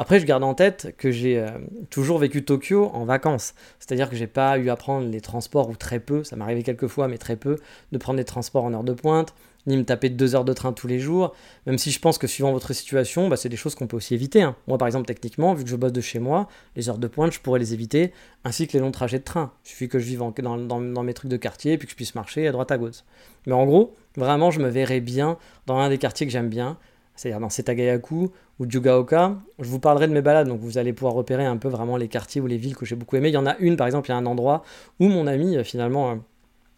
[0.00, 1.50] Après, je garde en tête que j'ai euh,
[1.90, 3.52] toujours vécu Tokyo en vacances.
[3.78, 6.86] C'est-à-dire que j'ai pas eu à prendre les transports ou très peu, ça arrivé quelques
[6.86, 7.58] fois, mais très peu,
[7.92, 9.34] de prendre les transports en heure de pointe,
[9.66, 11.34] ni me taper deux heures de train tous les jours,
[11.66, 14.14] même si je pense que suivant votre situation, bah, c'est des choses qu'on peut aussi
[14.14, 14.42] éviter.
[14.42, 14.56] Hein.
[14.66, 17.32] Moi, par exemple, techniquement, vu que je bosse de chez moi, les heures de pointe,
[17.32, 18.12] je pourrais les éviter,
[18.44, 19.52] ainsi que les longs trajets de train.
[19.64, 22.46] Il suffit que je vive dans, mes trucs de quartier, puis que je puisse marcher
[22.46, 23.04] à droite à gauche.
[23.46, 25.36] Mais en gros, vraiment, je me verrais bien
[25.66, 26.78] dans un des quartiers que j'aime bien,
[27.16, 29.36] c'est-à-dire dans Setagayaku ou Jugaoka.
[29.58, 32.08] Je vous parlerai de mes balades, donc vous allez pouvoir repérer un peu vraiment les
[32.08, 33.28] quartiers ou les villes que j'ai beaucoup aimé.
[33.28, 34.62] Il y en a une, par exemple, il y a un endroit
[35.00, 36.14] où mon ami, euh, finalement, euh,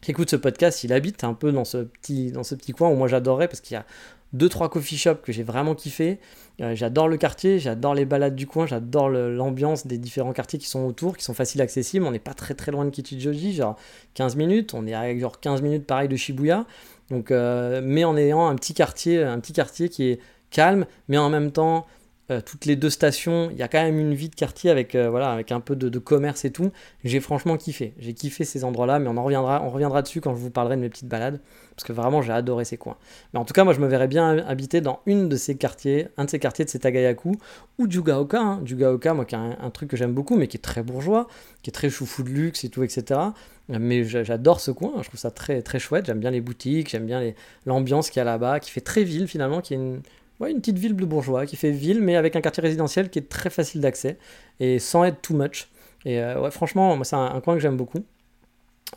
[0.03, 2.91] qui écoute ce podcast, il habite un peu dans ce petit, dans ce petit coin
[2.91, 3.87] où moi j'adorais parce qu'il y a
[4.33, 6.19] deux trois coffee shops que j'ai vraiment kiffé.
[6.61, 10.69] Euh, j'adore le quartier, j'adore les balades du coin, j'adore l'ambiance des différents quartiers qui
[10.69, 12.05] sont autour, qui sont faciles accessibles.
[12.05, 13.77] On n'est pas très très loin de Kichijoji, genre
[14.15, 14.75] 15 minutes.
[14.75, 16.67] On est à genre 15 minutes pareil de Shibuya.
[17.11, 20.19] Donc, mais en ayant un petit quartier, un petit quartier qui est
[20.51, 21.87] calme, mais en même temps,
[22.33, 24.95] euh, toutes les deux stations, il y a quand même une vie de quartier avec,
[24.95, 26.73] euh, voilà, avec un peu de, commerce et tout.
[27.05, 27.95] J'ai franchement kiffé.
[27.99, 30.77] J'ai kiffé ces endroits-là, mais on en reviendra, on reviendra dessus quand je vous parlerai
[30.77, 31.41] de mes petites balades,
[31.77, 32.97] parce que vraiment j'ai adoré ces coins.
[33.33, 36.09] Mais en tout cas, moi je me verrais bien habiter dans une de ces quartiers,
[36.17, 37.33] un de ces quartiers de Setagayaku,
[37.79, 38.41] ou Jugaoka.
[38.41, 38.61] Hein.
[38.65, 41.29] Jugaoka, moi qui est un, truc que j'aime beaucoup, mais qui est très bourgeois,
[41.63, 43.21] qui est très choufou de luxe et tout, etc.
[43.69, 46.07] Mais j'adore ce coin, je trouve ça très, très chouette.
[46.07, 47.33] J'aime bien les boutiques, j'aime bien
[47.65, 50.03] l'ambiance qu'il y a là-bas, qui fait très ville finalement, qui est une
[50.51, 53.29] une petite ville de bourgeois qui fait ville, mais avec un quartier résidentiel qui est
[53.29, 54.19] très facile d'accès
[54.61, 55.69] et sans être too much.
[56.05, 58.05] Et euh, ouais, franchement, c'est un, coin que j'aime beaucoup.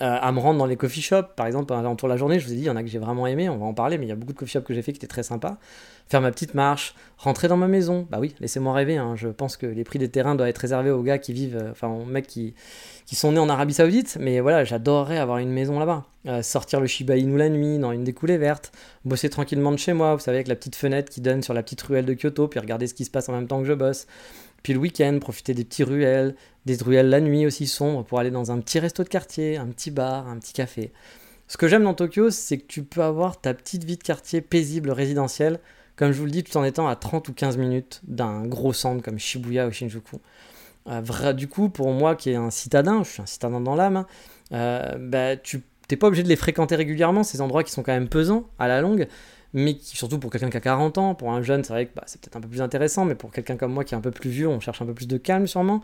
[0.01, 2.51] Euh, à me rendre dans les coffee shops, par exemple, de la journée, je vous
[2.51, 4.05] ai dit, il y en a que j'ai vraiment aimé, on va en parler, mais
[4.05, 5.57] il y a beaucoup de coffee shops que j'ai fait qui étaient très sympas.
[6.07, 9.15] Faire ma petite marche, rentrer dans ma maison, bah oui, laissez-moi rêver, hein.
[9.15, 11.71] je pense que les prix des terrains doivent être réservés aux gars qui vivent, euh,
[11.71, 12.55] enfin aux mecs qui,
[13.05, 16.03] qui sont nés en Arabie Saoudite, mais voilà, j'adorerais avoir une maison là-bas.
[16.43, 18.73] sortir le Shiba Inu la nuit, dans une des coulées vertes,
[19.05, 21.63] bosser tranquillement de chez moi, vous savez, avec la petite fenêtre qui donne sur la
[21.63, 23.73] petite ruelle de Kyoto, puis regarder ce qui se passe en même temps que je
[23.73, 24.07] bosse.
[24.66, 26.36] Puis le week-end, profiter des petites ruelles,
[26.66, 29.68] des ruelles la nuit aussi sombres pour aller dans un petit resto de quartier, un
[29.68, 30.91] petit bar, un petit café.
[31.47, 34.41] Ce que j'aime dans Tokyo, c'est que tu peux avoir ta petite vie de quartier
[34.41, 35.59] paisible, résidentielle,
[35.95, 38.74] comme je vous le dis, tout en étant à 30 ou 15 minutes d'un gros
[38.74, 40.16] centre comme Shibuya ou Shinjuku.
[40.88, 43.97] Euh, du coup, pour moi qui est un citadin, je suis un citadin dans l'âme,
[43.97, 44.07] hein,
[44.51, 45.61] euh, bah, tu
[45.91, 48.68] n'es pas obligé de les fréquenter régulièrement, ces endroits qui sont quand même pesants à
[48.68, 49.07] la longue,
[49.55, 52.03] mais surtout pour quelqu'un qui a 40 ans, pour un jeune, c'est vrai que bah,
[52.07, 54.11] c'est peut-être un peu plus intéressant, mais pour quelqu'un comme moi qui est un peu
[54.11, 55.81] plus vieux, on cherche un peu plus de calme sûrement.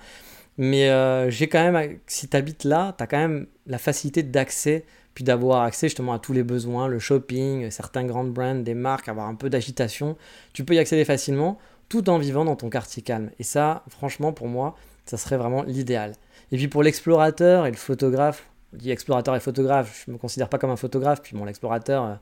[0.57, 4.23] Mais euh, j'ai quand même, si tu habites là, tu as quand même la facilité
[4.23, 8.73] d'accès, puis d'avoir accès justement à tous les besoins, le shopping, certains grandes brands, des
[8.73, 10.17] marques, avoir un peu d'agitation.
[10.51, 11.57] Tu peux y accéder facilement
[11.87, 13.31] tout en vivant dans ton quartier calme.
[13.39, 16.11] Et ça, franchement, pour moi, ça serait vraiment l'idéal.
[16.51, 20.19] Et puis pour l'explorateur et le photographe, on dit explorateur et photographe, je ne me
[20.19, 22.15] considère pas comme un photographe, puis mon explorateur, euh, euh,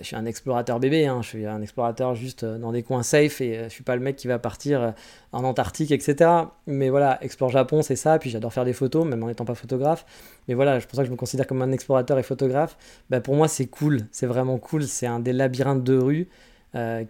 [0.00, 1.20] je suis un explorateur bébé, hein.
[1.22, 3.94] je suis un explorateur juste euh, dans des coins safe et euh, je suis pas
[3.94, 4.94] le mec qui va partir
[5.32, 6.30] en Antarctique, etc.
[6.66, 8.18] Mais voilà, Explore Japon, c'est ça.
[8.18, 10.06] Puis j'adore faire des photos, même en n'étant pas photographe.
[10.48, 12.76] Mais voilà, c'est pour ça que je me considère comme un explorateur et photographe.
[13.10, 14.84] Bah, pour moi, c'est cool, c'est vraiment cool.
[14.84, 16.28] C'est un des labyrinthes de rue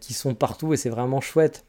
[0.01, 1.65] qui sont partout et c'est vraiment chouette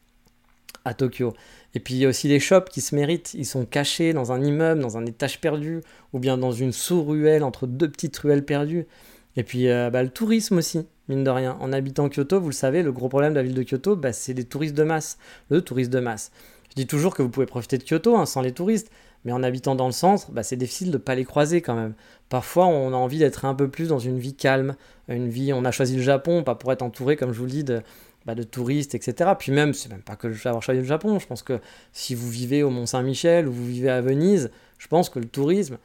[0.84, 1.36] à Tokyo.
[1.76, 3.36] Et puis il y a aussi les shops qui se méritent.
[3.36, 7.44] Ils sont cachés dans un immeuble, dans un étage perdu, ou bien dans une sous-ruelle
[7.44, 8.88] entre deux petites ruelles perdues.
[9.36, 11.58] Et puis bah, le tourisme aussi mine de rien.
[11.60, 14.14] En habitant Kyoto, vous le savez, le gros problème de la ville de Kyoto, bah,
[14.14, 15.18] c'est les touristes de masse.
[15.50, 16.32] Le touriste de masse.
[16.70, 18.90] Je dis toujours que vous pouvez profiter de Kyoto hein, sans les touristes,
[19.26, 21.76] mais en habitant dans le centre, bah, c'est difficile de ne pas les croiser quand
[21.76, 21.94] même.
[22.30, 24.76] Parfois, on a envie d'être un peu plus dans une vie calme,
[25.08, 25.54] une vie.
[25.54, 27.82] On a choisi le Japon, pas pour être entouré, comme je vous le dis, de,
[28.26, 29.32] bah, de touristes, etc.
[29.38, 31.20] Puis même, c'est même pas que avoir choisi le Japon.
[31.20, 31.60] Je pense que
[31.92, 35.28] si vous vivez au Mont Saint-Michel ou vous vivez à Venise, je pense que le
[35.28, 35.78] tourisme,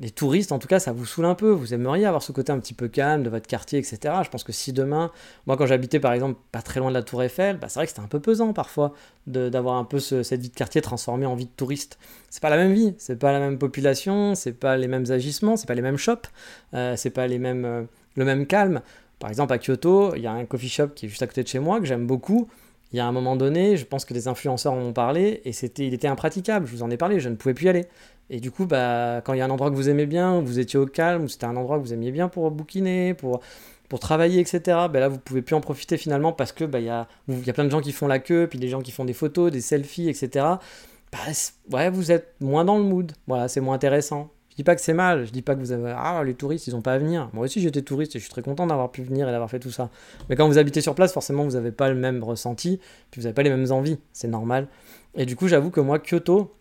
[0.00, 1.50] les touristes, en tout cas, ça vous saoule un peu.
[1.50, 3.98] Vous aimeriez avoir ce côté un petit peu calme de votre quartier, etc.
[4.24, 5.12] Je pense que si demain,
[5.46, 7.86] moi, quand j'habitais par exemple pas très loin de la Tour Eiffel, bah, c'est vrai
[7.86, 8.92] que c'était un peu pesant parfois
[9.26, 11.98] d'avoir un peu cette vie de quartier transformée en vie de touriste.
[12.28, 15.56] C'est pas la même vie, c'est pas la même population, c'est pas les mêmes agissements,
[15.56, 16.28] c'est pas les mêmes shops,
[16.74, 17.82] euh, c'est pas les mêmes, euh,
[18.16, 18.82] le même calme.
[19.20, 21.44] Par exemple, à Kyoto, il y a un coffee shop qui est juste à côté
[21.44, 22.48] de chez moi que j'aime beaucoup.
[22.92, 25.52] Il y a un moment donné, je pense que des influenceurs en ont parlé et
[25.52, 26.66] c'était, il était impraticable.
[26.66, 27.86] Je vous en ai parlé, je ne pouvais plus y aller.
[28.30, 30.44] Et du coup, bah, quand il y a un endroit que vous aimez bien, où
[30.44, 33.40] vous étiez au calme, où c'était un endroit que vous aimiez bien pour bouquiner, pour,
[33.88, 34.60] pour travailler, etc.,
[34.90, 37.52] bah là, vous pouvez plus en profiter finalement parce que bah, y, a, y a
[37.52, 39.60] plein de gens qui font la queue, puis des gens qui font des photos, des
[39.60, 40.46] selfies, etc.
[41.12, 41.18] Bah,
[41.72, 43.12] ouais, vous êtes moins dans le mood.
[43.26, 44.30] Voilà, c'est moins intéressant.
[44.54, 46.68] Je dis pas que c'est mal, je dis pas que vous avez ah les touristes
[46.68, 47.28] ils ont pas à venir.
[47.32, 49.58] Moi aussi j'étais touriste et je suis très content d'avoir pu venir et d'avoir fait
[49.58, 49.90] tout ça.
[50.28, 52.78] Mais quand vous habitez sur place, forcément vous n'avez pas le même ressenti,
[53.10, 54.68] puis vous n'avez pas les mêmes envies, c'est normal.
[55.16, 56.54] Et du coup j'avoue que moi Kyoto,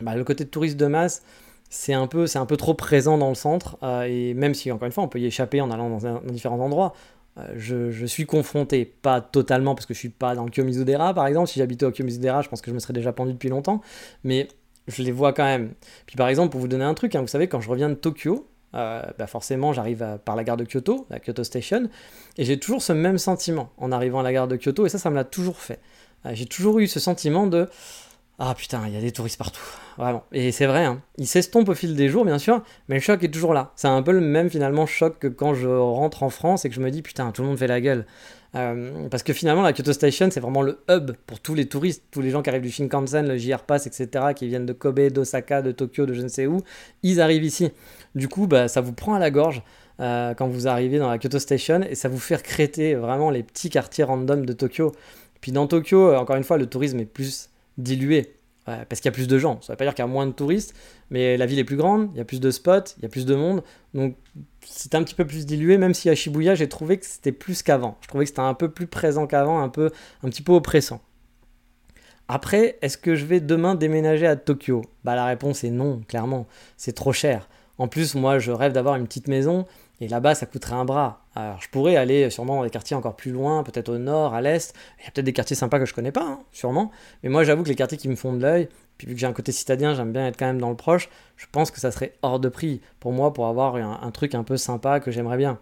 [0.00, 1.22] bah, le côté de touriste de masse,
[1.70, 3.76] c'est un, peu, un peu trop présent dans le centre.
[3.82, 6.60] Euh, et même si, encore une fois, on peut y échapper en allant dans, différents
[6.60, 6.94] endroits,
[7.38, 11.26] euh, je, suis confronté, pas totalement parce que je suis pas dans le Kiyomizu-dera par
[11.26, 11.48] exemple.
[11.48, 13.80] Si j'habitais au Kiyomizu-dera, je pense que je me serais déjà pendu depuis longtemps.
[14.22, 14.48] Mais
[14.86, 15.72] je les vois quand même.
[16.06, 17.94] Puis par exemple, pour vous donner un truc, hein, vous savez, quand je reviens de
[17.94, 21.88] Tokyo, euh, bah forcément, j'arrive par la gare de Kyoto, la Kyoto Station,
[22.38, 24.98] et j'ai toujours ce même sentiment en arrivant à la gare de Kyoto, et ça,
[24.98, 25.80] ça me l'a toujours fait.
[26.32, 27.68] j'ai toujours eu ce sentiment de
[28.38, 29.62] ah putain, il y a des touristes partout.
[29.96, 30.24] Vraiment.
[30.32, 31.00] Et c'est vrai, hein.
[31.18, 33.72] ils s'estompent au fil des jours, bien sûr, mais le choc est toujours là.
[33.76, 36.74] C'est un peu le même finalement choc que quand je rentre en France et que
[36.74, 38.06] je me dis putain, tout le monde fait la gueule.
[38.56, 42.04] Euh, parce que finalement, la Kyoto Station, c'est vraiment le hub pour tous les touristes,
[42.10, 45.08] tous les gens qui arrivent du Shinkansen, le JR Pass, etc., qui viennent de Kobe,
[45.08, 46.62] d'Osaka, de Tokyo, de je ne sais où,
[47.02, 47.70] ils arrivent ici.
[48.14, 49.62] Du coup, bah, ça vous prend à la gorge.
[50.00, 53.44] Euh, quand vous arrivez dans la Kyoto Station et ça vous fait recréter vraiment les
[53.44, 54.90] petits quartiers random de Tokyo.
[55.40, 59.08] Puis dans Tokyo, euh, encore une fois, le tourisme est plus dilué parce qu'il y
[59.08, 59.60] a plus de gens.
[59.60, 60.74] Ça ne veut pas dire qu'il y a moins de touristes,
[61.10, 63.08] mais la ville est plus grande, il y a plus de spots, il y a
[63.08, 63.62] plus de monde.
[63.92, 64.16] Donc
[64.64, 67.62] c'est un petit peu plus dilué, même si à Shibuya, j'ai trouvé que c'était plus
[67.62, 67.98] qu'avant.
[68.00, 69.90] Je trouvais que c'était un peu plus présent qu'avant, un, peu,
[70.22, 71.00] un petit peu oppressant.
[72.26, 74.82] Après, est-ce que je vais demain déménager à Tokyo?
[75.04, 76.46] Bah la réponse est non, clairement.
[76.78, 77.48] C'est trop cher.
[77.76, 79.66] En plus, moi, je rêve d'avoir une petite maison
[80.00, 81.24] et là-bas, ça coûterait un bras.
[81.36, 84.40] Alors, je pourrais aller sûrement dans des quartiers encore plus loin, peut-être au nord, à
[84.40, 84.74] l'est.
[84.98, 86.90] Il y a peut-être des quartiers sympas que je connais pas, hein, sûrement.
[87.22, 88.68] Mais moi, j'avoue que les quartiers qui me font de l'œil,
[88.98, 91.08] puis vu que j'ai un côté citadin, j'aime bien être quand même dans le proche,
[91.36, 94.44] je pense que ça serait hors de prix pour moi pour avoir un, truc un
[94.44, 95.58] peu sympa que j'aimerais bien.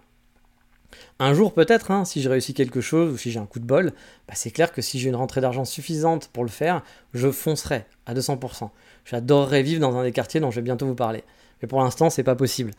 [1.19, 3.65] Un jour peut-être, hein, si je réussis quelque chose ou si j'ai un coup de
[3.65, 3.93] bol,
[4.29, 6.83] bah, c'est clair que si j'ai une rentrée d'argent suffisante pour le faire,
[7.15, 8.71] je foncerai à 200%.
[9.07, 11.25] J'adorerais vivre dans un des quartiers dont je vais bientôt vous parler.
[11.63, 12.73] Mais pour l'instant, c'est pas possible.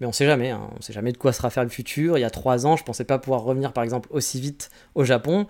[0.00, 0.68] Mais on sait jamais, hein.
[0.76, 2.18] on sait jamais de quoi sera faire le futur.
[2.18, 5.04] Il y a trois ans, je pensais pas pouvoir revenir par exemple aussi vite au
[5.04, 5.46] Japon.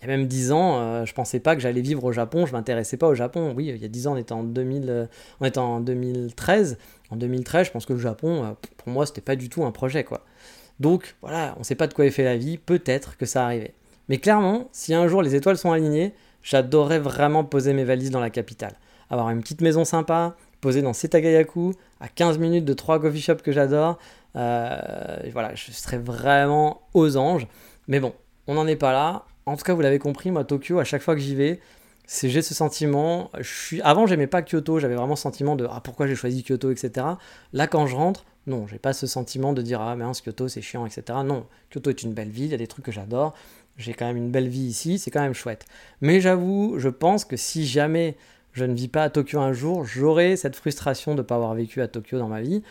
[0.00, 2.46] Il y a même dix ans, euh, je pensais pas que j'allais vivre au Japon,
[2.46, 3.52] je m'intéressais pas au Japon.
[3.54, 5.06] Oui, il y a dix ans, on était en, 2000, euh,
[5.40, 6.78] on était en 2013.
[7.10, 9.72] En 2013, je pense que le Japon, euh, pour moi, c'était pas du tout un
[9.72, 10.24] projet, quoi.
[10.78, 13.74] Donc voilà, on sait pas de quoi est fait la vie, peut-être que ça arrivait.
[14.08, 18.20] Mais clairement, si un jour les étoiles sont alignées, j'adorerais vraiment poser mes valises dans
[18.20, 18.76] la capitale.
[19.10, 23.42] Avoir une petite maison sympa, posé dans Setagayaku, à 15 minutes de trois coffee shops
[23.42, 23.98] que j'adore.
[24.36, 27.46] Euh, voilà, je serais vraiment aux anges.
[27.88, 28.14] Mais bon,
[28.46, 29.24] on n'en est pas là.
[29.46, 31.60] En tout cas, vous l'avez compris, moi, Tokyo, à chaque fois que j'y vais,
[32.22, 33.30] j'ai ce sentiment.
[33.38, 33.82] Je suis...
[33.82, 37.06] Avant, j'aimais pas Kyoto, j'avais vraiment ce sentiment de ah, pourquoi j'ai choisi Kyoto, etc.
[37.52, 40.62] Là, quand je rentre, non, j'ai pas ce sentiment de dire ah, mince, Kyoto, c'est
[40.62, 41.18] chiant, etc.
[41.24, 43.34] Non, Kyoto est une belle ville, il y a des trucs que j'adore.
[43.76, 45.64] J'ai quand même une belle vie ici, c'est quand même chouette.
[46.00, 48.16] Mais j'avoue, je pense que si jamais
[48.52, 51.54] je ne vis pas à Tokyo un jour, j'aurai cette frustration de ne pas avoir
[51.54, 52.62] vécu à Tokyo dans ma vie.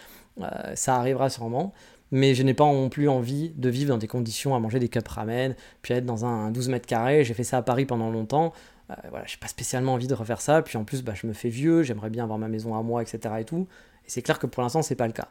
[0.42, 1.74] Euh, ça arrivera sûrement.
[2.12, 4.90] Mais je n'ai pas non plus envie de vivre dans des conditions à manger des
[4.90, 7.24] cups ramen, puis être dans un 12 mètres carrés.
[7.24, 8.52] J'ai fait ça à Paris pendant longtemps.
[8.90, 10.62] Euh, voilà, j'ai pas spécialement envie de refaire ça.
[10.64, 13.04] Puis en plus, bah, je me fais vieux, j'aimerais bien avoir ma maison à moi,
[13.04, 13.36] etc.
[13.40, 13.68] Et tout.
[14.06, 15.28] Et c'est clair que pour l'instant, c'est pas le cas.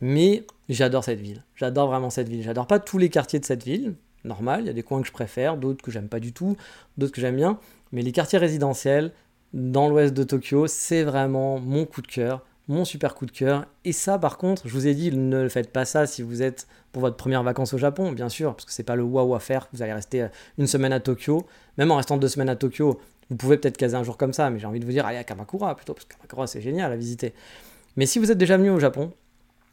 [0.00, 1.44] Mais j'adore cette ville.
[1.56, 2.42] J'adore vraiment cette ville.
[2.42, 3.94] J'adore pas tous les quartiers de cette ville.
[4.24, 6.56] Normal, il y a des coins que je préfère, d'autres que j'aime pas du tout,
[6.96, 7.58] d'autres que j'aime bien.
[7.92, 9.12] Mais les quartiers résidentiels,
[9.52, 13.66] dans l'ouest de Tokyo, c'est vraiment mon coup de cœur, mon super coup de cœur.
[13.84, 16.68] Et ça, par contre, je vous ai dit, ne faites pas ça si vous êtes
[16.92, 19.40] pour votre première vacances au Japon, bien sûr, parce que c'est pas le waouh à
[19.40, 19.68] faire.
[19.72, 20.28] Vous allez rester euh,
[20.58, 21.46] une semaine à Tokyo,
[21.78, 23.00] même en restant deux semaines à Tokyo.
[23.28, 25.18] Vous pouvez peut-être caser un jour comme ça, mais j'ai envie de vous dire, allez
[25.18, 27.32] à Kamakura plutôt, parce que Kamakura c'est génial à visiter.
[27.96, 29.12] Mais si vous êtes déjà venu au Japon,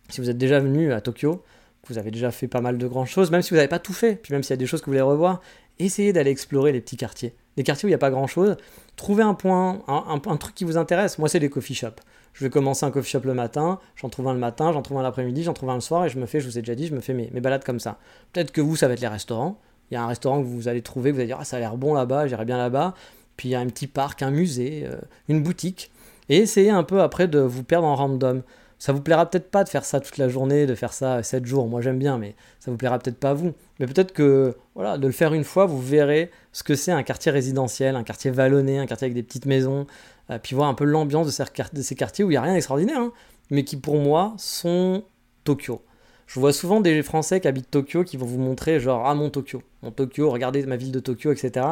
[0.10, 1.44] si vous êtes déjà venu à Tokyo,
[1.88, 3.94] vous avez déjà fait pas mal de grandes choses, même si vous n'avez pas tout
[3.94, 5.42] fait, puis même s'il y a des choses que vous voulez revoir,
[5.80, 7.34] essayez d'aller explorer les petits quartiers.
[7.58, 8.56] Les quartiers où il n'y a pas grand chose,
[8.96, 11.18] trouvez un point, un, truc qui vous intéresse.
[11.18, 12.00] Moi, c'est les coffee shops.
[12.34, 15.00] Je vais commencer un coffee shop le matin, j'en trouve un le matin, j'en trouve
[15.00, 16.76] un l'après-midi, j'en trouve un le soir, et je me fais, je vous ai déjà
[16.76, 17.98] dit, je me fais mes, mes balades comme ça.
[18.32, 19.60] Peut-être que vous, ça va être les restaurants.
[19.90, 21.60] Il y a un restaurant que vous allez trouver, vous allez dire, ah, ça a
[21.60, 22.94] l'air bon là-bas, j'irai bien là-bas.
[23.38, 24.98] Puis il y a un petit parc, un musée, euh,
[25.30, 25.92] une boutique.
[26.30, 28.42] Et essayez un peu après de vous perdre en random.
[28.80, 31.46] Ça vous plaira peut-être pas de faire ça toute la journée, de faire ça 7
[31.46, 31.68] jours.
[31.68, 33.54] Moi j'aime bien, mais ça vous plaira peut-être pas à vous.
[33.80, 37.04] Mais peut-être que voilà, de le faire une fois, vous verrez ce que c'est un
[37.04, 39.88] quartier résidentiel, un quartier vallonné, un quartier avec des petites maisons,
[40.30, 43.00] euh, puis voir un peu l'ambiance de, ces quartiers où il n'y a rien d'extraordinaire,
[43.00, 43.12] hein,
[43.50, 45.04] mais qui pour moi sont
[45.44, 45.82] Tokyo.
[46.28, 49.30] Je vois souvent des Français qui habitent Tokyo qui vont vous montrer genre ah mon
[49.30, 51.66] Tokyo, mon Tokyo, regardez ma ville de Tokyo, etc.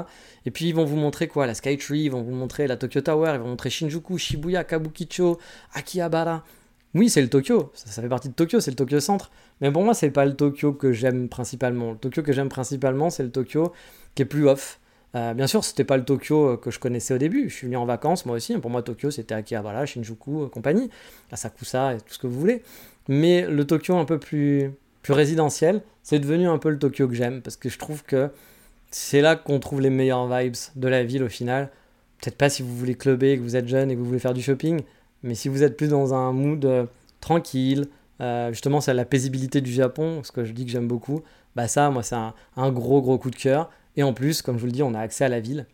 [0.45, 1.45] Et puis ils vont vous montrer quoi?
[1.45, 5.39] La Skytree, ils vont vous montrer la Tokyo Tower, ils vont montrer Shinjuku, Shibuya, Kabukicho,
[5.73, 6.43] Akihabara.
[6.95, 9.29] Oui, c'est le Tokyo, ça, fait partie de Tokyo, c'est le Tokyo centre.
[9.59, 11.91] Mais pour moi, c'est pas le Tokyo que j'aime principalement.
[11.91, 13.73] Le Tokyo que j'aime principalement, c'est le Tokyo
[14.15, 14.79] qui est plus off.
[15.15, 17.49] Euh, bien sûr, c'était pas le Tokyo euh, que je connaissais au début.
[17.49, 18.57] Je suis venu en vacances, moi aussi.
[18.57, 20.89] Pour moi, Tokyo, c'était Akihabara, Shinjuku, euh, compagnie,
[21.31, 22.63] Asakusa et tout ce que vous voulez.
[23.09, 24.71] Mais le Tokyo un peu plus,
[25.01, 28.29] plus résidentiel, c'est devenu un peu le Tokyo que j'aime parce que je trouve que
[28.89, 31.69] c'est là qu'on trouve les meilleures vibes de la ville au final.
[32.21, 34.33] Peut-être pas si vous voulez clubber, que vous êtes jeune et que vous voulez faire
[34.33, 34.81] du shopping,
[35.25, 36.85] mais si vous êtes plus dans un mood euh,
[37.19, 37.87] tranquille,
[38.21, 41.21] euh, justement c'est la paisibilité du Japon, ce que je dis que j'aime beaucoup,
[41.55, 43.69] bah ça, moi c'est un, gros gros coup de cœur.
[43.97, 45.65] Et en plus, comme je vous le dis, on a accès à la ville.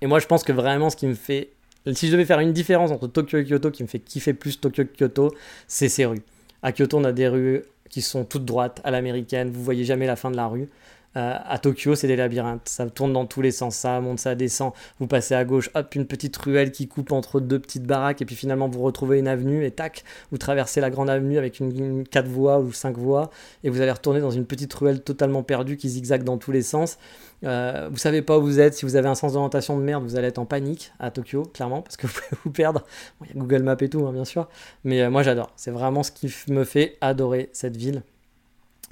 [0.00, 1.50] Et moi je pense que vraiment ce qui me fait...
[1.92, 4.60] Si je devais faire une différence entre Tokyo et Kyoto qui me fait kiffer plus
[4.60, 5.34] Tokyo que Kyoto,
[5.66, 6.22] c'est ces rues.
[6.62, 10.06] À Kyoto, on a des rues qui sont toutes droites à l'américaine, vous voyez jamais
[10.06, 10.68] la fin de la rue.
[11.16, 12.68] Euh, à Tokyo, c'est des labyrinthes.
[12.68, 13.76] Ça tourne dans tous les sens.
[13.76, 14.72] Ça monte, ça descend.
[14.98, 18.22] Vous passez à gauche, hop, une petite ruelle qui coupe entre deux petites baraques.
[18.22, 19.64] Et puis finalement, vous retrouvez une avenue.
[19.64, 23.30] Et tac, vous traversez la grande avenue avec une, quatre voies ou cinq voies.
[23.62, 26.62] Et vous allez retourner dans une petite ruelle totalement perdue qui zigzague dans tous les
[26.62, 26.98] sens.
[27.44, 28.74] Euh, vous savez pas où vous êtes.
[28.74, 31.42] Si vous avez un sens d'orientation de merde, vous allez être en panique à Tokyo,
[31.42, 32.84] clairement, parce que vous pouvez vous perdre.
[33.22, 34.48] Il y a Google Maps et tout, hein, bien sûr.
[34.84, 35.50] Mais euh, moi, j'adore.
[35.56, 38.02] C'est vraiment ce qui me fait adorer cette ville.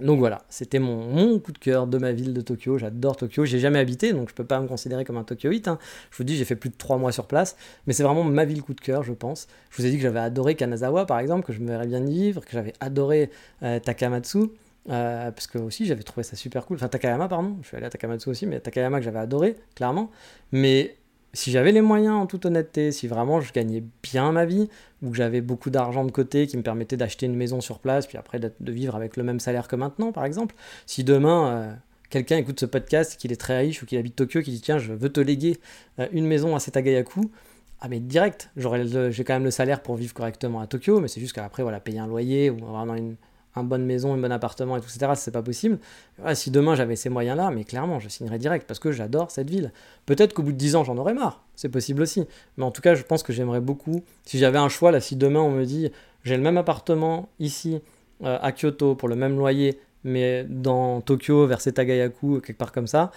[0.01, 2.79] Donc voilà, c'était mon, coup de cœur de ma ville de Tokyo.
[2.79, 3.45] J'adore Tokyo.
[3.45, 5.69] J'ai jamais habité, donc je peux pas me considérer comme un Tokyoite.
[5.69, 5.79] Hein.
[6.11, 8.45] Je vous dis, j'ai fait plus de trois mois sur place, mais c'est vraiment ma
[8.45, 9.49] ville coup de cœur, je pense.
[9.71, 12.01] Je vous ai dit que j'avais adoré Kanazawa, par exemple, que je me verrais bien
[12.01, 13.31] vivre, que j'avais adoré
[13.63, 14.49] euh, Takamatsu.
[14.91, 16.77] Euh, parce que aussi j'avais trouvé ça super cool.
[16.77, 20.11] Enfin Takayama pardon, je suis allé à Takamatsu aussi, mais Takayama que j'avais adoré clairement.
[20.51, 20.97] Mais
[21.35, 24.69] si j'avais les moyens, en toute honnêteté, si vraiment je gagnais bien ma vie,
[25.03, 28.07] ou que j'avais beaucoup d'argent de côté qui me permettait d'acheter une maison sur place,
[28.07, 30.55] puis après de, vivre avec le même salaire que maintenant, par exemple,
[30.87, 31.75] si demain euh,
[32.11, 34.79] quelqu'un écoute ce podcast, qu'il est très riche ou qu'il habite Tokyo, qui dit tiens,
[34.79, 35.59] je veux te léguer
[35.99, 37.31] euh, une maison à Setagayaku,
[37.81, 41.21] ah mais direct, j'ai quand même le salaire pour vivre correctement à Tokyo, mais c'est
[41.21, 43.17] juste qu'après, voilà, payer un loyer ou avoir une,
[43.57, 45.79] une bonne maison, un bon appartement, et tout, etc., c'est pas possible.
[46.35, 49.73] si demain j'avais ces moyens-là, mais clairement, je signerais direct parce que j'adore cette ville.
[50.07, 52.27] Peut-être qu'au bout de 10 ans, j'en aurais marre, c'est possible aussi.
[52.57, 55.17] Mais en tout cas, je pense que j'aimerais beaucoup, si j'avais un choix, là, si
[55.17, 55.91] demain on me dit,
[56.25, 57.81] j'ai le même appartement ici,
[58.23, 62.87] euh, à Kyoto, pour le même loyer, mais dans Tokyo, vers Setagayaku, quelque part comme
[62.87, 63.11] ça,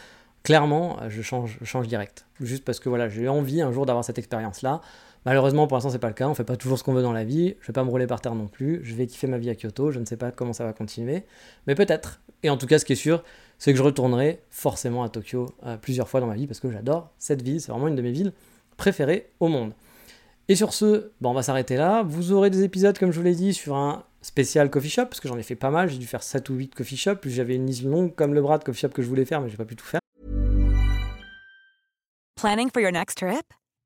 [0.44, 2.26] clairement, je change, je change direct.
[2.40, 4.82] Juste parce que voilà, j'ai envie un jour d'avoir cette expérience-là.
[5.26, 6.28] Malheureusement, pour l'instant, c'est pas le cas.
[6.28, 7.56] On fait pas toujours ce qu'on veut dans la vie.
[7.60, 8.80] Je vais pas me rouler par terre non plus.
[8.84, 9.90] Je vais kiffer ma vie à Kyoto.
[9.90, 11.24] Je ne sais pas comment ça va continuer,
[11.66, 12.22] mais peut-être.
[12.44, 13.24] Et en tout cas, ce qui est sûr,
[13.58, 16.70] c'est que je retournerai forcément à Tokyo euh, plusieurs fois dans ma vie parce que
[16.70, 17.60] j'adore cette ville.
[17.60, 18.34] C'est vraiment une de mes villes
[18.78, 19.74] préférées au monde.
[20.48, 22.04] Et sur ce, bon, on va s'arrêter là.
[22.04, 25.20] Vous aurez des épisodes, comme je vous l'ai dit, sur un spécial coffee shop, parce
[25.20, 25.90] que j'en ai fait pas mal.
[25.90, 27.16] J'ai dû faire 7 ou 8 coffee shops.
[27.20, 29.42] Puis j'avais une liste longue comme le bras de coffee shop que je voulais faire,
[29.42, 30.02] mais j'ai pas pu tout faire.
[32.36, 33.44] Planning for your next trip?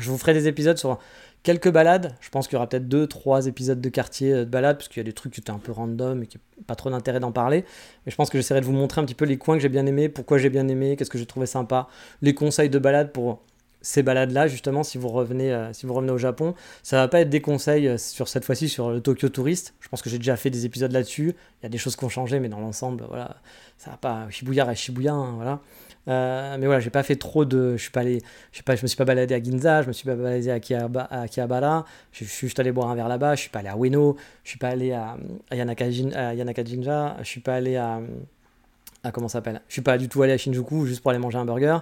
[0.00, 0.98] Je vous ferai des épisodes sur
[1.42, 2.14] quelques balades.
[2.20, 4.88] Je pense qu'il y aura peut-être deux, trois épisodes de quartier euh, de balades, parce
[4.88, 6.90] qu'il y a des trucs qui étaient un peu random et qui n'ont pas trop
[6.90, 7.64] d'intérêt d'en parler.
[8.04, 9.68] Mais je pense que j'essaierai de vous montrer un petit peu les coins que j'ai
[9.68, 11.88] bien aimés, pourquoi j'ai bien aimé, qu'est-ce que j'ai trouvé sympa,
[12.22, 13.42] les conseils de balade pour
[13.80, 17.20] ces balades-là, justement, si vous revenez, euh, si vous revenez au Japon, ça va pas
[17.20, 19.74] être des conseils euh, sur cette fois-ci sur le Tokyo Tourist.
[19.80, 21.36] Je pense que j'ai déjà fait des épisodes là-dessus.
[21.60, 23.36] Il y a des choses qui ont changé, mais dans l'ensemble, voilà,
[23.76, 24.26] ça va pas.
[24.30, 25.60] Shibuya reste Shibuya, hein, voilà.
[26.08, 27.76] Euh, mais voilà, j'ai pas fait trop de.
[27.76, 28.22] Je suis pas allé.
[28.52, 30.54] Je, pas, je me suis pas baladé à Ginza, je me suis pas baladé à,
[31.20, 31.84] Akihabara.
[32.12, 33.34] Je, suis juste allé boire un verre là-bas.
[33.34, 34.16] Je suis pas allé à Ueno.
[34.44, 35.16] Je suis pas allé à,
[35.50, 38.00] à, Yanaka, Je suis pas allé à.
[39.04, 39.60] à comment s'appelle?
[39.68, 41.78] Je suis pas du tout allé à Shinjuku juste pour aller manger un burger.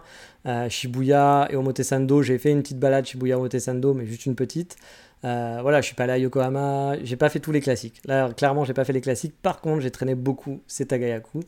[0.46, 4.76] Euh, Shibuya et Omotesando, j'ai fait une petite balade Shibuya Omotesando, mais juste une petite.
[5.24, 8.00] Euh, voilà, je suis pas allé à Yokohama, j'ai pas fait tous les classiques.
[8.06, 9.34] Là, clairement, j'ai pas fait les classiques.
[9.40, 11.40] Par contre, j'ai traîné beaucoup Setagayaku.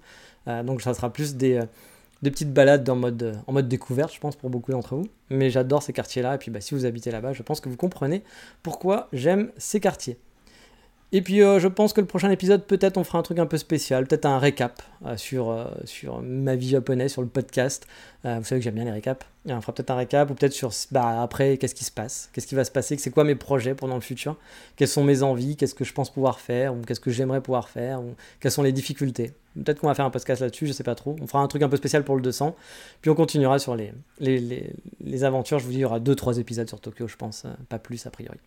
[0.49, 1.61] Euh, donc, ça sera plus des,
[2.23, 5.09] des petites balades en mode, en découverte, je pense, pour beaucoup d'entre vous.
[5.31, 6.35] Mais j'adore ces quartiers-là.
[6.35, 8.23] Et puis, bah, si vous habitez là-bas, je pense que vous comprenez
[8.63, 10.19] pourquoi j'aime ces quartiers.
[11.11, 13.47] Et puis euh, je pense que le prochain épisode, peut-être on fera un truc un
[13.47, 17.87] peu spécial, peut-être un récap euh, sur, euh, sur ma vie japonaise, sur le podcast.
[18.25, 19.25] vous savez que j'aime bien les récaps.
[19.47, 22.47] on fera peut-être un récap ou peut-être sur bah, après qu'est-ce qui se passe, qu'est-ce
[22.47, 24.37] qui va se passer, c'est quoi mes projets pendant le futur,
[24.77, 26.75] quelles sont mes envies, qu'est-ce que je pense pouvoir faire?
[26.75, 28.03] Ou qu'est-ce que j'aimerais pouvoir faire?
[28.03, 29.33] Ou quelles sont les difficultés?
[29.55, 31.17] Peut-être qu'on va faire un podcast là-dessus, je sais pas trop.
[31.23, 32.55] On fera un truc un peu spécial pour le 200.
[33.01, 35.59] Puis on continuera sur les, les, les, les aventures.
[35.59, 38.11] Je vous dis, il y aura 2-3 épisodes sur Tokyo, je pense, pas plus a
[38.11, 38.39] priori.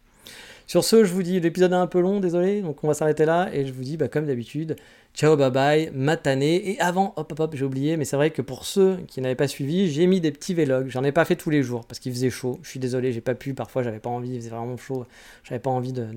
[0.72, 3.26] Sur ce, je vous dis, l'épisode est un peu long, désolé, donc on va s'arrêter
[3.26, 4.78] là, et je vous dis, bah, comme d'habitude,
[5.14, 8.42] ciao, bye bye, matane, et avant, hop, hop, hop, j'ai oublié, mais c'est vrai que
[8.42, 11.36] pour ceux qui n'avaient pas suivi, j'ai mis des petits vlogs, j'en ai pas fait
[11.36, 14.00] tous les jours, parce qu'il faisait chaud, je suis désolé, j'ai pas pu, parfois j'avais
[14.00, 15.06] pas envie, il faisait vraiment chaud,
[15.44, 16.08] j'avais pas envie de,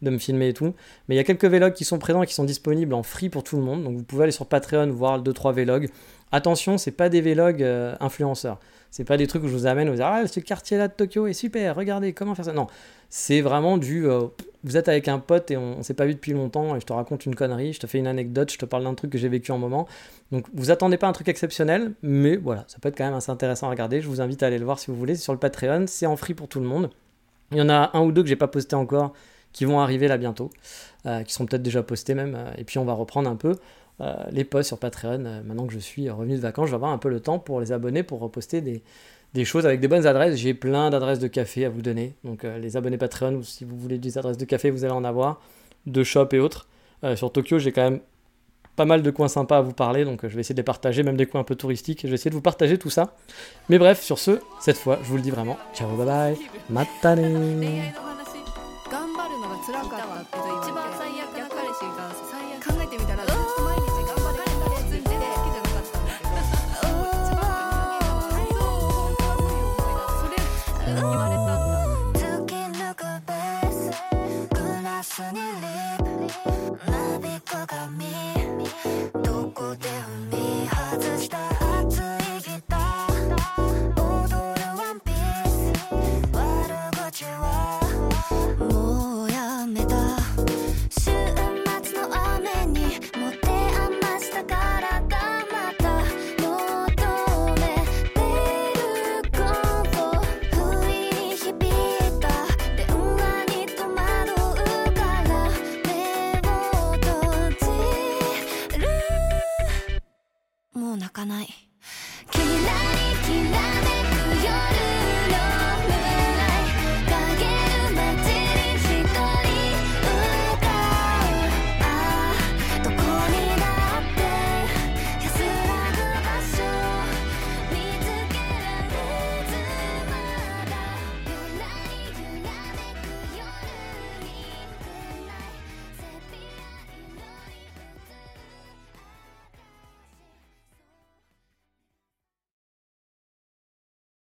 [0.00, 0.72] me filmer et tout,
[1.06, 3.44] mais il y a quelques vlogs qui sont présents, qui sont disponibles en free pour
[3.44, 5.90] tout le monde, donc vous pouvez aller sur Patreon voir 2-3 vlogs,
[6.32, 9.88] attention, c'est pas des vlogs euh, influenceurs, c'est pas des trucs où je vous amène,
[9.88, 12.52] vous dire ah ce quartier là de Tokyo est super, regardez comment faire ça.
[12.52, 12.66] Non,
[13.08, 14.22] c'est vraiment du euh,
[14.64, 16.92] vous êtes avec un pote et on, s'est pas vu depuis longtemps et je te
[16.92, 19.28] raconte une connerie, je te fais une anecdote, je te parle d'un truc que j'ai
[19.28, 19.86] vécu en moment.
[20.32, 23.30] Donc vous attendez pas un truc exceptionnel, mais voilà, ça peut être quand même assez
[23.30, 24.00] intéressant à regarder.
[24.00, 26.06] Je vous invite à aller le voir si vous voulez, c'est sur le Patreon, c'est
[26.06, 26.90] en free pour tout le monde.
[27.52, 29.12] Il y en a un ou deux que j'ai pas posté encore
[29.52, 30.50] qui vont arriver là bientôt,
[31.02, 32.38] qui seront peut-être déjà postés même.
[32.56, 33.56] et puis on va reprendre un peu
[34.30, 35.18] les posts sur Patreon.
[35.18, 37.60] maintenant que je suis revenu de vacances, je vais avoir un peu le temps pour
[37.60, 40.36] les abonnés pour reposter des, choses avec des bonnes adresses.
[40.36, 42.14] J'ai plein d'adresses de café à vous donner.
[42.24, 45.40] Donc les abonnés Patreon, si vous voulez des adresses de café, vous allez en avoir,
[45.86, 46.66] de shop et autres.
[47.14, 48.00] sur Tokyo, j'ai quand même
[48.80, 51.02] pas mal de coins sympas à vous parler, donc je vais essayer de les partager,
[51.02, 53.14] même des coins un peu touristiques, je vais essayer de vous partager tout ça.
[53.68, 56.38] Mais bref, sur ce, cette fois, je vous le dis vraiment, ciao, bye bye,
[56.70, 57.92] matane
[75.20, 75.79] finally
[111.10, 111.59] 泣かない。